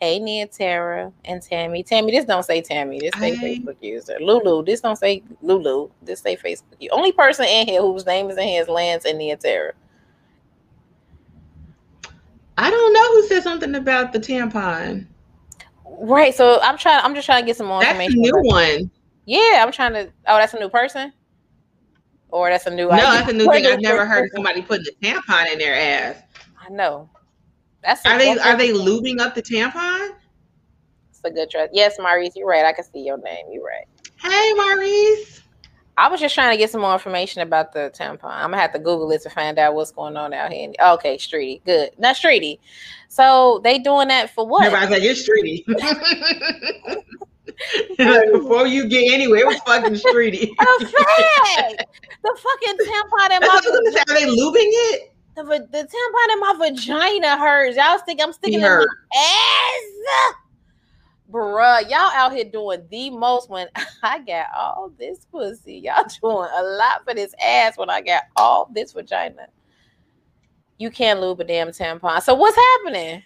[0.00, 1.82] hey Nia Tara and Tammy.
[1.82, 2.98] Tammy, this don't say Tammy.
[2.98, 3.58] This say hey.
[3.58, 4.16] Facebook user.
[4.18, 5.90] Lulu, this don't say Lulu.
[6.02, 6.78] This say Facebook.
[6.80, 9.74] The only person in here whose name is in here is Lance and Nia Tara.
[12.58, 15.06] I don't know who said something about the tampon.
[15.84, 16.34] Right.
[16.34, 17.02] So I'm trying.
[17.04, 18.20] I'm just trying to get some more that's information.
[18.22, 18.90] That's a new one.
[19.26, 20.06] Yeah, I'm trying to.
[20.26, 21.12] Oh, that's a new person.
[22.30, 22.88] Or that's a new.
[22.88, 23.04] No, idea.
[23.04, 23.66] that's a new thing.
[23.72, 26.22] I've never heard of somebody putting a tampon in their ass.
[26.60, 27.08] I know.
[27.82, 30.10] That's are they are they lubing up the tampon?
[31.10, 31.70] It's a good trust.
[31.72, 32.64] Yes, Maurice, you're right.
[32.64, 33.46] I can see your name.
[33.52, 33.86] You're right.
[34.20, 35.37] Hey, Maurice.
[35.98, 38.30] I was just trying to get some more information about the tampon.
[38.30, 40.72] I'm gonna have to Google it to find out what's going on out here.
[40.80, 41.90] Okay, Streety, good.
[41.98, 42.60] Not Streety.
[43.08, 44.64] So they doing that for what?
[44.64, 45.66] Everybody's like, it's Streety.
[48.32, 50.50] Before you get anywhere, it was fucking Streety.
[50.56, 50.86] the
[52.24, 53.60] fucking tampon in my.
[53.90, 55.12] Say, are they lubing it?
[55.34, 57.76] The, the tampon in my vagina hurts.
[57.76, 60.34] Y'all think I'm sticking in my ass?
[61.30, 63.68] Bruh, y'all out here doing the most when
[64.02, 65.74] I got all this pussy.
[65.84, 69.48] Y'all doing a lot for this ass when I got all this vagina.
[70.78, 72.22] You can't lube a damn tampon.
[72.22, 73.22] So what's happening?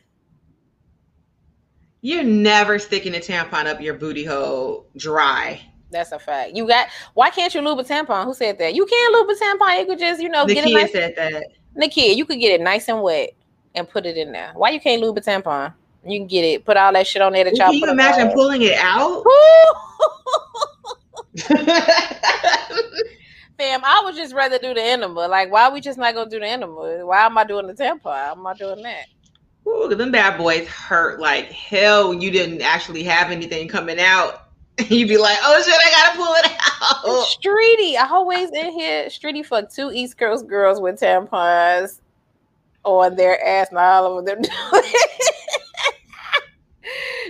[2.01, 5.61] You're never sticking a tampon up your booty hole dry.
[5.93, 6.57] That's a fact.
[6.57, 8.25] You got why can't you lube a tampon?
[8.25, 8.75] Who said that?
[8.75, 9.79] You can't lube a tampon.
[9.79, 11.93] You could just, you know, the get it nice, said that.
[11.93, 13.31] Kid, you could get it nice and wet
[13.75, 14.53] and put it in there.
[14.55, 15.75] Why you can't lube a tampon?
[16.05, 17.45] You can get it, put all that shit on there.
[17.45, 19.25] To well, can you imagine pulling it out?
[23.59, 25.29] Fam, I would just rather do the enema.
[25.29, 27.07] Like, why are we just not gonna do the enema?
[27.07, 28.33] Why am I doing the tampon?
[28.33, 29.07] I'm not doing that.
[29.67, 34.49] Ooh, them bad boys hurt like hell when you didn't actually have anything coming out.
[34.89, 36.47] You'd be like, oh shit, I gotta pull it
[36.83, 37.27] out.
[37.27, 39.07] Streety, I always in here.
[39.07, 42.01] Streety fucked two East Coast girls with tampons
[42.85, 44.83] on their ass, and all of them doing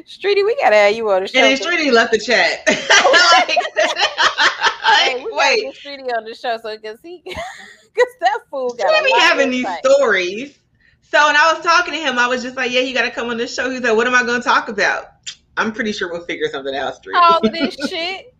[0.06, 1.38] Streety, we gotta have you on the show.
[1.40, 2.62] And Streety left the chat.
[2.68, 3.48] like,
[4.82, 8.86] hey, oh, we wait, Streety on the show so because he, because that fool got.
[8.86, 10.58] Streety be having these stories.
[11.02, 13.10] So when I was talking to him, I was just like, "Yeah, you got to
[13.10, 15.06] come on the show." He's like, "What am I to talk about?"
[15.56, 16.94] I'm pretty sure we'll figure something out.
[16.94, 17.20] Streety.
[17.20, 18.34] All of this shit.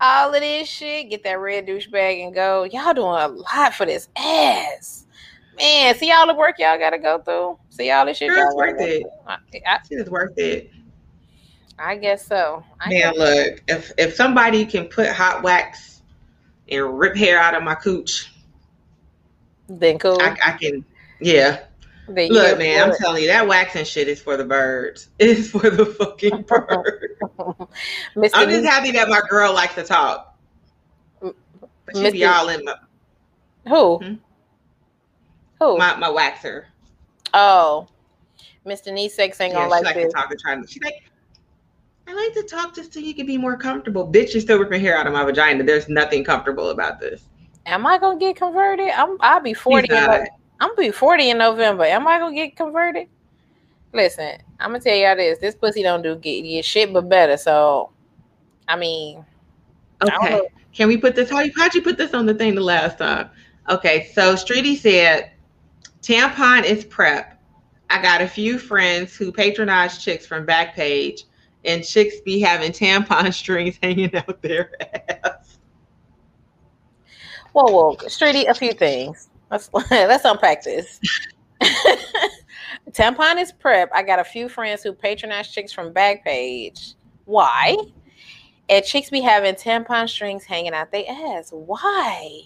[0.00, 2.64] all of this shit, get that red douchebag and go.
[2.64, 5.06] Y'all doing a lot for this ass.
[5.60, 7.58] Man, see all the work y'all gotta go through.
[7.68, 8.32] See all this shit.
[8.32, 9.06] Sure, it's worth it.
[9.26, 9.36] I,
[9.66, 10.70] I, it's worth it.
[11.80, 12.62] I guess so.
[12.78, 16.02] I Man, look, if if somebody can put hot wax
[16.68, 18.30] and rip hair out of my cooch,
[19.68, 20.20] then cool.
[20.20, 20.84] I, I can,
[21.20, 21.64] yeah.
[22.06, 25.08] Look, man, I'm telling you, that waxing shit is for the birds.
[25.18, 27.14] It's for the fucking birds.
[28.34, 30.36] I'm just happy that my girl likes to talk.
[31.20, 31.34] But
[31.94, 32.12] she Mr.
[32.12, 32.74] be all in my
[33.66, 33.96] who?
[33.98, 34.14] Hmm?
[35.60, 35.78] Who?
[35.78, 36.64] My my waxer.
[37.32, 37.86] Oh,
[38.66, 38.92] Mr.
[38.92, 40.12] Nisex ain't gonna like like this.
[40.12, 40.60] to talk and try.
[40.68, 41.09] She like.
[42.10, 44.10] I like to talk just so you can be more comfortable.
[44.10, 45.62] Bitch, you're still ripping hair out of my vagina.
[45.62, 47.22] There's nothing comfortable about this.
[47.66, 48.90] Am I gonna get converted?
[48.90, 49.16] I'm.
[49.20, 49.88] I'll be forty.
[50.60, 51.84] I'm be 40 in November.
[51.84, 53.08] Am I gonna get converted?
[53.94, 55.38] Listen, I'm gonna tell y'all this.
[55.38, 57.36] This pussy don't do get, get shit but better.
[57.36, 57.90] So
[58.68, 59.24] I mean
[60.02, 60.34] Okay.
[60.34, 62.60] I Can we put this how you how'd you put this on the thing the
[62.60, 63.30] last time?
[63.68, 65.30] Okay, so Streety said
[66.02, 67.40] tampon is prep.
[67.88, 71.24] I got a few friends who patronize chicks from Backpage,
[71.64, 74.72] and chicks be having tampon strings hanging out their
[75.24, 75.58] ass.
[77.52, 79.28] Whoa, whoa, Streety, a few things.
[79.50, 81.00] Let's let's unpack this.
[82.92, 83.90] Tampon is prep.
[83.94, 86.94] I got a few friends who patronize chicks from Backpage.
[87.24, 87.76] Why?
[88.68, 91.50] And chicks be having tampon strings hanging out their ass.
[91.52, 92.42] Why?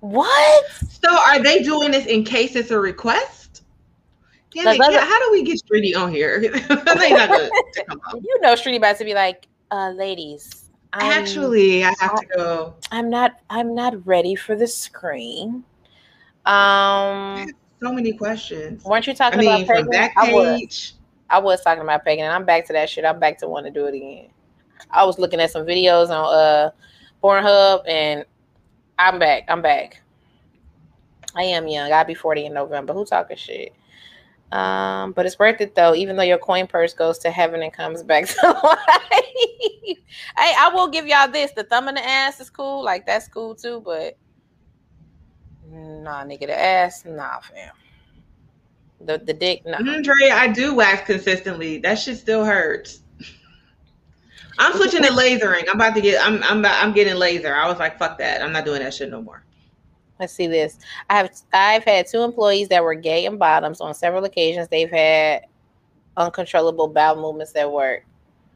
[0.00, 0.66] What?
[0.88, 3.37] So are they doing this in case it's a request?
[4.64, 6.40] Yeah, how do we get Streety on here?
[6.42, 6.50] you
[8.40, 12.74] know Streety about to be like, uh, ladies, I'm, Actually, I have to go.
[12.90, 13.40] I'm not.
[13.50, 15.64] I'm not ready for the screen.
[16.46, 17.46] Um,
[17.82, 18.84] so many questions.
[18.84, 19.90] Weren't you talking I mean, about?
[19.90, 20.94] Back I was.
[21.30, 23.04] I was talking about pegging, and I'm back to that shit.
[23.04, 24.28] I'm back to want to do it again.
[24.90, 26.70] I was looking at some videos on uh
[27.22, 28.24] Pornhub, and
[28.98, 29.44] I'm back.
[29.48, 30.00] I'm back.
[31.36, 31.92] I am young.
[31.92, 32.94] I'll be 40 in November.
[32.94, 33.74] Who talking shit?
[34.50, 37.72] Um, but it's worth it though, even though your coin purse goes to heaven and
[37.72, 38.78] comes back to life.
[39.22, 39.96] hey,
[40.36, 41.52] I will give y'all this.
[41.52, 44.16] The thumb in the ass is cool, like that's cool too, but
[45.70, 47.74] nah, nigga, the ass, nah, fam.
[49.02, 49.76] The the dick, nah.
[49.76, 51.78] Andre, I do wax consistently.
[51.78, 53.02] That shit still hurts.
[54.58, 55.68] I'm switching to lasering.
[55.68, 56.24] I'm about to get.
[56.26, 56.42] I'm.
[56.42, 56.64] I'm.
[56.64, 57.54] I'm getting laser.
[57.54, 58.42] I was like, fuck that.
[58.42, 59.44] I'm not doing that shit no more.
[60.18, 60.78] Let's see this.
[61.08, 64.68] I have I've had two employees that were gay and bottoms on several occasions.
[64.68, 65.46] They've had
[66.16, 68.04] uncontrollable bowel movements at work.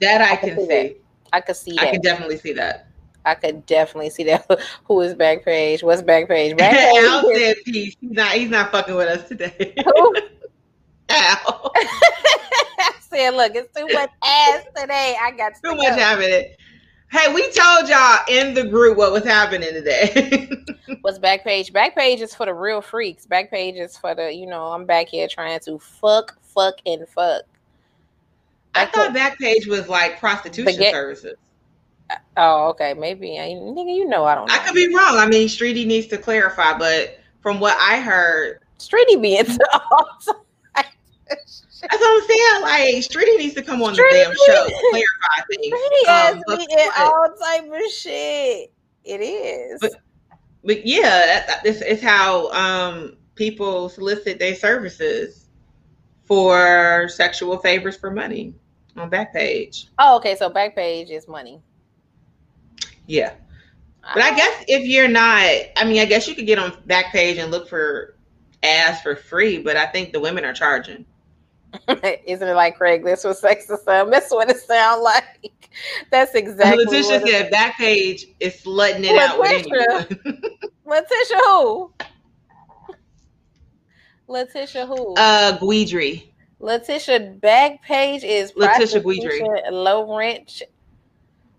[0.00, 0.66] That I, I can, see.
[0.66, 0.96] That.
[1.32, 1.82] I could see that.
[1.82, 2.88] I can definitely see that.
[3.24, 4.46] I could definitely see that.
[4.84, 5.82] Who is Backpage?
[5.82, 6.58] What's Backpage?
[6.58, 7.96] Backpage Al said peace.
[8.00, 8.32] He's not.
[8.32, 9.74] He's not fucking with us today.
[9.84, 10.16] Who?
[11.08, 11.72] Al.
[11.74, 15.16] I said, look, it's too much ass today.
[15.20, 16.46] I got too much happening.
[17.12, 20.50] Hey, we told y'all in the group what was happening today.
[21.02, 21.70] What's Backpage?
[21.70, 23.26] Backpage is for the real freaks.
[23.26, 27.42] Backpage is for the, you know, I'm back here trying to fuck, fuck, and fuck.
[28.74, 31.34] I thought Backpage was like prostitution get- services.
[32.38, 32.94] Oh, okay.
[32.94, 33.38] Maybe.
[33.38, 34.54] I, nigga, you know I don't know.
[34.54, 35.18] I could be wrong.
[35.18, 39.44] I mean, Streety needs to clarify, but from what I heard, Streety being
[41.36, 42.62] that's what I'm saying.
[42.62, 45.74] Like Streety needs to come on Streety, the damn show, clarify things.
[45.74, 48.72] Streety has um, me in all type of shit.
[49.04, 49.80] It is.
[49.80, 49.92] But,
[50.64, 55.48] but yeah, that, this is how um, people solicit their services
[56.24, 58.54] for sexual favors for money
[58.96, 59.86] on Backpage.
[59.98, 60.36] Oh, okay.
[60.36, 61.60] So Backpage is money.
[63.06, 63.34] Yeah.
[64.14, 65.42] But I guess if you're not,
[65.76, 68.16] I mean, I guess you could get on Backpage and look for
[68.62, 71.04] ass for free, but I think the women are charging.
[72.26, 74.10] Isn't it like Craigslist with sex to some?
[74.10, 75.70] That's what it sounds like.
[76.10, 76.84] That's exactly.
[76.84, 80.42] Letitia said Backpage is slutting it out with anyone.
[80.84, 81.92] Letitia who?
[84.28, 85.14] Letitia who?
[85.14, 86.28] Uh, Guidry.
[86.60, 89.70] Letitia Backpage is Letitia Guidry.
[89.70, 90.62] Low rent.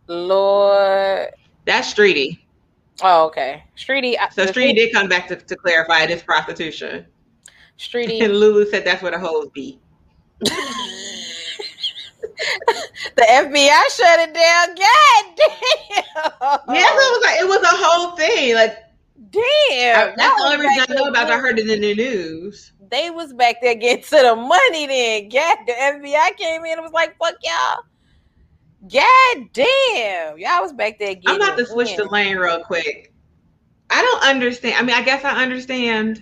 [0.08, 1.30] Lord.
[1.66, 2.40] That's Streety.
[3.02, 3.64] Oh, okay.
[3.76, 4.16] Streety.
[4.32, 7.06] So Streety did come back to, to clarify it is prostitution.
[7.80, 8.22] Streety.
[8.22, 9.80] And Lulu said that's where the hoes be.
[13.16, 14.76] the FBI shut it down.
[14.76, 16.04] God damn.
[16.76, 18.56] Yeah, so it was like it was a whole thing.
[18.56, 18.78] Like
[19.32, 20.10] damn.
[20.10, 21.30] I, that's the only reason I know about.
[21.30, 21.34] It.
[21.34, 22.72] I heard it in the news.
[22.90, 24.88] They was back there getting to the money.
[24.88, 27.84] Then, God, the FBI came in and was like, "Fuck y'all."
[28.92, 31.16] God damn, y'all was back there.
[31.26, 31.98] I'm about to switch in.
[31.98, 33.14] the lane real quick.
[33.90, 34.76] I don't understand.
[34.78, 36.22] I mean, I guess I understand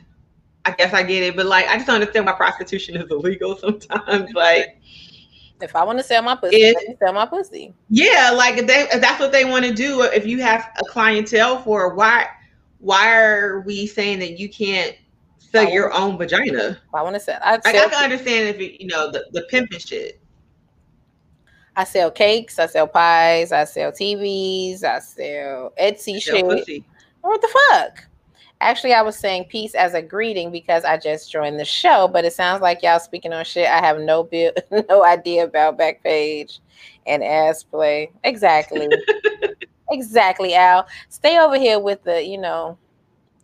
[0.65, 3.57] I guess I get it, but like I just don't understand why prostitution is illegal
[3.57, 4.31] sometimes.
[4.35, 4.79] Like
[5.59, 7.73] If I want to sell my pussy, if, sell my pussy.
[7.89, 10.01] Yeah, like if they if that's what they want to do.
[10.01, 12.27] Uh, if you have a clientele for why
[12.79, 14.95] why are we saying that you can't
[15.37, 16.79] sell your own vagina?
[16.93, 17.39] I want to sell.
[17.43, 20.19] I, sell I can understand if it, you know the the pimping shit.
[21.75, 26.43] I sell cakes, I sell pies, I sell TVs, I sell Etsy shit.
[26.45, 26.83] Pussy.
[27.21, 28.05] What the fuck?
[28.61, 32.25] Actually, I was saying peace as a greeting because I just joined the show, but
[32.25, 34.51] it sounds like y'all speaking on shit I have no bill,
[34.89, 36.59] no idea about Backpage
[37.07, 38.11] and ass play.
[38.23, 38.87] Exactly.
[39.91, 40.87] exactly, Al.
[41.09, 42.77] Stay over here with the, you know,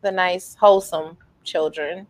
[0.02, 2.06] the nice, wholesome children.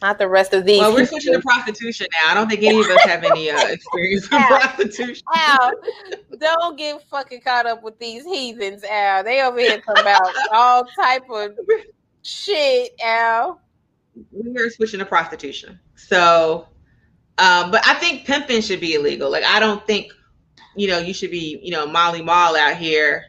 [0.00, 0.78] Not the rest of these.
[0.78, 2.30] Well, we're switching to prostitution now.
[2.30, 5.24] I don't think any of us have any uh, experience with prostitution.
[5.34, 5.72] Al,
[6.38, 9.24] don't get fucking caught up with these heathens, Al.
[9.24, 10.22] They over here talking about
[10.52, 11.50] all type of
[12.22, 13.60] shit, Al.
[14.30, 15.80] We're switching to prostitution.
[15.96, 16.68] So,
[17.38, 19.30] um, but I think pimping should be illegal.
[19.30, 20.12] Like, I don't think,
[20.76, 23.26] you know, you should be, you know, Molly Mall out here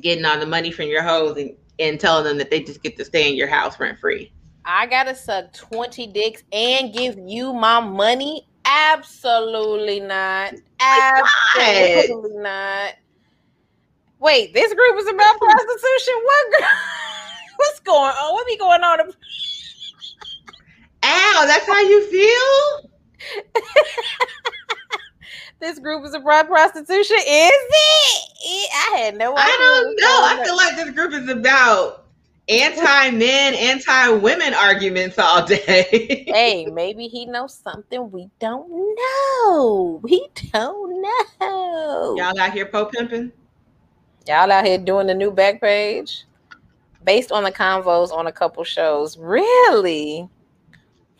[0.00, 2.96] getting all the money from your hoes and, and telling them that they just get
[2.96, 4.32] to stay in your house rent free.
[4.66, 8.48] I gotta suck 20 dicks and give you my money?
[8.64, 10.54] Absolutely not.
[10.80, 12.94] Absolutely not.
[14.20, 16.14] Wait, this group is about prostitution.
[16.24, 16.68] What group?
[17.56, 18.32] What's going on?
[18.32, 19.00] What be going on?
[21.04, 22.90] Ow, that's how you feel?
[25.60, 28.70] this group is about prostitution, is it?
[28.74, 29.44] I had no idea.
[29.44, 30.20] I don't know.
[30.24, 32.03] I feel like this group is about
[32.48, 36.24] anti men, anti women arguments all day.
[36.28, 40.00] hey, maybe he knows something we don't know.
[40.02, 42.14] We don't know.
[42.16, 43.32] Y'all out here po pimping?
[44.26, 46.24] Y'all out here doing the new back page
[47.04, 49.16] based on the convos on a couple shows.
[49.18, 50.28] Really?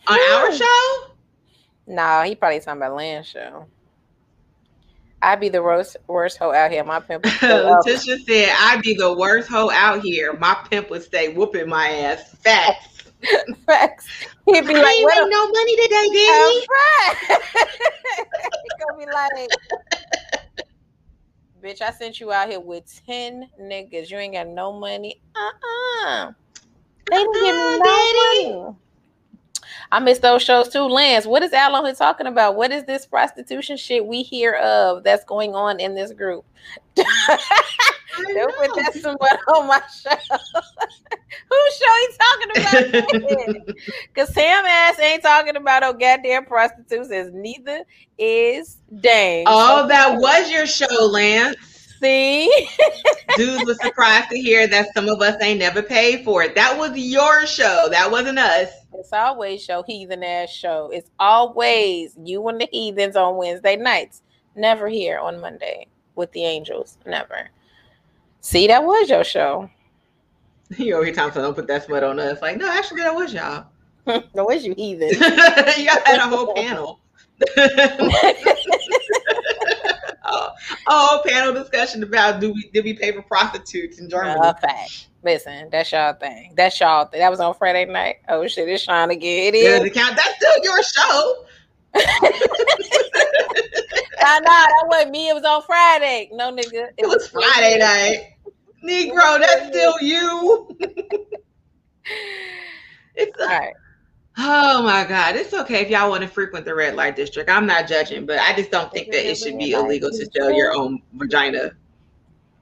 [0.07, 1.07] On our show?
[1.87, 3.67] Nah, he probably talking about land show.
[5.25, 6.83] I'd be the worst worst hoe out here.
[6.83, 7.25] My pimp.
[7.41, 10.33] Letitia said, "I'd be the worst hoe out here.
[10.33, 12.35] My pimp would stay whooping my ass.
[12.43, 13.09] Facts.
[13.65, 14.07] Facts.
[14.45, 16.59] He'd be I like, ain't make no money today, he?
[18.61, 19.49] He's gonna be like,
[21.63, 24.11] bitch, I sent you out here with ten niggas.
[24.11, 25.21] You ain't got no money.
[25.35, 26.07] Uh uh-uh.
[26.07, 26.31] uh
[27.09, 28.77] They didn't uh-uh, give me no money.
[29.91, 30.83] I miss those shows too.
[30.83, 32.55] Lance, what is Alan here talking about?
[32.55, 36.45] What is this prostitution shit we hear of that's going on in this group?
[36.95, 40.09] Don't put that somebody on my show.
[41.49, 43.75] Whose show he talking about?
[44.07, 47.09] Because Sam ass ain't talking about no goddamn prostitutes.
[47.33, 47.83] Neither
[48.17, 49.45] is Dang.
[49.47, 51.74] Oh, that was your show, Lance.
[52.01, 52.67] See?
[53.37, 56.55] Dudes was surprised to hear that some of us ain't never paid for it.
[56.55, 57.87] That was your show.
[57.89, 58.69] That wasn't us.
[58.93, 60.89] It's always your heathen ass show.
[60.93, 64.21] It's always you and the heathens on Wednesday nights.
[64.55, 66.97] Never here on Monday with the angels.
[67.05, 67.49] Never.
[68.41, 69.69] See, that was your show.
[70.77, 72.41] You over here Thompson don't put that smut on us.
[72.41, 73.67] Like, no, actually that was y'all.
[74.05, 75.09] that was you heathen.
[75.09, 76.99] y'all had a whole panel.
[80.31, 80.49] oh,
[80.87, 84.39] oh, panel discussion about do we did we pay for prostitutes in Germany?
[84.61, 85.07] Fact.
[85.23, 86.53] Listen, that's y'all thing.
[86.55, 87.19] That's y'all thing.
[87.19, 88.17] That was on Friday night.
[88.29, 90.15] Oh shit, it's trying to get it count.
[90.15, 91.45] That's still your show.
[94.17, 95.29] I know that wasn't me.
[95.29, 96.29] It was on Friday.
[96.33, 96.89] No nigga.
[96.89, 98.33] It, it was, was Friday night.
[98.83, 100.77] Negro, that's still you.
[103.15, 103.73] it's all right.
[104.37, 105.35] Oh my God.
[105.35, 107.49] It's okay if y'all want to frequent the red light district.
[107.49, 110.51] I'm not judging, but I just don't think that it should be illegal to sell
[110.51, 111.71] your own vagina.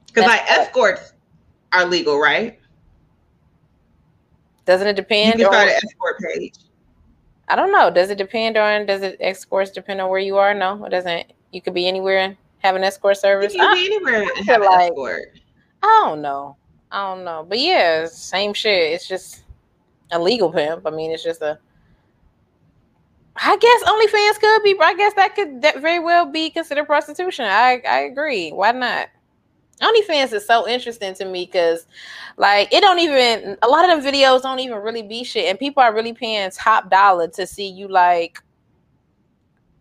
[0.07, 1.13] Because like escorts
[1.71, 2.59] are legal, right?
[4.65, 5.39] Doesn't it depend?
[5.39, 6.55] You can start an escort page.
[7.49, 7.89] I don't know.
[7.89, 8.85] Does it depend on?
[8.85, 10.53] Does it escorts depend on where you are?
[10.53, 11.33] No, it doesn't.
[11.51, 13.53] You could be anywhere and have an escort service.
[13.53, 15.39] You can be ah, anywhere and have like, escort.
[15.81, 16.55] I don't know.
[16.91, 18.93] I don't know, but yeah, same shit.
[18.93, 19.42] It's just
[20.13, 20.85] a legal pimp.
[20.85, 21.59] I mean, it's just a.
[23.35, 24.75] I guess OnlyFans could be.
[24.79, 27.45] I guess that could that very well be considered prostitution.
[27.45, 28.51] I I agree.
[28.51, 29.09] Why not?
[29.81, 31.87] OnlyFans is so interesting to me because,
[32.37, 35.57] like, it don't even a lot of them videos don't even really be shit, and
[35.57, 38.39] people are really paying top dollar to see you like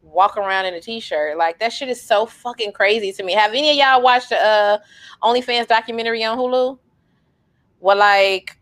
[0.02, 1.36] walk around in a t-shirt.
[1.36, 3.32] Like that shit is so fucking crazy to me.
[3.32, 4.78] Have any of y'all watched the uh,
[5.22, 6.78] OnlyFans documentary on Hulu?
[7.80, 8.58] Well, like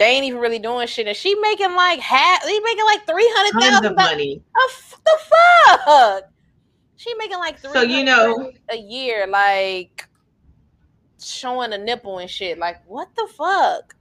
[0.00, 2.42] they ain't even really doing shit, and she making like half.
[2.42, 4.42] He making like three hundred thousand money.
[4.56, 4.72] Oh,
[5.04, 5.18] the
[5.76, 6.32] fuck?
[6.96, 7.72] She making like three.
[7.72, 10.08] So you know a year, like
[11.22, 12.58] showing a nipple and shit.
[12.58, 13.94] Like, what the fuck?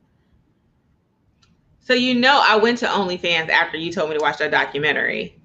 [1.81, 5.35] So you know, I went to OnlyFans after you told me to watch that documentary.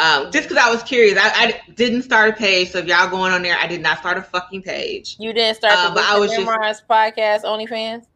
[0.00, 2.70] Um, just because I was curious, I, I, didn't start a page.
[2.72, 5.14] So if y'all going on there, I did not start a fucking page.
[5.20, 8.06] You didn't start the but I was just, podcast OnlyFans.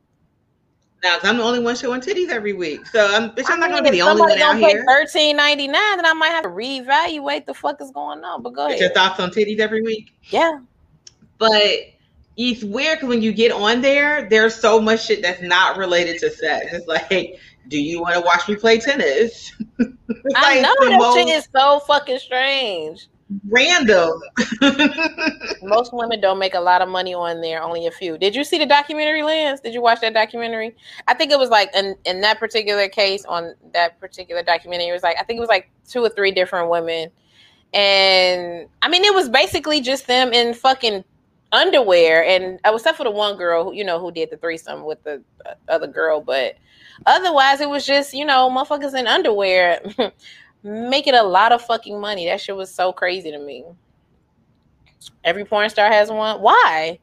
[1.06, 3.82] Now, I'm the only one showing titties every week, so I'm, bitch, I'm not gonna
[3.82, 4.84] be the only one out here.
[4.86, 8.42] Thirteen ninety nine, then I might have to reevaluate the fuck is going on.
[8.42, 8.80] But go ahead.
[8.80, 10.12] Your thoughts on titties every week?
[10.24, 10.58] Yeah,
[11.38, 11.62] but
[12.36, 16.18] it's weird because when you get on there, there's so much shit that's not related
[16.20, 16.66] to sex.
[16.72, 17.38] It's like,
[17.68, 19.52] do you want to watch me play tennis?
[20.36, 23.08] I know that shit is so fucking strange
[23.48, 24.20] random.
[25.62, 28.18] Most women don't make a lot of money on there, only a few.
[28.18, 29.60] Did you see the documentary, Lance?
[29.60, 30.76] Did you watch that documentary?
[31.08, 34.92] I think it was like in, in that particular case on that particular documentary, it
[34.92, 37.10] was like I think it was like two or three different women.
[37.74, 41.04] And I mean it was basically just them in fucking
[41.52, 44.36] underwear and I was except for the one girl who you know who did the
[44.36, 46.56] threesome with the uh, other girl, but
[47.04, 49.82] otherwise it was just, you know, motherfuckers in underwear.
[50.66, 52.26] making a lot of fucking money.
[52.26, 53.64] That shit was so crazy to me.
[55.24, 56.40] Every porn star has one.
[56.40, 56.98] Why?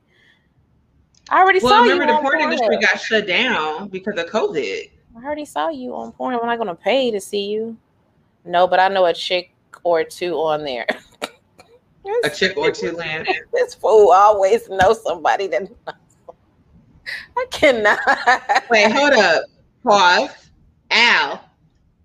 [1.30, 2.10] I already well, saw remember you.
[2.10, 4.90] Remember, the porn, industry got shut down because of COVID.
[5.18, 6.36] I already saw you on porn.
[6.36, 7.78] I'm not gonna pay to see you.
[8.46, 9.54] No, but I know a chick
[9.84, 10.86] or two on there.
[12.24, 13.28] a chick or two, land.
[13.54, 15.62] This fool always knows somebody that.
[15.62, 15.96] Knows.
[17.38, 18.00] I cannot.
[18.70, 19.44] Wait, hold up.
[19.84, 20.30] Pause.
[20.92, 21.44] Al,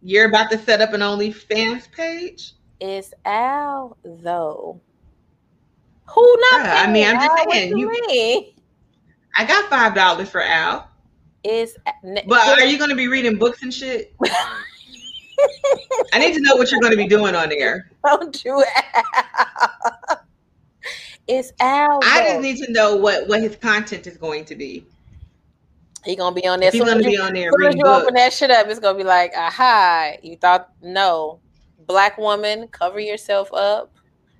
[0.02, 2.52] you're about to set up an OnlyFans page?
[2.80, 4.80] It's Al though.
[6.06, 6.64] Who not?
[6.64, 7.76] Yeah, I mean, I'm just Al, saying.
[7.76, 8.54] You, mean?
[9.36, 10.88] I got five dollars for Al.
[11.44, 11.76] Is
[12.26, 14.14] but are you going to be reading books and shit?
[16.12, 17.90] I need to know what you're going to be doing on there.
[18.04, 18.64] Don't do
[18.94, 20.24] Al.
[21.28, 22.00] It's Al.
[22.02, 24.86] I just need to know what what his content is going to be.
[26.09, 26.70] He gonna be on there.
[26.70, 27.51] He's gonna be you, on there.
[27.66, 30.12] As you open that shit up, it's gonna be like, aha!
[30.22, 31.40] You thought no,
[31.86, 33.93] black woman, cover yourself up.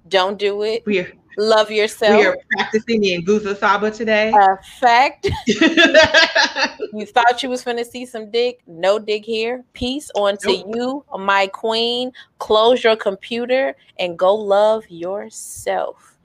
[0.09, 0.86] Don't do it.
[0.86, 2.19] We are, Love yourself.
[2.19, 4.32] We are practicing the Nguzo Saba today.
[4.81, 5.28] Fact.
[5.47, 8.61] you thought you was gonna see some dick.
[8.66, 9.62] No dick here.
[9.74, 10.74] Peace on to nope.
[10.74, 12.12] you, my queen.
[12.39, 16.16] Close your computer and go love yourself.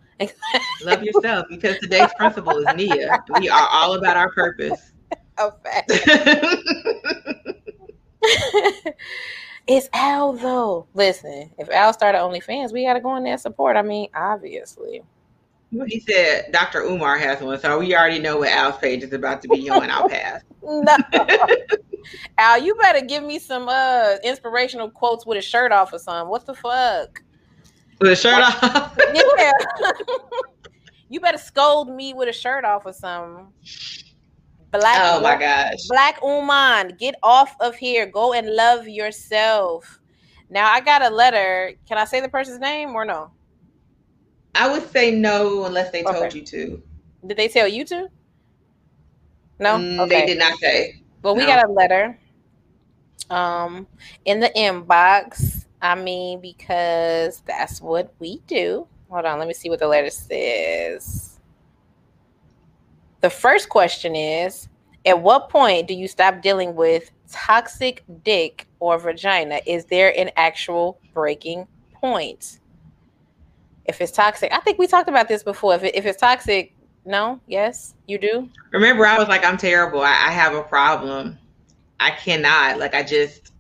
[0.86, 3.22] love yourself because today's principle is Nia.
[3.42, 4.93] We are all about our purpose
[5.38, 5.92] a fact.
[9.68, 10.88] it's Al though.
[10.94, 13.78] Listen, if Al started OnlyFans, we gotta go in there support.
[13.78, 15.02] I mean, obviously.
[15.72, 16.82] Well, he said Dr.
[16.82, 19.90] Umar has one, so we already know what Al's page is about to be on.
[19.90, 20.42] I'll pass.
[20.62, 20.84] no.
[22.38, 26.30] Al, you better give me some uh inspirational quotes with a shirt off or something.
[26.30, 27.22] What the fuck?
[28.00, 28.98] With a shirt off?
[29.14, 29.52] yeah.
[31.10, 33.48] you better scold me with a shirt off or something.
[34.74, 34.98] Black.
[35.02, 35.88] Oh my gosh.
[35.88, 38.08] Black Uman, get off of here.
[38.08, 40.00] Go and love yourself.
[40.50, 41.74] Now I got a letter.
[41.88, 43.32] Can I say the person's name or no?
[44.56, 46.20] I would say no unless they okay.
[46.20, 46.82] told you to.
[47.26, 48.10] Did they tell you to?
[49.60, 50.22] No, mm, okay.
[50.22, 51.04] they did not say.
[51.22, 51.48] Well, we no.
[51.48, 52.20] got a letter
[53.30, 53.88] um
[54.26, 55.66] in the inbox.
[55.84, 58.88] I mean, because that's what we do.
[59.10, 61.33] Hold on, let me see what the letter says.
[63.24, 64.68] The first question is
[65.06, 69.62] At what point do you stop dealing with toxic dick or vagina?
[69.66, 72.60] Is there an actual breaking point?
[73.86, 75.74] If it's toxic, I think we talked about this before.
[75.76, 76.76] If, it, if it's toxic,
[77.06, 78.50] no, yes, you do.
[78.72, 80.02] Remember, I was like, I'm terrible.
[80.02, 81.38] I, I have a problem.
[82.02, 82.78] I cannot.
[82.78, 83.54] Like, I just,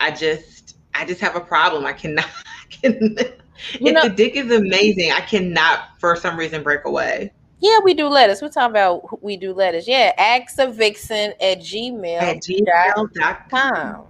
[0.00, 1.86] I just, I just have a problem.
[1.86, 2.26] I cannot.
[2.46, 7.32] I can, if know, the dick is amazing, I cannot, for some reason, break away.
[7.64, 8.42] Yeah, we do letters.
[8.42, 9.88] We're talking about we do letters.
[9.88, 10.12] Yeah,
[10.58, 14.06] vixen at gmail at gmail.com.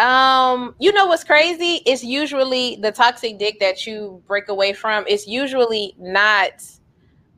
[0.04, 1.80] um, you know what's crazy?
[1.86, 5.04] It's usually the toxic dick that you break away from.
[5.06, 6.64] It's usually not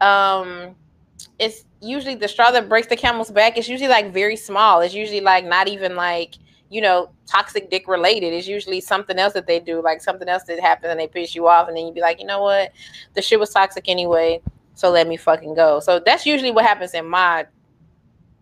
[0.01, 0.75] um
[1.39, 3.59] it's usually the straw that breaks the camel's back.
[3.59, 4.81] It's usually like very small.
[4.81, 6.37] It's usually like not even like
[6.69, 8.33] you know, toxic dick related.
[8.33, 11.35] It's usually something else that they do, like something else that happens and they piss
[11.35, 12.73] you off, and then you'd be like, you know what,
[13.15, 14.41] the shit was toxic anyway,
[14.75, 15.81] so let me fucking go.
[15.81, 17.47] So that's usually what happens in my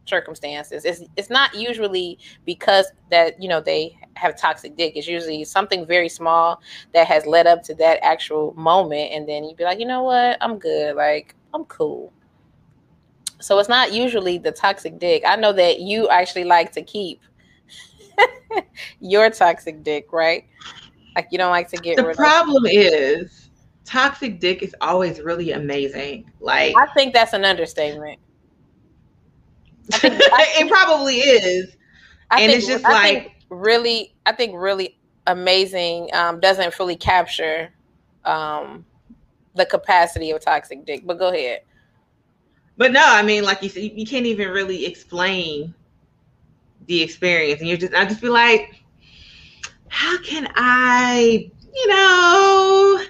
[0.07, 0.85] circumstances.
[0.85, 4.97] It's it's not usually because that you know they have toxic dick.
[4.97, 6.61] It's usually something very small
[6.93, 10.03] that has led up to that actual moment, and then you'd be like, you know
[10.03, 12.13] what, I'm good, like I'm cool.
[13.41, 15.23] So it's not usually the toxic dick.
[15.27, 17.21] I know that you actually like to keep
[19.01, 20.45] your toxic dick, right?
[21.17, 23.45] Like you don't like to get the problem of- is
[23.85, 26.31] toxic dick is always really amazing.
[26.41, 28.19] Like I think that's an understatement.
[29.93, 31.77] I think, I think, it probably is.
[32.31, 37.73] I and think, it's just like really, I think really amazing um, doesn't fully capture
[38.25, 38.85] um,
[39.55, 41.03] the capacity of toxic dick.
[41.07, 41.61] But go ahead.
[42.77, 45.75] But no, I mean, like you said, you can't even really explain
[46.87, 48.75] the experience, and you're just, I just be like,
[49.89, 53.05] how can I, you know,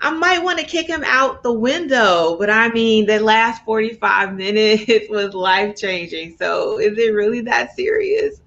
[0.00, 4.34] I might want to kick him out the window, but I mean, the last 45
[4.36, 6.36] minutes was life changing.
[6.38, 8.40] So is it really that serious?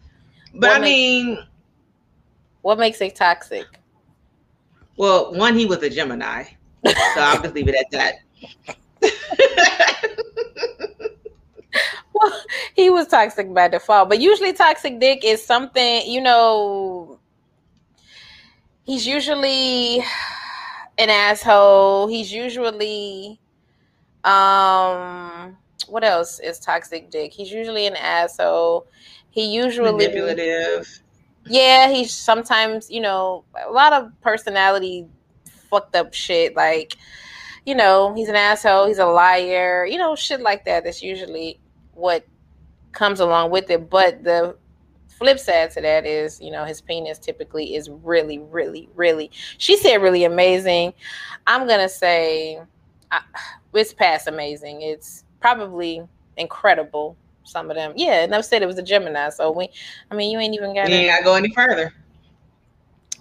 [0.54, 1.40] But what I mean,
[2.62, 3.66] what makes it toxic?
[4.98, 6.44] Well, one, he was a Gemini.
[6.86, 8.16] So I'll just leave it at that.
[12.18, 12.42] well,
[12.76, 17.20] he was toxic by default, but usually toxic dick is something, you know,
[18.84, 20.04] he's usually
[20.98, 22.08] an asshole.
[22.08, 23.40] He's usually
[24.24, 25.56] um
[25.88, 27.32] what else is toxic dick?
[27.32, 28.88] He's usually an asshole.
[29.30, 31.02] He usually manipulative.
[31.46, 35.08] Yeah, he's sometimes, you know, a lot of personality
[35.70, 36.98] fucked up shit like
[37.66, 40.86] you know, he's an asshole, he's a liar, you know, shit like that.
[40.86, 41.60] That's usually
[41.98, 42.26] what
[42.94, 43.90] comes along with it.
[43.90, 44.56] But the
[45.18, 49.76] flip side to that is, you know, his penis typically is really, really, really, she
[49.78, 50.94] said really amazing.
[51.48, 52.60] I'm going to say
[53.12, 53.22] I,
[53.74, 54.82] it's past amazing.
[54.82, 56.02] It's probably
[56.38, 57.18] incredible.
[57.44, 57.94] Some of them.
[57.96, 58.24] Yeah.
[58.24, 59.30] And I've said it was a Gemini.
[59.30, 59.70] So we,
[60.12, 60.90] I mean, you ain't even got.
[60.90, 61.94] You ain't got go any further.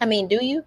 [0.01, 0.65] I mean, do you?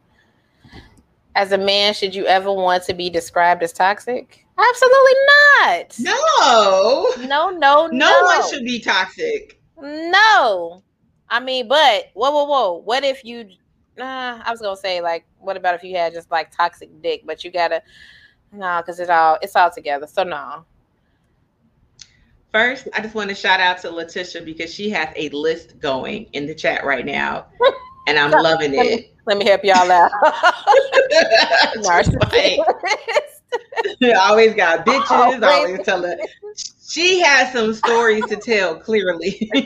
[1.36, 4.46] As a man, should you ever want to be described as toxic?
[4.60, 5.96] Absolutely not.
[6.00, 7.26] No.
[7.28, 7.88] No, no, no.
[7.88, 9.62] No one should be toxic.
[9.82, 10.84] No.
[11.30, 12.74] I mean, but whoa, whoa, whoa.
[12.84, 13.50] What if you?
[13.98, 17.22] Nah, I was gonna say like, what about if you had just like toxic dick,
[17.26, 17.82] but you gotta,
[18.52, 20.08] nah, because it's all it's all together.
[20.08, 20.66] So no.
[22.52, 26.26] First, I just want to shout out to Letitia because she has a list going
[26.34, 27.46] in the chat right now,
[28.08, 29.14] and I'm loving it.
[29.28, 30.12] Let me help y'all out.
[31.78, 33.39] Narcissist.
[34.20, 35.06] always got bitches.
[35.10, 36.18] Oh, always tell her
[36.90, 38.76] she has some stories to tell.
[38.76, 39.50] Clearly.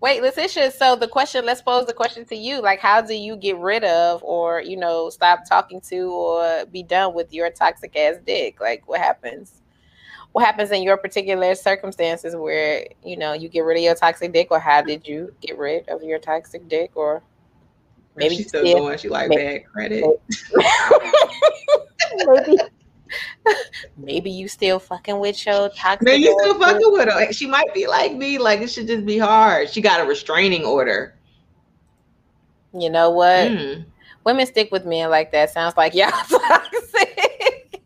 [0.00, 0.70] Wait, Letitia.
[0.70, 2.62] So the question, let's pose the question to you.
[2.62, 6.82] Like, how do you get rid of, or you know, stop talking to, or be
[6.82, 8.60] done with your toxic ass dick?
[8.60, 9.60] Like, what happens?
[10.32, 14.32] What happens in your particular circumstances where you know you get rid of your toxic
[14.32, 17.22] dick, or how did you get rid of your toxic dick, or
[18.18, 18.98] maybe she's still, going?
[18.98, 20.04] She like maybe, bad credit.
[22.26, 22.58] maybe
[23.96, 26.02] maybe you still fucking with your toxic.
[26.02, 27.32] Maybe you still fucking with her.
[27.32, 28.38] She might be like me.
[28.38, 29.70] Like it should just be hard.
[29.70, 31.14] She got a restraining order.
[32.72, 33.48] You know what?
[33.48, 33.84] Mm.
[34.24, 35.50] Women stick with men like that.
[35.50, 37.82] Sounds like y'all toxic.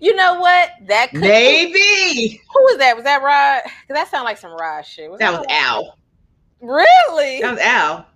[0.00, 0.70] you know what?
[0.86, 1.72] That could maybe.
[1.72, 2.40] Be.
[2.52, 2.96] Who was that?
[2.96, 3.62] Was that Rod?
[3.64, 5.10] Because that sounded like some Rod shit.
[5.10, 5.98] Was that, that was Al.
[6.60, 7.40] Really?
[7.40, 8.06] That was Al.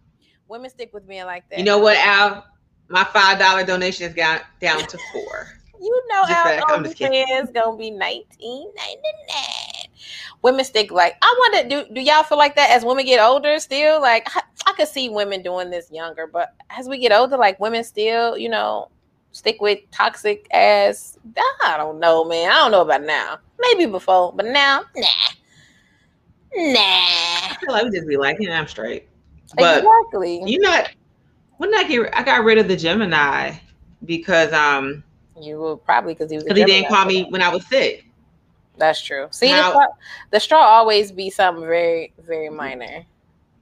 [0.49, 1.59] Women stick with men like that.
[1.59, 2.47] You know what, Al?
[2.89, 5.49] My five dollar donation has got down to four.
[5.81, 9.93] You know just Al, our OnlyFans gonna be nineteen ninety nine.
[10.41, 13.59] Women stick like I wonder do do y'all feel like that as women get older
[13.59, 14.01] still?
[14.01, 17.61] Like I, I could see women doing this younger, but as we get older, like
[17.61, 18.89] women still, you know,
[19.33, 21.19] stick with toxic ass.
[21.67, 22.51] I don't know, man.
[22.51, 23.39] I don't know about now.
[23.59, 25.07] Maybe before, but now, nah.
[26.57, 26.79] Nah.
[26.79, 29.09] I feel like we just be like, yeah, I'm straight.
[29.57, 30.43] But exactly.
[30.45, 30.85] You know,
[31.59, 33.53] when I get I got rid of the Gemini
[34.05, 35.03] because um
[35.41, 38.07] you will probably because he was because he didn't call me when I was sick.
[38.77, 39.29] That's true.
[39.31, 39.89] See, now, the,
[40.33, 43.05] the, straw always be something very, very minor.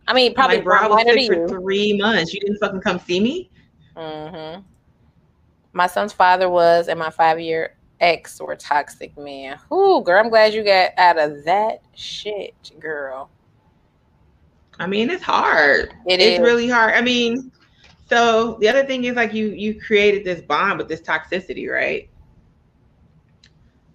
[0.09, 2.33] I mean, probably bro, I was sick for three months.
[2.33, 3.51] You didn't fucking come see me.
[3.97, 4.63] Mm-hmm.
[5.75, 9.59] My son's father was, and my five-year ex were toxic man.
[9.73, 13.31] Ooh, girl, I'm glad you got out of that shit, girl.
[14.79, 15.95] I mean, it's hard.
[16.07, 16.41] It it's is.
[16.41, 16.95] really hard.
[16.95, 17.53] I mean,
[18.09, 22.09] so the other thing is like you you created this bond with this toxicity, right?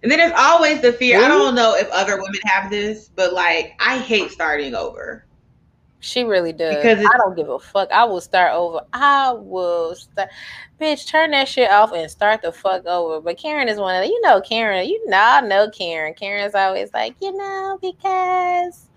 [0.02, 1.20] And then there's always the fear.
[1.20, 5.24] I don't know if other women have this, but like I hate starting over.
[6.00, 6.76] She really does.
[6.76, 7.90] Because I don't give a fuck.
[7.90, 8.80] I will start over.
[8.92, 10.28] I will start.
[10.80, 13.20] Bitch, turn that shit off and start the fuck over.
[13.20, 16.14] But Karen is one of the, you know, Karen, you know, I know Karen.
[16.14, 18.88] Karen's always like, you know, because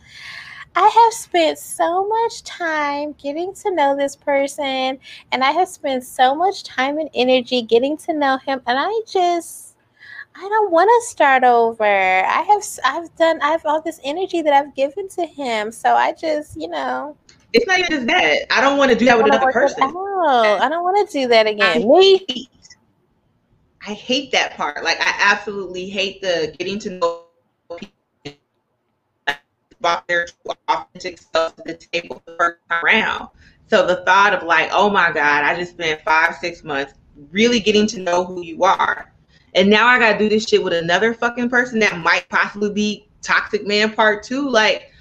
[0.75, 4.99] I have spent so much time getting to know this person,
[5.31, 9.01] and I have spent so much time and energy getting to know him, and I
[9.05, 9.75] just
[10.35, 11.83] I don't want to start over.
[11.83, 15.95] I have I've done I have all this energy that I've given to him, so
[15.95, 17.17] I just you know.
[17.53, 18.45] It's not even just that.
[18.49, 19.83] I don't want to do that with another person.
[19.83, 21.83] Oh, I don't want to do that again.
[21.83, 22.49] I hate,
[23.85, 24.85] I hate that part.
[24.85, 27.23] Like I absolutely hate the getting to know
[29.81, 30.27] brought their
[30.67, 33.29] authentic self to the table the first time around.
[33.67, 36.93] So the thought of like, oh my God, I just spent five, six months
[37.31, 39.11] really getting to know who you are.
[39.55, 43.07] And now I gotta do this shit with another fucking person that might possibly be
[43.21, 44.49] toxic man part two.
[44.49, 44.91] Like,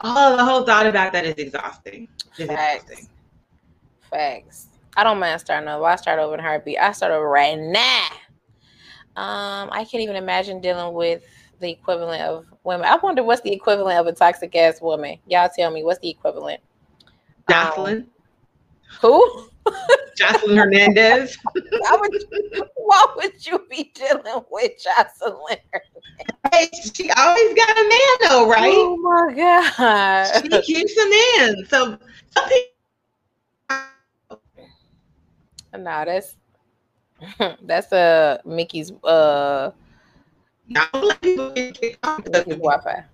[0.00, 2.08] oh, the whole thought about that is exhausting.
[2.38, 2.84] It's Facts.
[2.84, 3.08] exhausting.
[4.10, 4.66] Facts.
[4.96, 5.84] I don't mind starting over.
[5.84, 6.78] I start over in heartbeat.
[6.78, 8.08] I start over right now.
[9.14, 11.24] Um, I can't even imagine dealing with
[11.62, 12.86] the equivalent of women.
[12.86, 15.18] I wonder what's the equivalent of a toxic ass woman.
[15.26, 16.60] Y'all tell me what's the equivalent?
[17.48, 17.98] Jocelyn.
[17.98, 18.06] Um,
[19.00, 19.48] who?
[20.16, 21.38] Jocelyn Hernandez.
[21.78, 22.12] why, would,
[22.76, 25.56] why would you be dealing with Jocelyn
[26.52, 28.74] Hey, she always got a man though, right?
[28.74, 30.42] Oh my god.
[30.42, 31.64] She keeps a man.
[31.68, 31.98] So
[32.30, 32.72] some people
[35.78, 36.36] Nah, that's
[37.62, 39.70] that's uh Mickey's uh
[40.76, 43.04] I don't blame people getting kicked off because of Wi-Fi.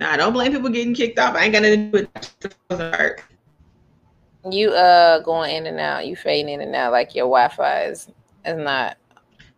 [0.00, 1.34] Nah, I don't blame people getting kicked off.
[1.34, 2.06] I ain't gonna do
[2.70, 3.22] it.
[4.50, 8.08] You uh going in and out, you fading in and out like your Wi-Fi is
[8.44, 8.98] is not.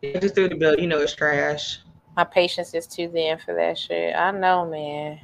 [0.03, 1.81] Yeah, just through the bill, you know it's trash.
[2.17, 4.15] My patience is too thin for that shit.
[4.15, 5.21] I know, man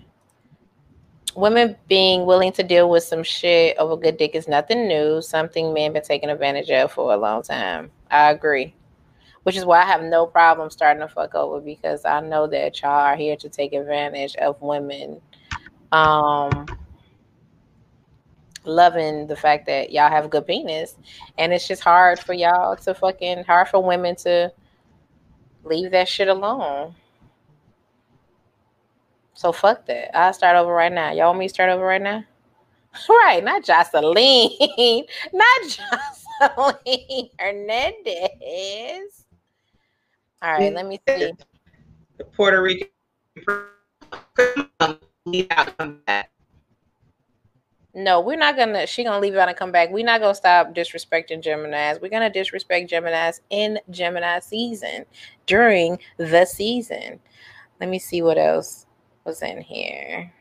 [1.35, 5.23] women being willing to deal with some shit over a good dick is nothing new.
[5.23, 7.91] Something men been taking advantage of for a long time.
[8.11, 8.75] I agree.
[9.45, 12.81] Which is why I have no problem starting to fuck over because I know that
[12.81, 15.21] y'all are here to take advantage of women.
[15.91, 16.67] Um
[18.65, 20.97] loving the fact that y'all have a good penis.
[21.39, 24.53] And it's just hard for y'all to fucking hard for women to
[25.65, 26.95] leave that shit alone.
[29.35, 30.17] So fuck that.
[30.17, 31.11] I'll start over right now.
[31.13, 32.25] Y'all want me to start over right now?
[33.09, 34.13] Right, not Jocelyn.
[35.33, 39.22] not Jocelyn Hernandez.
[40.43, 41.33] All right, let me see.
[42.19, 42.89] The Puerto Rican
[47.95, 48.87] no, we're not gonna.
[48.87, 49.91] She gonna leave out and come back.
[49.91, 52.01] We're not gonna stop disrespecting Gemini's.
[52.01, 55.05] We're gonna disrespect Gemini's in Gemini season
[55.47, 57.21] during the season.
[57.81, 58.87] Let me see what else
[59.25, 60.33] was in here.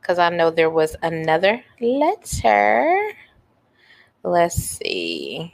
[0.00, 3.12] Because I know there was another letter.
[4.22, 5.52] Let's see.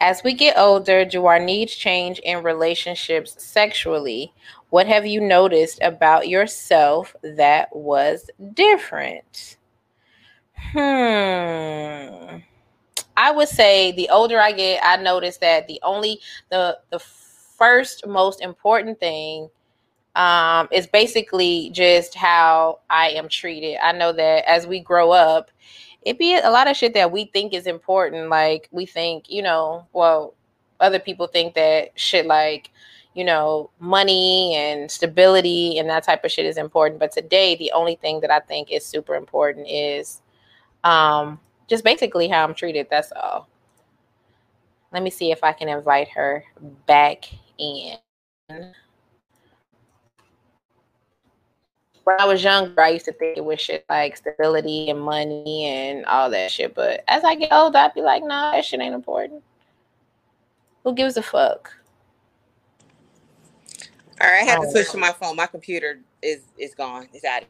[0.00, 4.32] As we get older, do our needs change in relationships sexually?
[4.70, 9.56] What have you noticed about yourself that was different?
[10.54, 12.38] Hmm.
[13.16, 16.20] I would say the older I get, I notice that the only
[16.50, 19.50] the the first most important thing
[20.14, 23.78] um, is basically just how I am treated.
[23.82, 25.50] I know that as we grow up,
[26.08, 28.30] it be a lot of shit that we think is important.
[28.30, 30.34] Like we think, you know, well,
[30.80, 32.70] other people think that shit like,
[33.12, 36.98] you know, money and stability and that type of shit is important.
[36.98, 40.22] But today, the only thing that I think is super important is
[40.82, 42.86] um, just basically how I'm treated.
[42.88, 43.46] That's all.
[44.94, 46.42] Let me see if I can invite her
[46.86, 47.26] back
[47.58, 47.98] in.
[52.04, 55.64] When I was younger, I used to think it was shit like stability and money
[55.64, 56.74] and all that shit.
[56.74, 59.42] But as I get older, I'd be like, nah, that shit ain't important.
[60.84, 61.72] Who gives a fuck?
[64.20, 65.36] All right, I had to oh, switch to my phone.
[65.36, 67.08] My computer is is gone.
[67.12, 67.48] It's out of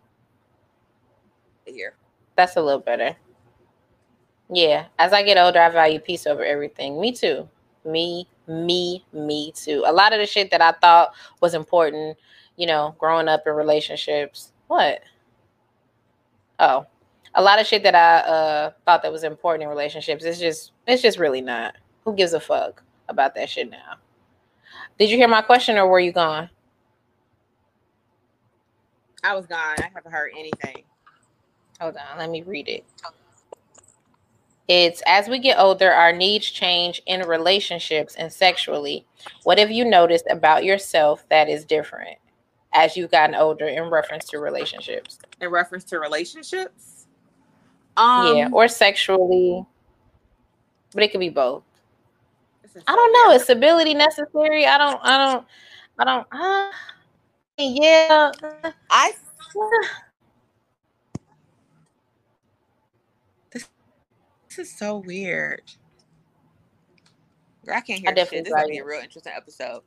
[1.74, 1.94] here.
[2.36, 3.16] That's a little better.
[4.50, 7.00] Yeah, as I get older, I value peace over everything.
[7.00, 7.48] Me too.
[7.84, 9.82] Me, me, me too.
[9.86, 12.16] A lot of the shit that I thought was important,
[12.58, 14.52] you know, growing up in relationships.
[14.66, 15.00] What?
[16.58, 16.86] Oh,
[17.34, 20.24] a lot of shit that I uh, thought that was important in relationships.
[20.24, 21.76] It's just, it's just really not.
[22.04, 23.94] Who gives a fuck about that shit now?
[24.98, 26.50] Did you hear my question or were you gone?
[29.22, 29.76] I was gone.
[29.78, 30.82] I haven't heard anything.
[31.80, 32.84] Hold on, let me read it.
[34.66, 39.06] It's as we get older, our needs change in relationships and sexually.
[39.44, 42.18] What have you noticed about yourself that is different
[42.72, 45.18] as you've gotten older in reference to relationships?
[45.40, 47.06] In reference to relationships?
[47.96, 49.64] Um, yeah, or sexually,
[50.94, 51.64] but it could be both.
[52.86, 53.34] I don't know.
[53.34, 54.66] Is stability necessary?
[54.66, 55.00] I don't.
[55.02, 55.46] I don't.
[55.98, 56.26] I don't.
[56.30, 56.70] Uh,
[57.58, 58.32] yeah.
[58.90, 59.12] I.
[64.48, 65.62] This is so weird.
[67.70, 68.44] I can't hear I definitely shit.
[68.46, 69.82] This is gonna be a real interesting episode.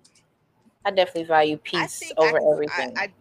[0.85, 2.97] I definitely value peace over I, everything.
[2.97, 3.11] I,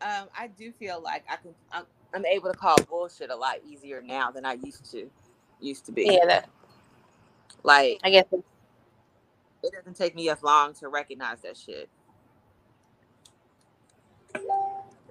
[0.00, 1.54] I, um, I do feel like I can.
[1.72, 5.10] I'm, I'm able to call bullshit a lot easier now than I used to.
[5.60, 6.04] used to be.
[6.04, 6.48] Yeah, that.
[7.62, 11.88] Like I guess it doesn't take me as long to recognize that shit.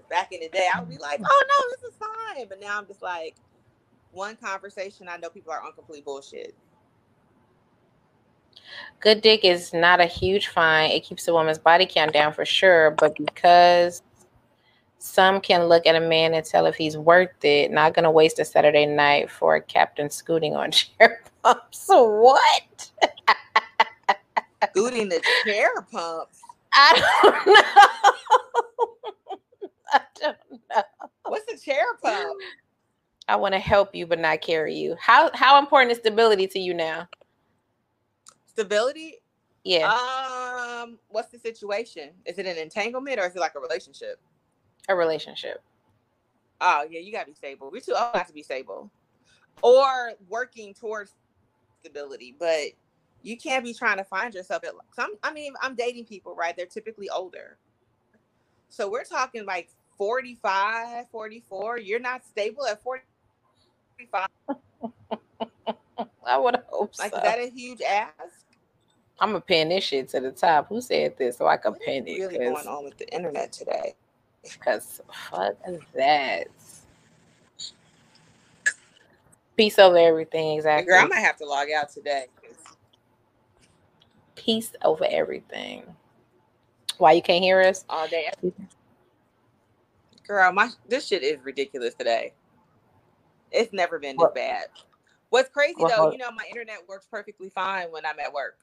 [0.10, 2.78] Back in the day, I would be like, "Oh no, this is fine," but now
[2.78, 3.36] I'm just like,
[4.12, 6.56] one conversation, I know people are on complete bullshit.
[9.00, 10.92] Good dick is not a huge find.
[10.92, 14.02] It keeps a woman's body count down for sure, but because
[15.00, 18.40] some can look at a man and tell if he's worth it, not gonna waste
[18.40, 21.86] a Saturday night for a captain scooting on chair pumps.
[21.88, 22.92] What?
[24.72, 26.42] Scooting the chair pumps.
[26.74, 27.64] I don't know.
[29.94, 30.84] I don't know.
[31.26, 32.38] What's a chair pump?
[33.30, 34.96] I want to help you but not carry you.
[35.00, 37.08] How how important is stability to you now?
[38.58, 39.22] Stability?
[39.64, 39.88] Yeah.
[39.88, 42.10] Um, what's the situation?
[42.26, 44.20] Is it an entanglement or is it like a relationship?
[44.90, 45.62] A relationship.
[46.60, 47.70] Oh yeah, you gotta be stable.
[47.72, 48.90] We're too old not to be stable.
[49.62, 51.14] Or working towards
[51.82, 52.70] stability, but
[53.22, 56.58] you can't be trying to find yourself at some I mean, I'm dating people, right?
[56.58, 57.60] They're typically older.
[58.70, 59.70] So we're talking like
[60.00, 61.78] 45, 44.
[61.78, 64.28] You're not stable at 45.
[66.26, 67.18] I would hope like, so.
[67.18, 68.47] is that a huge ask?
[69.20, 70.68] I'm gonna pin this shit to the top.
[70.70, 72.20] Who said this so I can pin What's it?
[72.20, 73.96] really going on with the internet today?
[74.44, 75.56] Because fuck
[75.96, 76.48] that.
[79.58, 80.86] Peace over everything, exactly.
[80.92, 82.28] Girl, I might have to log out today.
[84.36, 85.84] Peace over everything.
[87.00, 87.84] Why you can't hear us?
[87.90, 88.32] All day.
[90.28, 92.34] Girl, my this shit is ridiculous today.
[93.52, 94.68] It's never been this What- bad.
[95.30, 98.58] What's crazy What- though, you know, my internet works perfectly fine when I'm at work.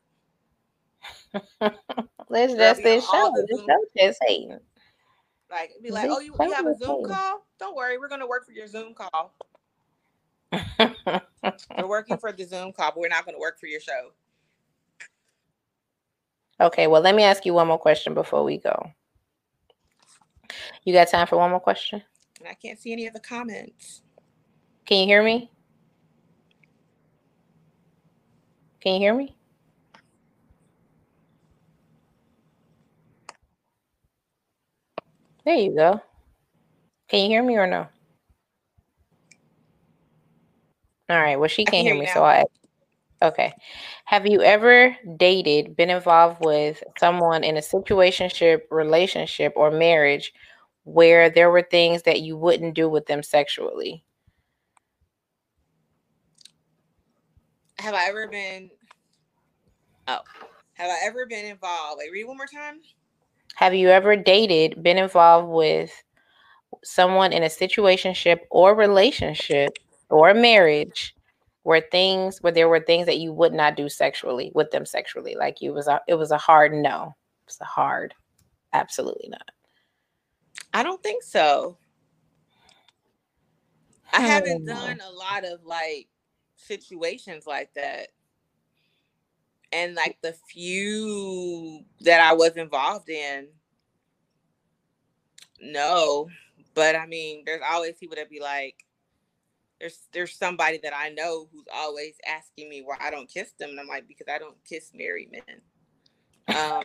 [2.29, 3.33] Let's just this show.
[3.35, 4.59] the show just hating.
[5.51, 7.47] Like, be like, This oh, you, you have a Zoom call?
[7.59, 9.35] Don't worry, we're gonna work for your Zoom call.
[11.77, 14.11] We're working for the Zoom call, but we're not gonna work for your show.
[16.61, 18.93] okay, well, let me ask you one more question before we go.
[20.85, 22.03] You got time for one more question?
[22.39, 24.03] And I can't see any of the comments.
[24.85, 25.51] Can you hear me?
[28.81, 29.37] Can you hear me?
[35.45, 36.01] There you go.
[37.09, 37.87] Can you hear me or no?
[41.11, 41.37] All right.
[41.39, 42.25] Well, she can can't hear hear me, you so.
[42.25, 42.45] I.
[43.23, 43.53] Okay.
[44.07, 50.33] Have you ever dated, been involved with someone in a situationship, relationship, or marriage
[50.85, 54.05] where there were things that you wouldn't do with them sexually?
[57.79, 58.71] Have I ever been
[60.09, 60.21] Oh.
[60.75, 61.99] Have I ever been involved?
[61.99, 62.81] Wait, read one more time.
[63.57, 65.91] Have you ever dated, been involved with
[66.83, 69.79] someone in a situationship or relationship
[70.11, 71.15] or marriage
[71.63, 75.35] where things where there were things that you would not do sexually with them sexually?
[75.37, 77.15] Like you was a it was a hard no.
[77.47, 78.15] It's a hard,
[78.73, 79.51] absolutely not.
[80.73, 81.77] I don't think so.
[84.13, 84.67] I haven't Hmm.
[84.67, 86.09] done a lot of like
[86.57, 88.09] situations like that.
[89.75, 93.49] And like the few that I was involved in,
[95.61, 96.29] no.
[96.75, 98.85] But I mean, there's always people that be like,
[99.81, 103.71] there's there's somebody that I know who's always asking me why I don't kiss them.
[103.71, 106.57] And I'm like, because I don't kiss married men.
[106.57, 106.83] Um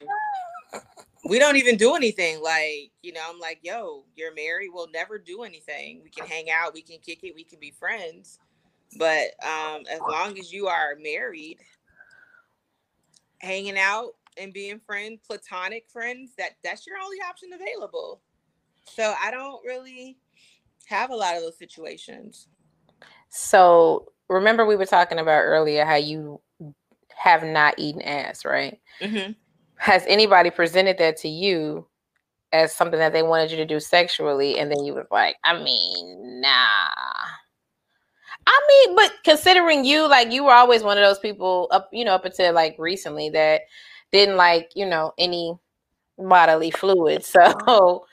[1.26, 2.42] we don't even do anything.
[2.42, 4.70] Like, you know, I'm like, yo, you're married.
[4.74, 6.02] We'll never do anything.
[6.04, 8.40] We can hang out, we can kick it, we can be friends.
[8.98, 11.60] But um, as long as you are married,
[13.40, 18.22] hanging out and being friends, platonic friends, that that's your only option available.
[18.86, 20.18] So I don't really
[20.88, 22.48] have a lot of those situations.
[23.30, 26.42] So remember we were talking about earlier how you
[27.16, 28.80] have not eaten ass, right?
[29.02, 29.34] Mm-hmm.
[29.76, 31.88] Has anybody presented that to you
[32.52, 35.62] as something that they wanted you to do sexually, and then you was like, I
[35.62, 36.90] mean, nah.
[38.48, 42.04] I mean, but considering you, like you were always one of those people up, you
[42.06, 43.62] know, up until like recently that
[44.12, 45.54] didn't like, you know, any
[46.18, 47.28] bodily fluids.
[47.28, 48.06] So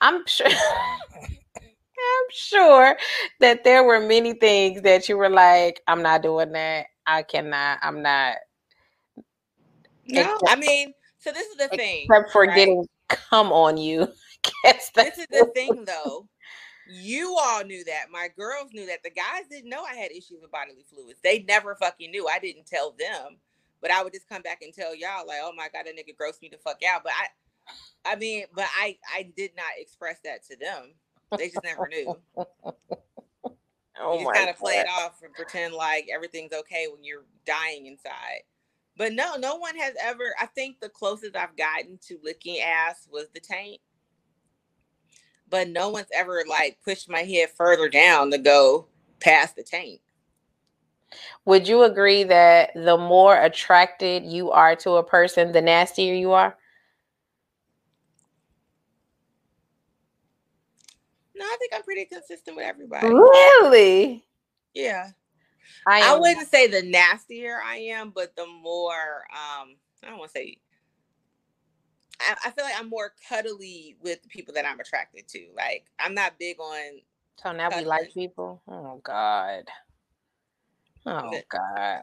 [0.00, 2.96] I'm sure I'm sure
[3.40, 6.86] that there were many things that you were like, I'm not doing that.
[7.06, 8.36] I cannot, I'm not
[10.06, 12.06] No, I mean, so this is the thing.
[12.08, 12.54] except for right?
[12.54, 14.08] getting come on you.
[14.64, 16.28] Guess This that's is the thing though.
[16.88, 18.06] You all knew that.
[18.10, 19.02] My girls knew that.
[19.02, 21.20] The guys didn't know I had issues with bodily fluids.
[21.22, 22.28] They never fucking knew.
[22.28, 23.38] I didn't tell them.
[23.80, 26.16] But I would just come back and tell y'all, like, oh my God, that nigga
[26.18, 27.02] grossed me the fuck out.
[27.04, 27.26] But I
[28.04, 30.94] I mean, but I I did not express that to them.
[31.36, 32.16] They just never knew.
[34.00, 37.86] Oh you kind of play it off and pretend like everything's okay when you're dying
[37.86, 38.42] inside.
[38.96, 40.34] But no, no one has ever.
[40.40, 43.80] I think the closest I've gotten to licking ass was the taint.
[45.54, 48.88] But no one's ever like pushed my head further down to go
[49.20, 50.00] past the tank.
[51.44, 56.32] Would you agree that the more attracted you are to a person, the nastier you
[56.32, 56.58] are?
[61.36, 63.06] No, I think I'm pretty consistent with everybody.
[63.06, 64.24] Really?
[64.74, 65.10] Yeah.
[65.86, 70.32] I, I wouldn't say the nastier I am, but the more um I don't want
[70.32, 70.58] to say
[72.20, 75.46] I, I, feel like I'm more cuddly with the people that I'm attracted to.
[75.56, 77.00] Like I'm not big on
[77.42, 77.84] So now cuddling.
[77.84, 78.62] we like people.
[78.68, 79.64] Oh God.
[81.06, 82.00] Oh but, God.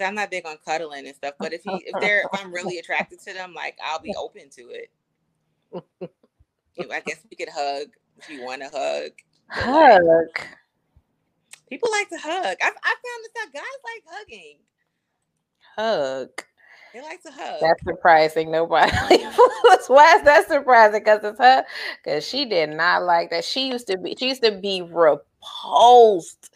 [0.00, 2.78] I'm not big on cuddling and stuff, but if he if they're if I'm really
[2.78, 4.90] attracted to them, like I'll be open to it.
[6.78, 9.10] I guess we could hug if you want to hug.
[9.50, 10.02] Hug.
[10.04, 10.48] Like,
[11.68, 12.56] people like to hug.
[12.62, 14.58] I, I found that guys like hugging.
[15.76, 16.28] Hug.
[16.92, 17.60] They like to hug.
[17.60, 18.50] That's surprising.
[18.50, 18.90] Nobody.
[19.88, 21.00] Why is that surprising?
[21.00, 21.64] Because it's her.
[22.02, 23.44] Because she did not like that.
[23.44, 24.16] She used to be.
[24.18, 26.50] She used to be repulsed.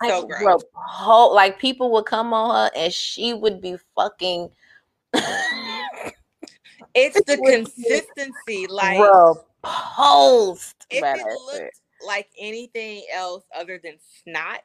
[0.00, 0.62] Like, so gross.
[0.74, 4.50] Repul- like people would come on her and she would be fucking.
[6.94, 8.66] it's the consistency.
[8.68, 10.86] Like repulsed.
[10.90, 13.94] If it looked like anything else other than
[14.24, 14.62] snot,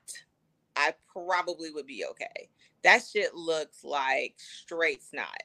[0.76, 2.50] I probably would be okay.
[2.86, 5.42] That shit looks like straight snot.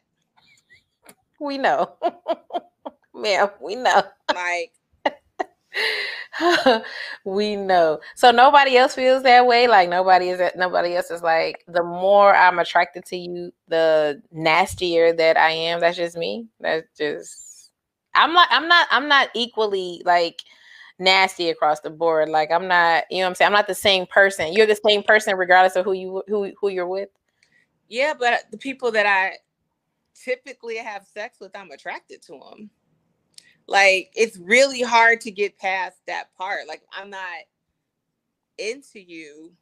[1.41, 1.95] We know.
[3.15, 4.03] Ma'am, we know.
[4.35, 4.73] Like
[7.25, 7.99] we know.
[8.15, 9.69] So nobody else feels that way.
[9.69, 14.21] Like nobody is that nobody else is like the more I'm attracted to you, the
[14.31, 15.81] nastier that I am.
[15.81, 16.47] That's just me.
[16.61, 17.71] That's just
[18.15, 20.43] I'm like I'm not I'm not equally like
[20.99, 22.29] nasty across the board.
[22.29, 23.47] Like I'm not, you know what I'm saying?
[23.47, 24.53] I'm not the same person.
[24.53, 27.09] You're the same person regardless of who you who who you're with.
[27.91, 29.33] Yeah, but the people that I
[30.15, 32.71] typically have sex with, I'm attracted to them.
[33.67, 36.69] Like it's really hard to get past that part.
[36.69, 37.21] Like I'm not
[38.59, 39.53] into you.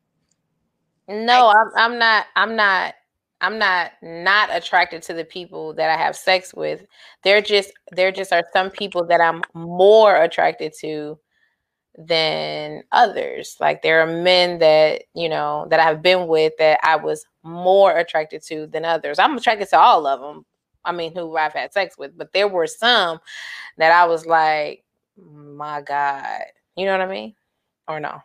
[1.09, 2.95] No, I, I'm I'm not I'm not
[3.41, 6.85] I'm not not attracted to the people that I have sex with.
[7.25, 11.19] There just there just are some people that I'm more attracted to
[11.99, 13.57] than others.
[13.61, 17.97] Like there are men that, you know, that I've been with that I was more
[17.97, 19.19] attracted to than others.
[19.19, 20.47] I'm attracted to all of them.
[20.85, 23.19] I mean, who I've had sex with, but there were some
[23.79, 24.85] that I was like,
[25.17, 26.43] my God.
[26.77, 27.35] You know what I mean?
[27.89, 28.21] Or no?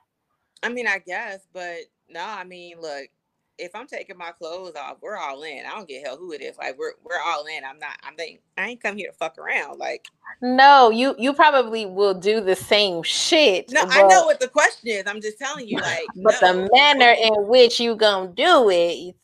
[0.61, 1.79] I mean, I guess, but
[2.09, 3.07] no, I mean, look,
[3.57, 5.65] if I'm taking my clothes off, we're all in.
[5.65, 6.57] I don't get hell who it is.
[6.57, 7.63] Like we're we're all in.
[7.63, 7.97] I'm not.
[8.03, 9.77] I'm think I ain't come here to fuck around.
[9.77, 10.07] Like
[10.41, 13.71] no, you you probably will do the same shit.
[13.71, 15.03] No, but, I know what the question is.
[15.05, 16.07] I'm just telling you, like.
[16.15, 16.53] but no.
[16.53, 19.15] the manner in which you gonna do it,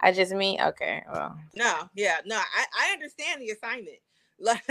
[0.00, 1.02] I just mean okay.
[1.12, 1.38] Well.
[1.54, 3.98] No, yeah, no, I I understand the assignment.
[4.40, 4.64] Like,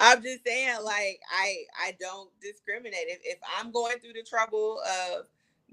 [0.00, 3.06] I'm just saying, like I I don't discriminate.
[3.06, 5.26] If if I'm going through the trouble of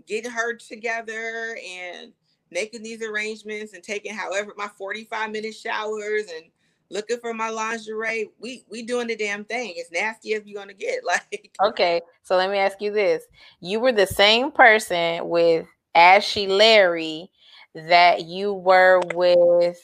[0.07, 2.13] getting her together and
[2.51, 6.45] making these arrangements and taking however my 45 minute showers and
[6.89, 8.29] looking for my lingerie.
[8.39, 9.73] We we doing the damn thing.
[9.75, 10.99] It's nasty as we gonna get.
[11.05, 13.23] Like okay, so let me ask you this:
[13.59, 15.65] You were the same person with
[15.95, 17.31] Ashy Larry
[17.73, 19.79] that you were with.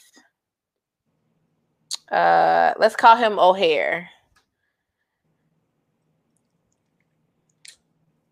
[2.11, 4.10] Uh, let's call him O'Hare.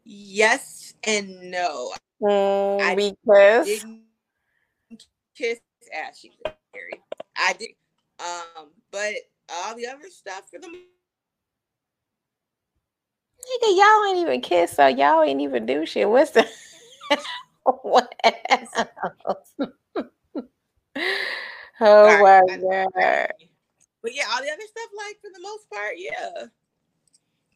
[0.06, 1.94] Yes and no.
[2.22, 4.04] Mm, I because didn't
[5.36, 5.60] kiss
[5.94, 7.02] Ashy Larry.
[7.38, 7.70] I did,
[8.20, 9.14] um, but
[9.52, 10.80] all the other stuff for the nigga,
[13.62, 16.10] y'all ain't even kiss, so y'all ain't even do shit.
[16.10, 16.48] What's the
[17.64, 18.16] what
[21.82, 23.34] oh my god.
[24.02, 26.46] But yeah, all the other stuff, like for the most part, yeah.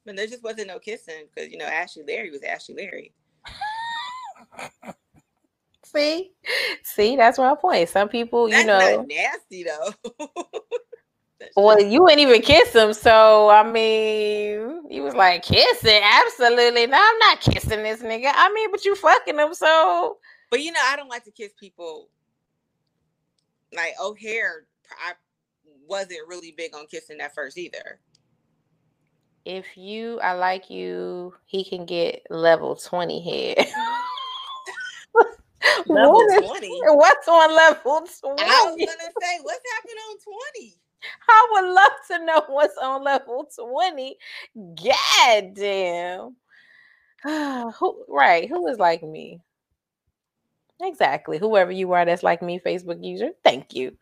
[0.06, 3.14] But there just wasn't no kissing because you know Ashy Larry was Ashy Larry.
[5.84, 6.32] See,
[6.84, 7.90] see, that's my point.
[7.90, 10.28] Some people, you know, nasty though.
[11.56, 16.02] well, you wouldn't even kiss him, so I mean, he was like kissing.
[16.04, 18.32] Absolutely, no, I'm not kissing this nigga.
[18.34, 20.18] I mean, but you fucking him, so.
[20.52, 22.10] But you know, I don't like to kiss people.
[23.76, 24.66] Like O'Hare,
[25.06, 25.14] I
[25.88, 28.00] wasn't really big on kissing at first either
[29.46, 33.68] if you I like you, he can get level 20 head.
[35.88, 36.70] level what 20.
[36.88, 38.42] What's on level 20?
[38.42, 40.18] I was gonna say, what's happening on
[40.56, 40.76] 20?
[41.30, 44.18] I would love to know what's on level 20.
[44.56, 46.36] God damn.
[47.74, 48.48] who right?
[48.50, 49.42] Who is like me?
[50.82, 51.38] Exactly.
[51.38, 53.32] Whoever you are that's like me, Facebook user.
[53.44, 53.98] Thank you.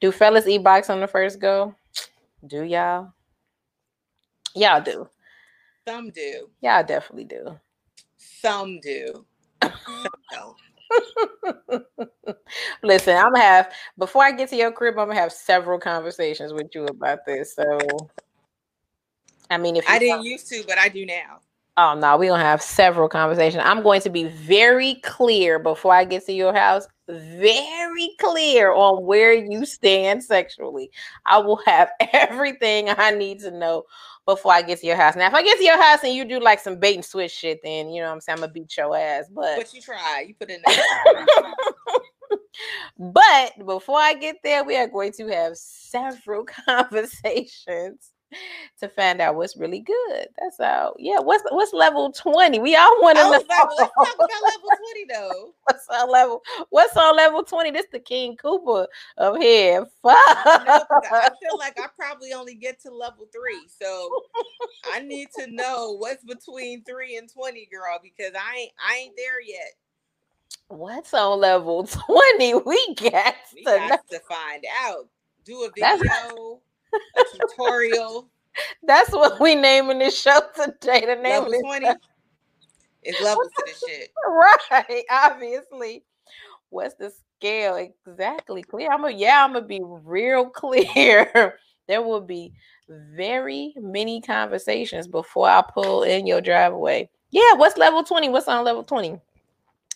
[0.00, 1.74] Do fellas eat box on the first go?
[2.46, 3.12] Do y'all?
[4.54, 5.08] Y'all do.
[5.86, 6.48] Some do.
[6.62, 7.58] Y'all definitely do.
[8.16, 9.26] Some do.
[12.82, 16.52] Listen, I'm gonna have before I get to your crib, I'm gonna have several conversations
[16.52, 17.54] with you about this.
[17.54, 17.78] So,
[19.50, 21.40] I mean, if I didn't used to, but I do now.
[21.76, 23.62] Oh no, we're gonna have several conversations.
[23.64, 29.04] I'm going to be very clear before I get to your house, very clear on
[29.04, 30.90] where you stand sexually.
[31.26, 33.84] I will have everything I need to know
[34.26, 35.16] before I get to your house.
[35.16, 37.32] Now, if I get to your house and you do like some bait and switch
[37.32, 39.24] shit, then you know what I'm saying I'm gonna beat your ass.
[39.30, 40.60] But but you try, you put in
[42.98, 48.12] but before I get there, we are going to have several conversations
[48.80, 50.28] to find out what's really good.
[50.38, 50.94] That's all.
[50.98, 51.20] Yeah.
[51.20, 52.58] What's what's level 20?
[52.58, 53.30] We all want to know.
[53.30, 53.46] Level,
[53.78, 55.54] let's talk about level 20 though.
[55.64, 56.42] What's on level?
[56.70, 57.70] What's on level 20?
[57.70, 58.86] This the King Cooper
[59.16, 59.86] of here.
[60.02, 60.16] Fuck.
[60.16, 63.66] I feel like I probably only get to level three.
[63.80, 64.10] So
[64.92, 69.16] I need to know what's between three and 20, girl, because I ain't I ain't
[69.16, 69.74] there yet.
[70.68, 72.54] What's on level 20?
[72.66, 75.08] We got, we to, got to find out.
[75.44, 76.60] Do a video
[77.16, 78.28] a tutorial.
[78.82, 81.00] That's what we naming this show today.
[81.06, 81.86] The name level 20
[83.04, 84.10] is levels to this shit.
[84.26, 86.04] Right, obviously.
[86.70, 88.90] What's the scale exactly clear?
[88.92, 91.58] I'm gonna yeah, I'm gonna be real clear.
[91.86, 92.52] there will be
[92.88, 97.08] very many conversations before I pull in your driveway.
[97.30, 98.30] Yeah, what's level 20?
[98.30, 99.18] What's on level 20?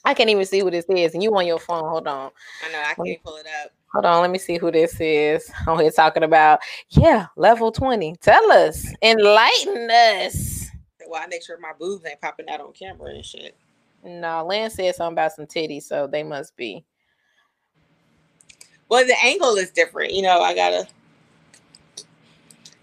[0.04, 1.88] I can't even see what it says, and you on your phone.
[1.88, 2.30] Hold on.
[2.66, 3.70] I know I can't pull it up.
[3.92, 5.50] Hold on, let me see who this is.
[5.66, 6.60] On here talking about,
[6.90, 8.16] yeah, level 20.
[8.22, 10.66] Tell us, enlighten us.
[11.06, 13.54] Well, I make sure my boobs ain't popping out on camera and shit.
[14.02, 16.84] No, Lynn said something about some titties, so they must be.
[18.88, 20.14] Well, the angle is different.
[20.14, 20.88] You know, I gotta.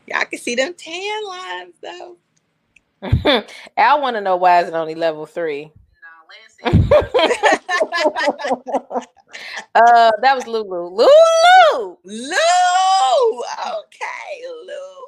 [0.06, 2.18] Yeah, I can see them tan lines though.
[3.78, 5.72] I want to know why is it only level three?
[9.76, 10.90] uh, that was Lulu.
[10.90, 11.98] Lulu.
[12.04, 13.42] Lulu.
[13.78, 15.06] Okay, Lulu.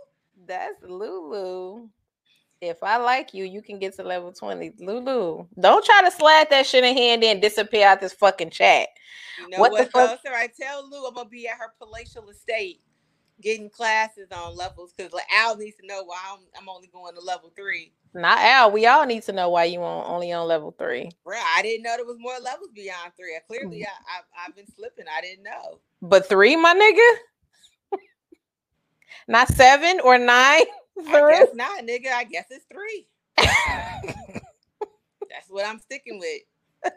[0.48, 1.88] That's Lulu.
[2.62, 4.74] If I like you, you can get to level 20.
[4.80, 5.48] Lulu.
[5.60, 8.90] Don't try to slide that shit in hand and disappear out this fucking chat.
[9.40, 10.20] You know what, what the fuck?
[10.24, 12.82] Sir, I tell Lulu I'm gonna be at her palatial estate
[13.42, 17.16] getting classes on levels because like Al needs to know why I'm, I'm only going
[17.16, 17.94] to level three.
[18.14, 18.72] Not Al.
[18.72, 21.12] We all need to know why you on only on level three.
[21.24, 23.36] Bro, I didn't know there was more levels beyond three.
[23.36, 23.86] I, clearly, mm.
[23.86, 25.06] I, I, I've been slipping.
[25.16, 25.80] I didn't know.
[26.02, 27.98] But three, my nigga.
[29.28, 30.64] not seven or nine.
[31.04, 31.14] Three?
[31.16, 32.12] I guess not, nigga.
[32.12, 33.08] I guess it's three.
[33.38, 33.60] That's
[35.50, 36.42] what I'm sticking with.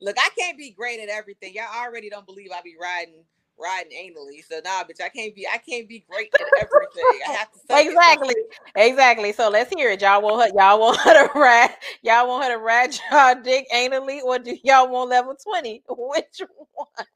[0.00, 1.54] Look, I can't be great at everything.
[1.54, 3.24] Y'all already don't believe I be riding
[3.58, 4.44] riding anally.
[4.48, 7.20] So nah, bitch, I can't be I can't be great at everything.
[7.28, 7.58] I have to
[7.88, 8.34] exactly,
[8.76, 9.32] exactly.
[9.32, 10.02] So let's hear it.
[10.02, 13.66] Y'all want her, y'all want her to ride, y'all want her to ride y'all dick
[13.74, 15.82] anally, or do y'all want level twenty?
[15.88, 16.42] Which
[16.74, 17.06] one?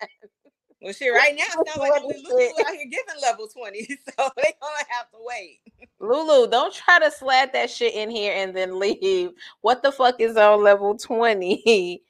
[0.80, 4.54] Well, shit, right now it sounds like Lulu out here giving level 20, so they
[4.60, 5.58] gonna have to wait.
[5.98, 9.32] Lulu, don't try to slap that shit in here and then leave.
[9.60, 12.00] What the fuck is on level 20?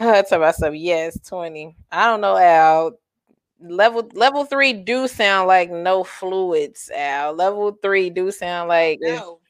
[0.00, 1.76] Uh, talk about some yes, 20.
[1.92, 2.98] I don't know, Al
[3.60, 7.34] level level three do sound like no fluids, Al.
[7.34, 9.40] Level three do sound like no.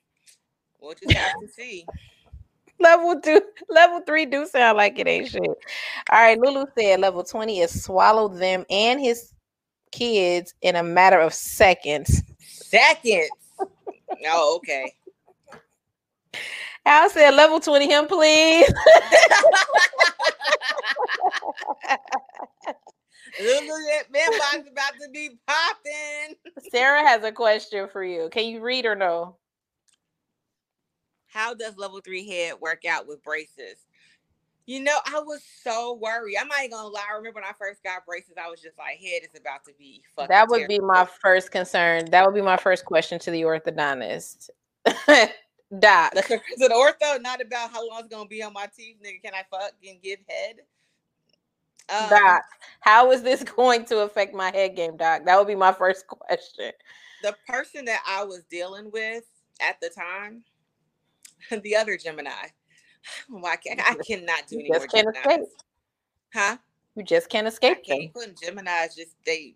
[0.81, 1.85] We'll just have to see.
[2.81, 5.43] level two, level three do sound like it ain't shit.
[5.43, 5.55] All
[6.11, 9.33] right, Lulu said level 20 is swallow them and his
[9.91, 12.23] kids in a matter of seconds.
[12.41, 13.31] Seconds.
[14.27, 14.93] oh, okay.
[16.85, 18.73] Al said level 20 him, please.
[23.43, 23.65] Look
[24.11, 26.37] mailbox about to be popping.
[26.71, 28.29] Sarah has a question for you.
[28.31, 29.37] Can you read or no?
[31.29, 33.77] How does level three head work out with braces?
[34.65, 36.37] You know, I was so worried.
[36.41, 37.05] I'm not even gonna lie.
[37.09, 39.73] I remember when I first got braces, I was just like, head is about to
[39.79, 40.29] be fucking.
[40.29, 40.79] That would terrible.
[40.79, 42.07] be my first concern.
[42.07, 44.51] That would be my first question to the orthodontist.
[45.79, 46.13] Doc.
[46.17, 49.23] Is it ortho not about how long it's gonna be on my teeth, nigga?
[49.23, 50.57] Can I fuck and give head?
[51.89, 52.43] Um, Doc,
[52.81, 55.25] how is this going to affect my head game, Doc?
[55.25, 56.73] That would be my first question.
[57.23, 59.25] The person that I was dealing with
[59.61, 60.43] at the time,
[61.63, 62.31] the other Gemini.
[63.29, 65.47] Why can't I cannot do any more Geminis?
[66.35, 66.57] Huh?
[66.97, 68.35] You just can't escape I can't them.
[68.43, 69.55] Gemini's just they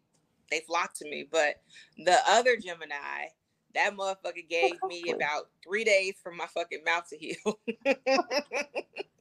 [0.51, 1.27] they flock to me.
[1.31, 1.57] But
[1.97, 3.29] the other Gemini,
[3.75, 7.59] That motherfucker gave me about three days for my fucking mouth to heal.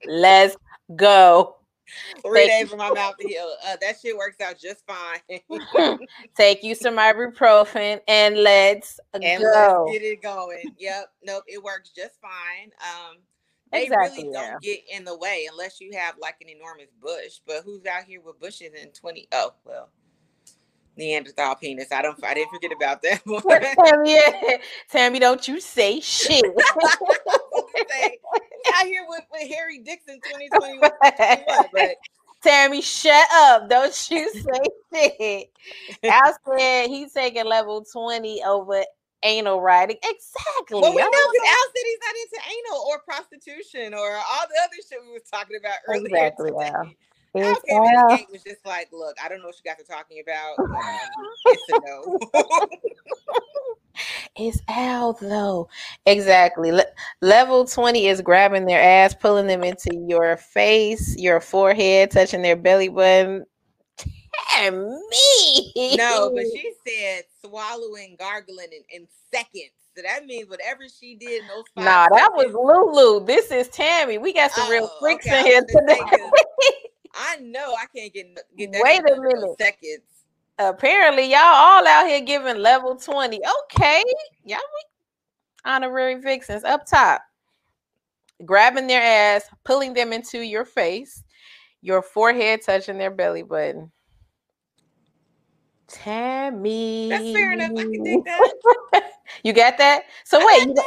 [0.06, 0.58] Let's
[0.96, 1.56] go.
[2.24, 3.52] Three Take days for my mouth to heal.
[3.66, 6.00] Uh, that shit works out just fine.
[6.38, 9.86] Take you some ibuprofen and let's and go.
[9.88, 10.76] Let's get it going.
[10.78, 11.12] Yep.
[11.24, 11.44] Nope.
[11.48, 12.72] It works just fine.
[12.82, 13.18] Um,
[13.72, 14.74] they exactly, really don't yeah.
[14.74, 17.40] get in the way unless you have like an enormous bush.
[17.46, 19.28] But who's out here with bushes in 20?
[19.32, 19.90] Oh, well,
[21.00, 21.92] Neanderthal penis.
[21.92, 23.22] I don't I didn't forget about that.
[23.26, 23.42] one.
[23.62, 24.20] Tammy,
[24.90, 26.44] Tammy, don't you say shit.
[27.90, 28.20] Say,
[28.76, 30.92] out here with, with Harry Dixon 2021.
[31.74, 31.96] But
[32.42, 33.70] Tammy, shut up.
[33.70, 34.32] Don't you
[34.94, 36.12] say shit.
[36.12, 38.84] Al said he's taking level 20 over
[39.24, 39.98] anal riding.
[39.98, 40.80] Exactly.
[40.80, 44.60] Well, we know because Al said he's not into anal or prostitution or all the
[44.64, 46.06] other shit we was talking about earlier.
[46.06, 46.52] Exactly.
[46.52, 46.92] Al.
[47.36, 48.18] It's Al.
[48.18, 50.58] Gate was just like, look, I don't know what you guys are talking about.
[50.58, 50.76] Um,
[51.46, 52.20] it's a no.
[54.36, 55.70] it's Al though.
[56.06, 56.72] Exactly.
[56.72, 56.86] Le-
[57.22, 62.56] level 20 is grabbing their ass, pulling them into your face, your forehead, touching their
[62.56, 63.46] belly button.
[64.56, 65.96] Damn me.
[65.98, 69.72] No, but she said swallowing, gargling in, in seconds.
[69.96, 71.84] So that means whatever she did no.
[71.84, 73.26] Nah, that was Lulu.
[73.26, 74.18] This is Tammy.
[74.18, 75.40] We got some oh, real freaks okay.
[75.40, 76.00] in here today.
[77.16, 78.28] I know I can't get
[78.58, 78.82] get that.
[78.84, 79.58] Wait a minute.
[79.60, 80.04] Seconds.
[80.60, 83.40] Apparently, y'all all out here giving level 20.
[83.64, 84.04] Okay.
[84.44, 84.60] Y'all
[85.64, 87.22] honorary vixens up top.
[88.46, 91.24] Grabbing their ass, pulling them into your face,
[91.82, 93.90] your forehead touching their belly button.
[95.88, 97.08] Tammy.
[97.10, 97.72] That's fair enough.
[97.78, 99.12] I can dig that.
[99.44, 100.04] you got that?
[100.26, 100.86] So wait, you got,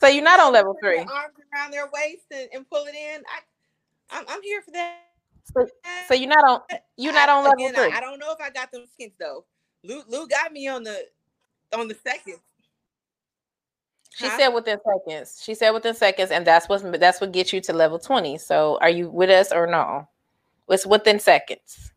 [0.00, 0.98] so you're not on level three.
[0.98, 3.22] Arms around their waist and, and pull it in.
[3.22, 4.98] I, I'm, I'm here for that.
[5.44, 5.66] So,
[6.08, 6.60] so you're not on
[6.96, 7.92] you're not on level again, three.
[7.92, 9.44] I, I, don't know if I got them skins though.
[9.82, 11.06] Lulu got me on the
[11.76, 12.36] on the second.
[14.14, 14.36] She huh?
[14.38, 15.42] said within seconds.
[15.42, 18.38] She said within seconds, and that's what that's what gets you to level 20.
[18.38, 20.08] So are you with us or no?
[20.68, 21.92] It's within seconds.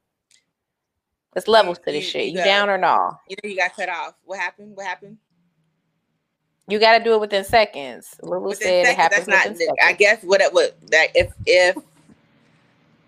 [1.36, 2.26] It's levels to this you, shit.
[2.30, 3.18] You, you down or no?
[3.30, 4.16] You know you got cut off.
[4.26, 4.76] What happened?
[4.76, 5.18] What happened?
[6.68, 8.16] You got to do it within seconds.
[8.22, 9.78] Lulu within said seconds, it happens that's not.
[9.86, 11.78] I guess what it would that if if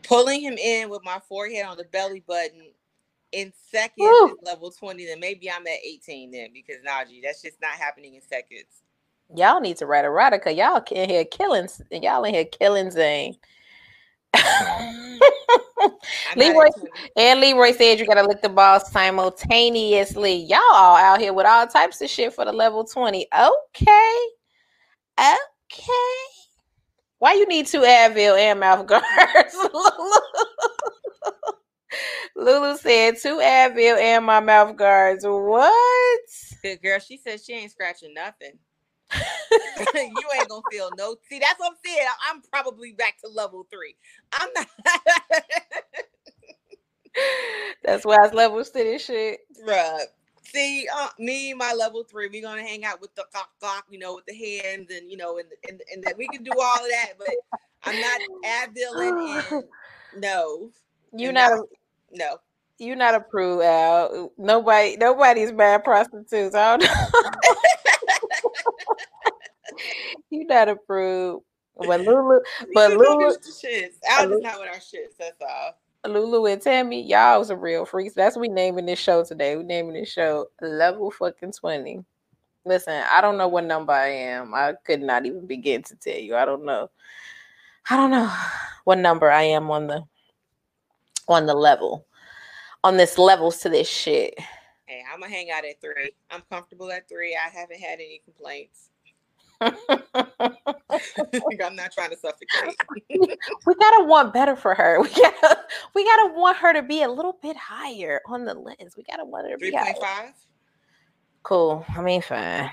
[0.03, 2.61] pulling him in with my forehead on the belly button
[3.31, 4.27] in seconds Woo.
[4.27, 8.15] is level 20, then maybe I'm at 18 then because Najee, that's just not happening
[8.15, 8.83] in seconds.
[9.35, 12.45] Y'all need to write a writer because y'all in here killing and y'all in here
[12.45, 13.35] killing Zane.
[16.35, 16.67] Leroy
[17.15, 20.35] and Leroy said you gotta lick the ball simultaneously.
[20.35, 23.27] Y'all all out here with all types of shit for the level 20.
[23.39, 24.17] Okay.
[25.19, 26.28] Okay.
[27.19, 29.53] Why you need two Advil and mouth guards?
[32.35, 35.25] Lulu said two Advil and my mouth guards.
[35.27, 36.19] What?
[36.63, 36.99] Good girl.
[36.99, 38.53] She said she ain't scratching nothing.
[39.95, 41.15] you ain't gonna feel no.
[41.29, 42.07] See, that's what I'm saying.
[42.29, 43.95] I'm probably back to level three.
[44.31, 44.67] I'm not.
[47.83, 49.39] that's why it's levels to this shit.
[49.65, 50.05] Right.
[50.53, 53.99] See, uh, me, my level three, we're gonna hang out with the cock, cock, you
[53.99, 56.75] know, with the hands, and you know, and and, and that we can do all
[56.75, 57.13] of that.
[57.17, 57.29] But
[57.83, 58.21] I'm not
[58.67, 59.63] Adviling and
[60.17, 60.69] no.
[61.13, 61.51] You're not.
[61.51, 61.63] A,
[62.11, 62.37] no.
[62.77, 64.31] You're not approved, Al.
[64.37, 66.55] Nobody, nobody's bad prostitutes.
[66.55, 67.21] I don't know.
[70.29, 71.43] you're not approved.
[71.77, 72.39] But Lulu,
[72.73, 73.95] but Lulu, shits.
[74.09, 75.17] Al is not with our shits.
[75.17, 75.77] That's all.
[76.07, 78.15] Lulu and Tammy, y'all was a real freaks.
[78.15, 79.57] That's what we naming this show today.
[79.57, 82.03] We naming this show Level Fucking 20.
[82.65, 84.53] Listen, I don't know what number I am.
[84.53, 86.35] I could not even begin to tell you.
[86.35, 86.89] I don't know.
[87.89, 88.31] I don't know
[88.85, 90.03] what number I am on the
[91.27, 92.05] on the level.
[92.83, 94.35] On this levels to this shit.
[94.85, 96.11] Hey, I'm gonna hang out at three.
[96.31, 97.35] I'm comfortable at three.
[97.35, 98.89] I haven't had any complaints.
[101.61, 102.77] I'm not trying to suffocate.
[103.09, 105.01] we gotta want better for her.
[105.01, 105.59] We gotta
[105.95, 108.95] we gotta want her to be a little bit higher on the list.
[108.97, 110.31] We gotta want her to be 3.5.
[111.43, 111.85] Cool.
[111.89, 112.69] I mean, fine.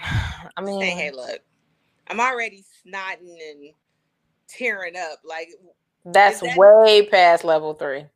[0.57, 1.41] I mean, hey, hey, look,
[2.09, 3.73] I'm already snotting and
[4.49, 5.19] tearing up.
[5.25, 5.49] Like
[6.05, 8.07] that's that- way past level three.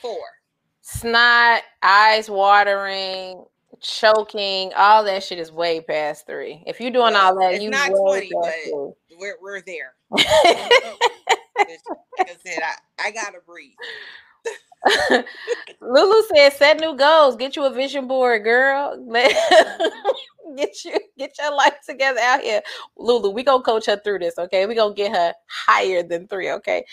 [0.00, 0.18] Four.
[0.82, 3.42] Snot, eyes watering,
[3.84, 6.64] choking, all that shit is way past three.
[6.66, 8.52] If you're doing all that, you not twenty, but
[9.10, 9.94] we we're we're there.
[10.10, 10.96] like I
[12.44, 13.74] said, I, I gotta breathe.
[15.80, 17.36] Lulu said, "Set new goals.
[17.36, 18.96] Get you a vision board, girl.
[20.56, 22.62] get you get your life together out here,
[22.96, 23.30] Lulu.
[23.30, 24.66] We gonna coach her through this, okay?
[24.66, 26.84] We gonna get her higher than three, okay?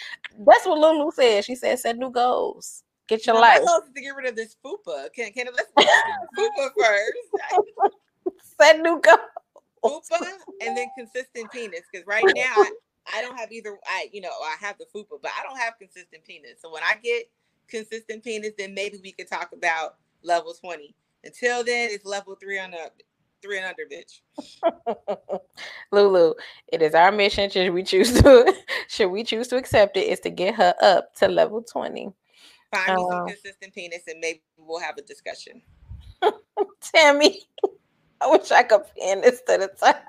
[0.45, 1.45] That's what Lulu said.
[1.45, 2.83] She said, set new goals.
[3.11, 3.59] Get your life.
[3.65, 5.11] My to get rid of this fupa.
[5.13, 8.55] Can can let's fupa first.
[8.57, 9.17] Set new goal.
[9.83, 10.27] Fupa
[10.61, 11.81] and then consistent penis.
[11.91, 12.71] Because right now I,
[13.17, 13.77] I don't have either.
[13.85, 16.61] I you know I have the fupa, but I don't have consistent penis.
[16.61, 17.29] So when I get
[17.67, 20.95] consistent penis, then maybe we could talk about level twenty.
[21.25, 22.93] Until then, it's level three on up
[23.41, 25.39] three and under, bitch.
[25.91, 26.35] Lulu,
[26.71, 27.49] it is our mission.
[27.49, 28.53] Should we choose to
[28.87, 32.13] should we choose to accept it, is to get her up to level 20.
[32.71, 35.61] Find me some um, consistent penis and maybe we'll have a discussion.
[36.81, 37.41] Tammy,
[38.21, 40.01] I wish I could pin this to the top.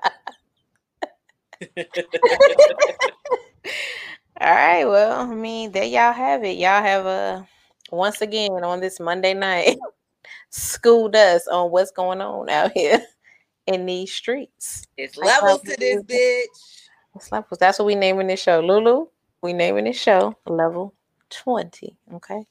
[4.41, 6.57] All right, well, I mean, there y'all have it.
[6.57, 7.47] Y'all have a
[7.91, 9.77] once again on this Monday night
[10.53, 13.01] schooled us on what's going on out here
[13.67, 14.85] in these streets.
[14.97, 16.87] It's levels to this bitch.
[17.15, 17.59] It's levels.
[17.59, 18.59] That's what we naming this show.
[18.59, 19.07] Lulu,
[19.41, 20.93] we naming this show level
[21.29, 21.97] 20.
[22.15, 22.45] Okay.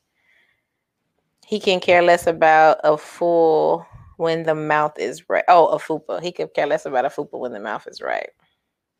[1.52, 5.44] He can care less about a fool when the mouth is right.
[5.48, 6.22] Oh, a fupa.
[6.22, 8.30] He could care less about a fupa when the mouth is right.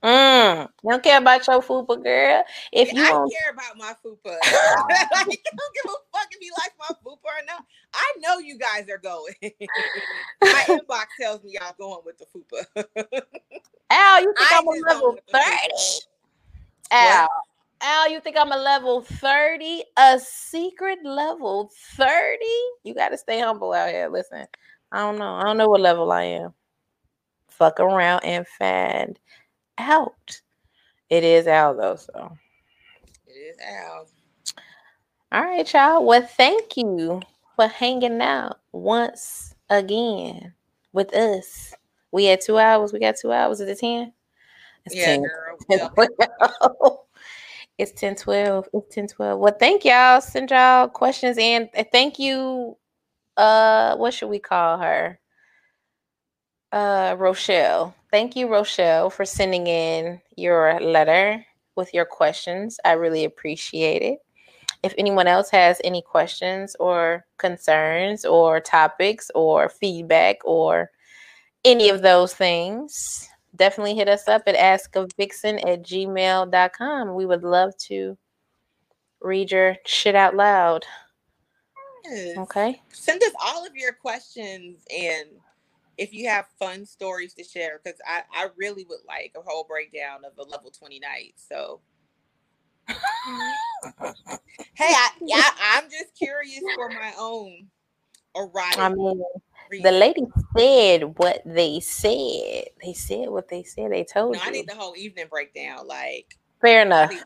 [0.04, 2.44] Mm, you don't care about your fupa, girl.
[2.70, 6.52] If you I don't care about my fupa, I don't give a fuck if you
[6.58, 7.64] like my fupa or not.
[7.94, 9.32] I know you guys are going.
[10.42, 12.66] my inbox tells me y'all going with the fupa.
[13.88, 16.06] Al, you think I am a level thirty?
[16.90, 17.28] Al,
[17.82, 19.82] Al, you think I'm a level thirty?
[19.96, 22.44] A secret level thirty?
[22.84, 24.08] You got to stay humble out here.
[24.08, 24.46] Listen,
[24.92, 25.34] I don't know.
[25.34, 26.54] I don't know what level I am.
[27.48, 29.18] Fuck around and find
[29.78, 30.40] out.
[31.10, 32.32] It is Al though, so
[33.26, 34.06] it is Al.
[35.32, 36.04] All right, y'all.
[36.04, 37.22] Well, thank you
[37.56, 40.52] for hanging out once again
[40.92, 41.74] with us.
[42.12, 42.92] We had two hours.
[42.92, 43.60] We got two hours.
[43.60, 44.12] Is it 10?
[44.84, 45.24] It's yeah, 10.
[45.68, 47.06] Girl.
[47.90, 48.68] 10 it's 10 12.
[48.72, 49.38] It's 10 12.
[49.40, 50.20] Well, thank y'all.
[50.20, 52.76] Send y'all questions and thank you.
[53.36, 55.18] Uh, what should we call her?
[56.70, 57.94] Uh, Rochelle.
[58.10, 61.44] Thank you, Rochelle, for sending in your letter
[61.74, 62.78] with your questions.
[62.84, 64.18] I really appreciate it.
[64.82, 70.90] If anyone else has any questions or concerns or topics or feedback or
[71.64, 77.14] any of those things, definitely hit us up at askavixen at gmail.com.
[77.14, 78.16] We would love to
[79.20, 80.84] read your shit out loud.
[82.04, 82.36] Yes.
[82.36, 82.80] Okay.
[82.90, 85.28] Send us all of your questions and
[85.98, 89.64] if you have fun stories to share, because I, I really would like a whole
[89.64, 91.34] breakdown of a level 20 night.
[91.36, 91.80] So
[92.88, 92.94] hey,
[94.80, 97.68] I, yeah, I'm just curious for my own
[98.34, 98.78] erotic.
[98.78, 99.22] I mean.
[99.80, 100.26] The lady
[100.56, 102.64] said what they said.
[102.82, 103.92] They said what they said.
[103.92, 104.48] They told no, you.
[104.48, 105.86] I need the whole evening breakdown.
[105.86, 107.10] Like, fair enough.
[107.10, 107.24] I, need,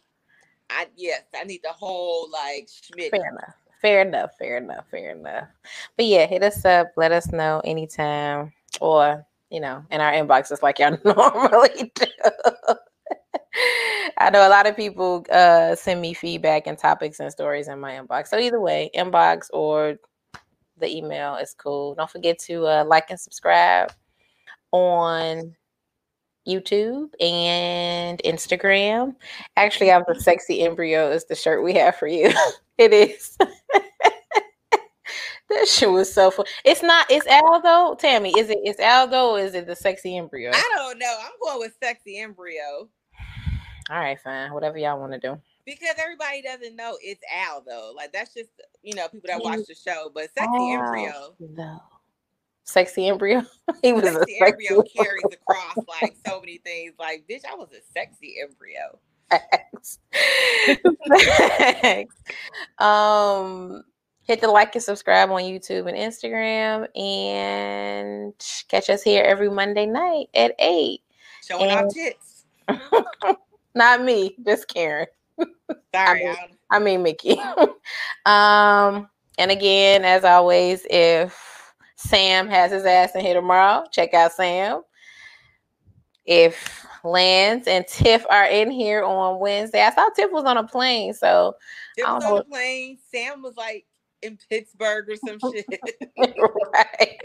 [0.70, 3.10] I yes, I need the whole like Schmidt.
[3.10, 3.54] Fair enough.
[3.80, 4.30] Fair enough.
[4.38, 4.84] Fair enough.
[4.90, 5.48] Fair enough.
[5.96, 6.92] But yeah, hit us up.
[6.96, 12.06] Let us know anytime, or you know, in our inboxes like y'all normally do.
[14.18, 17.80] I know a lot of people uh, send me feedback and topics and stories in
[17.80, 18.28] my inbox.
[18.28, 19.96] So either way, inbox or
[20.78, 21.94] the email is cool.
[21.94, 23.92] Don't forget to uh, like and subscribe
[24.72, 25.54] on
[26.46, 29.16] YouTube and Instagram.
[29.56, 32.32] Actually, I have a sexy embryo is the shirt we have for you.
[32.78, 33.36] it is.
[35.48, 36.46] that shit was so fun.
[36.64, 37.06] It's not.
[37.10, 37.96] It's Aldo.
[37.96, 38.58] Tammy, is it?
[38.62, 39.32] It's Aldo.
[39.32, 40.50] Or is it the sexy embryo?
[40.52, 41.18] I don't know.
[41.20, 42.88] I'm going with sexy embryo.
[43.90, 44.52] All right, fine.
[44.52, 45.40] Whatever y'all want to do.
[45.66, 47.92] Because everybody doesn't know it's Al though.
[47.94, 48.50] Like that's just
[48.82, 50.10] you know people that watch the show.
[50.14, 51.34] But sexy Al, embryo.
[51.40, 51.82] No.
[52.64, 53.42] Sexy embryo.
[53.82, 56.94] he was sexy a sexy embryo carries across like so many things.
[56.98, 58.98] Like, bitch, I was a sexy embryo.
[59.28, 59.98] Thanks.
[61.82, 62.16] Thanks.
[62.78, 63.82] Um
[64.26, 68.34] hit the like and subscribe on YouTube and Instagram and
[68.68, 71.00] catch us here every Monday night at 8.
[71.46, 72.44] Showing and- our tits.
[73.74, 75.06] Not me, just Karen.
[75.94, 76.36] Sorry, I mean,
[76.70, 77.38] I mean Mickey.
[78.26, 79.08] um,
[79.38, 84.82] and again, as always, if Sam has his ass in here tomorrow, check out Sam.
[86.24, 90.66] If Lance and Tiff are in here on Wednesday, I saw Tiff was on a
[90.66, 91.54] plane, so
[91.96, 92.98] Tiff was on a plane.
[93.10, 93.86] Sam was like
[94.22, 95.66] in Pittsburgh or some shit.
[96.72, 97.20] right.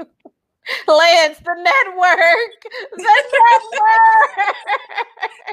[0.87, 2.61] Lance, the network.
[2.95, 4.55] The network.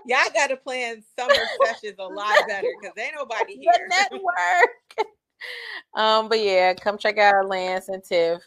[0.06, 3.72] Y'all got to plan summer sessions a lot better because ain't nobody here.
[3.72, 5.08] The network.
[5.94, 8.42] um, but yeah, come check out Lance and Tiff.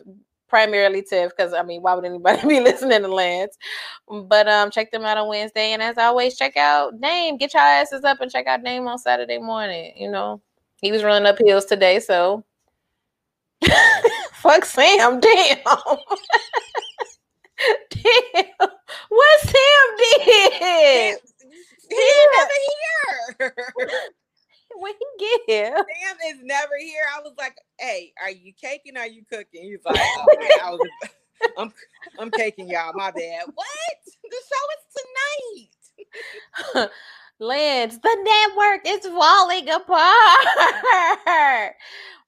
[0.48, 3.58] Primarily Tiff, because I mean, why would anybody be listening to Lance?
[4.08, 7.38] But um, check them out on Wednesday, and as always, check out Dame.
[7.38, 9.94] Get your asses up and check out Dame on Saturday morning.
[9.96, 10.42] You know,
[10.82, 12.44] he was running up hills today, so
[14.42, 15.58] Fuck Sam, damn.
[17.92, 18.70] damn.
[19.10, 21.20] What Sam did?
[21.90, 22.26] He yeah.
[22.34, 22.60] never
[23.38, 23.54] here.
[24.78, 25.76] when he get here.
[25.76, 27.04] Sam is never here.
[27.16, 28.98] I was like, hey, are you caking?
[28.98, 29.62] Are you cooking?
[29.62, 30.26] He's like, oh,
[30.64, 30.90] I was
[31.56, 31.72] I'm
[32.18, 32.94] I'm caking y'all.
[32.96, 33.44] My bad.
[33.54, 33.68] What?
[34.24, 34.84] The show is
[36.76, 36.90] tonight.
[37.40, 40.48] Lance, the network is falling apart.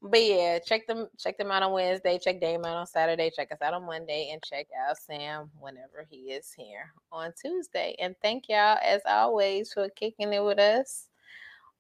[0.04, 3.52] But yeah, check them check them out on Wednesday, check Dame out on Saturday, check
[3.52, 7.96] us out on Monday, and check out Sam whenever he is here on Tuesday.
[8.00, 11.08] And thank y'all as always for kicking it with us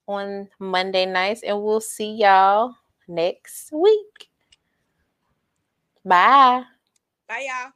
[0.07, 2.75] on Monday nights, and we'll see y'all
[3.09, 4.29] next week.
[6.05, 6.63] Bye.
[7.27, 7.73] Bye y'all.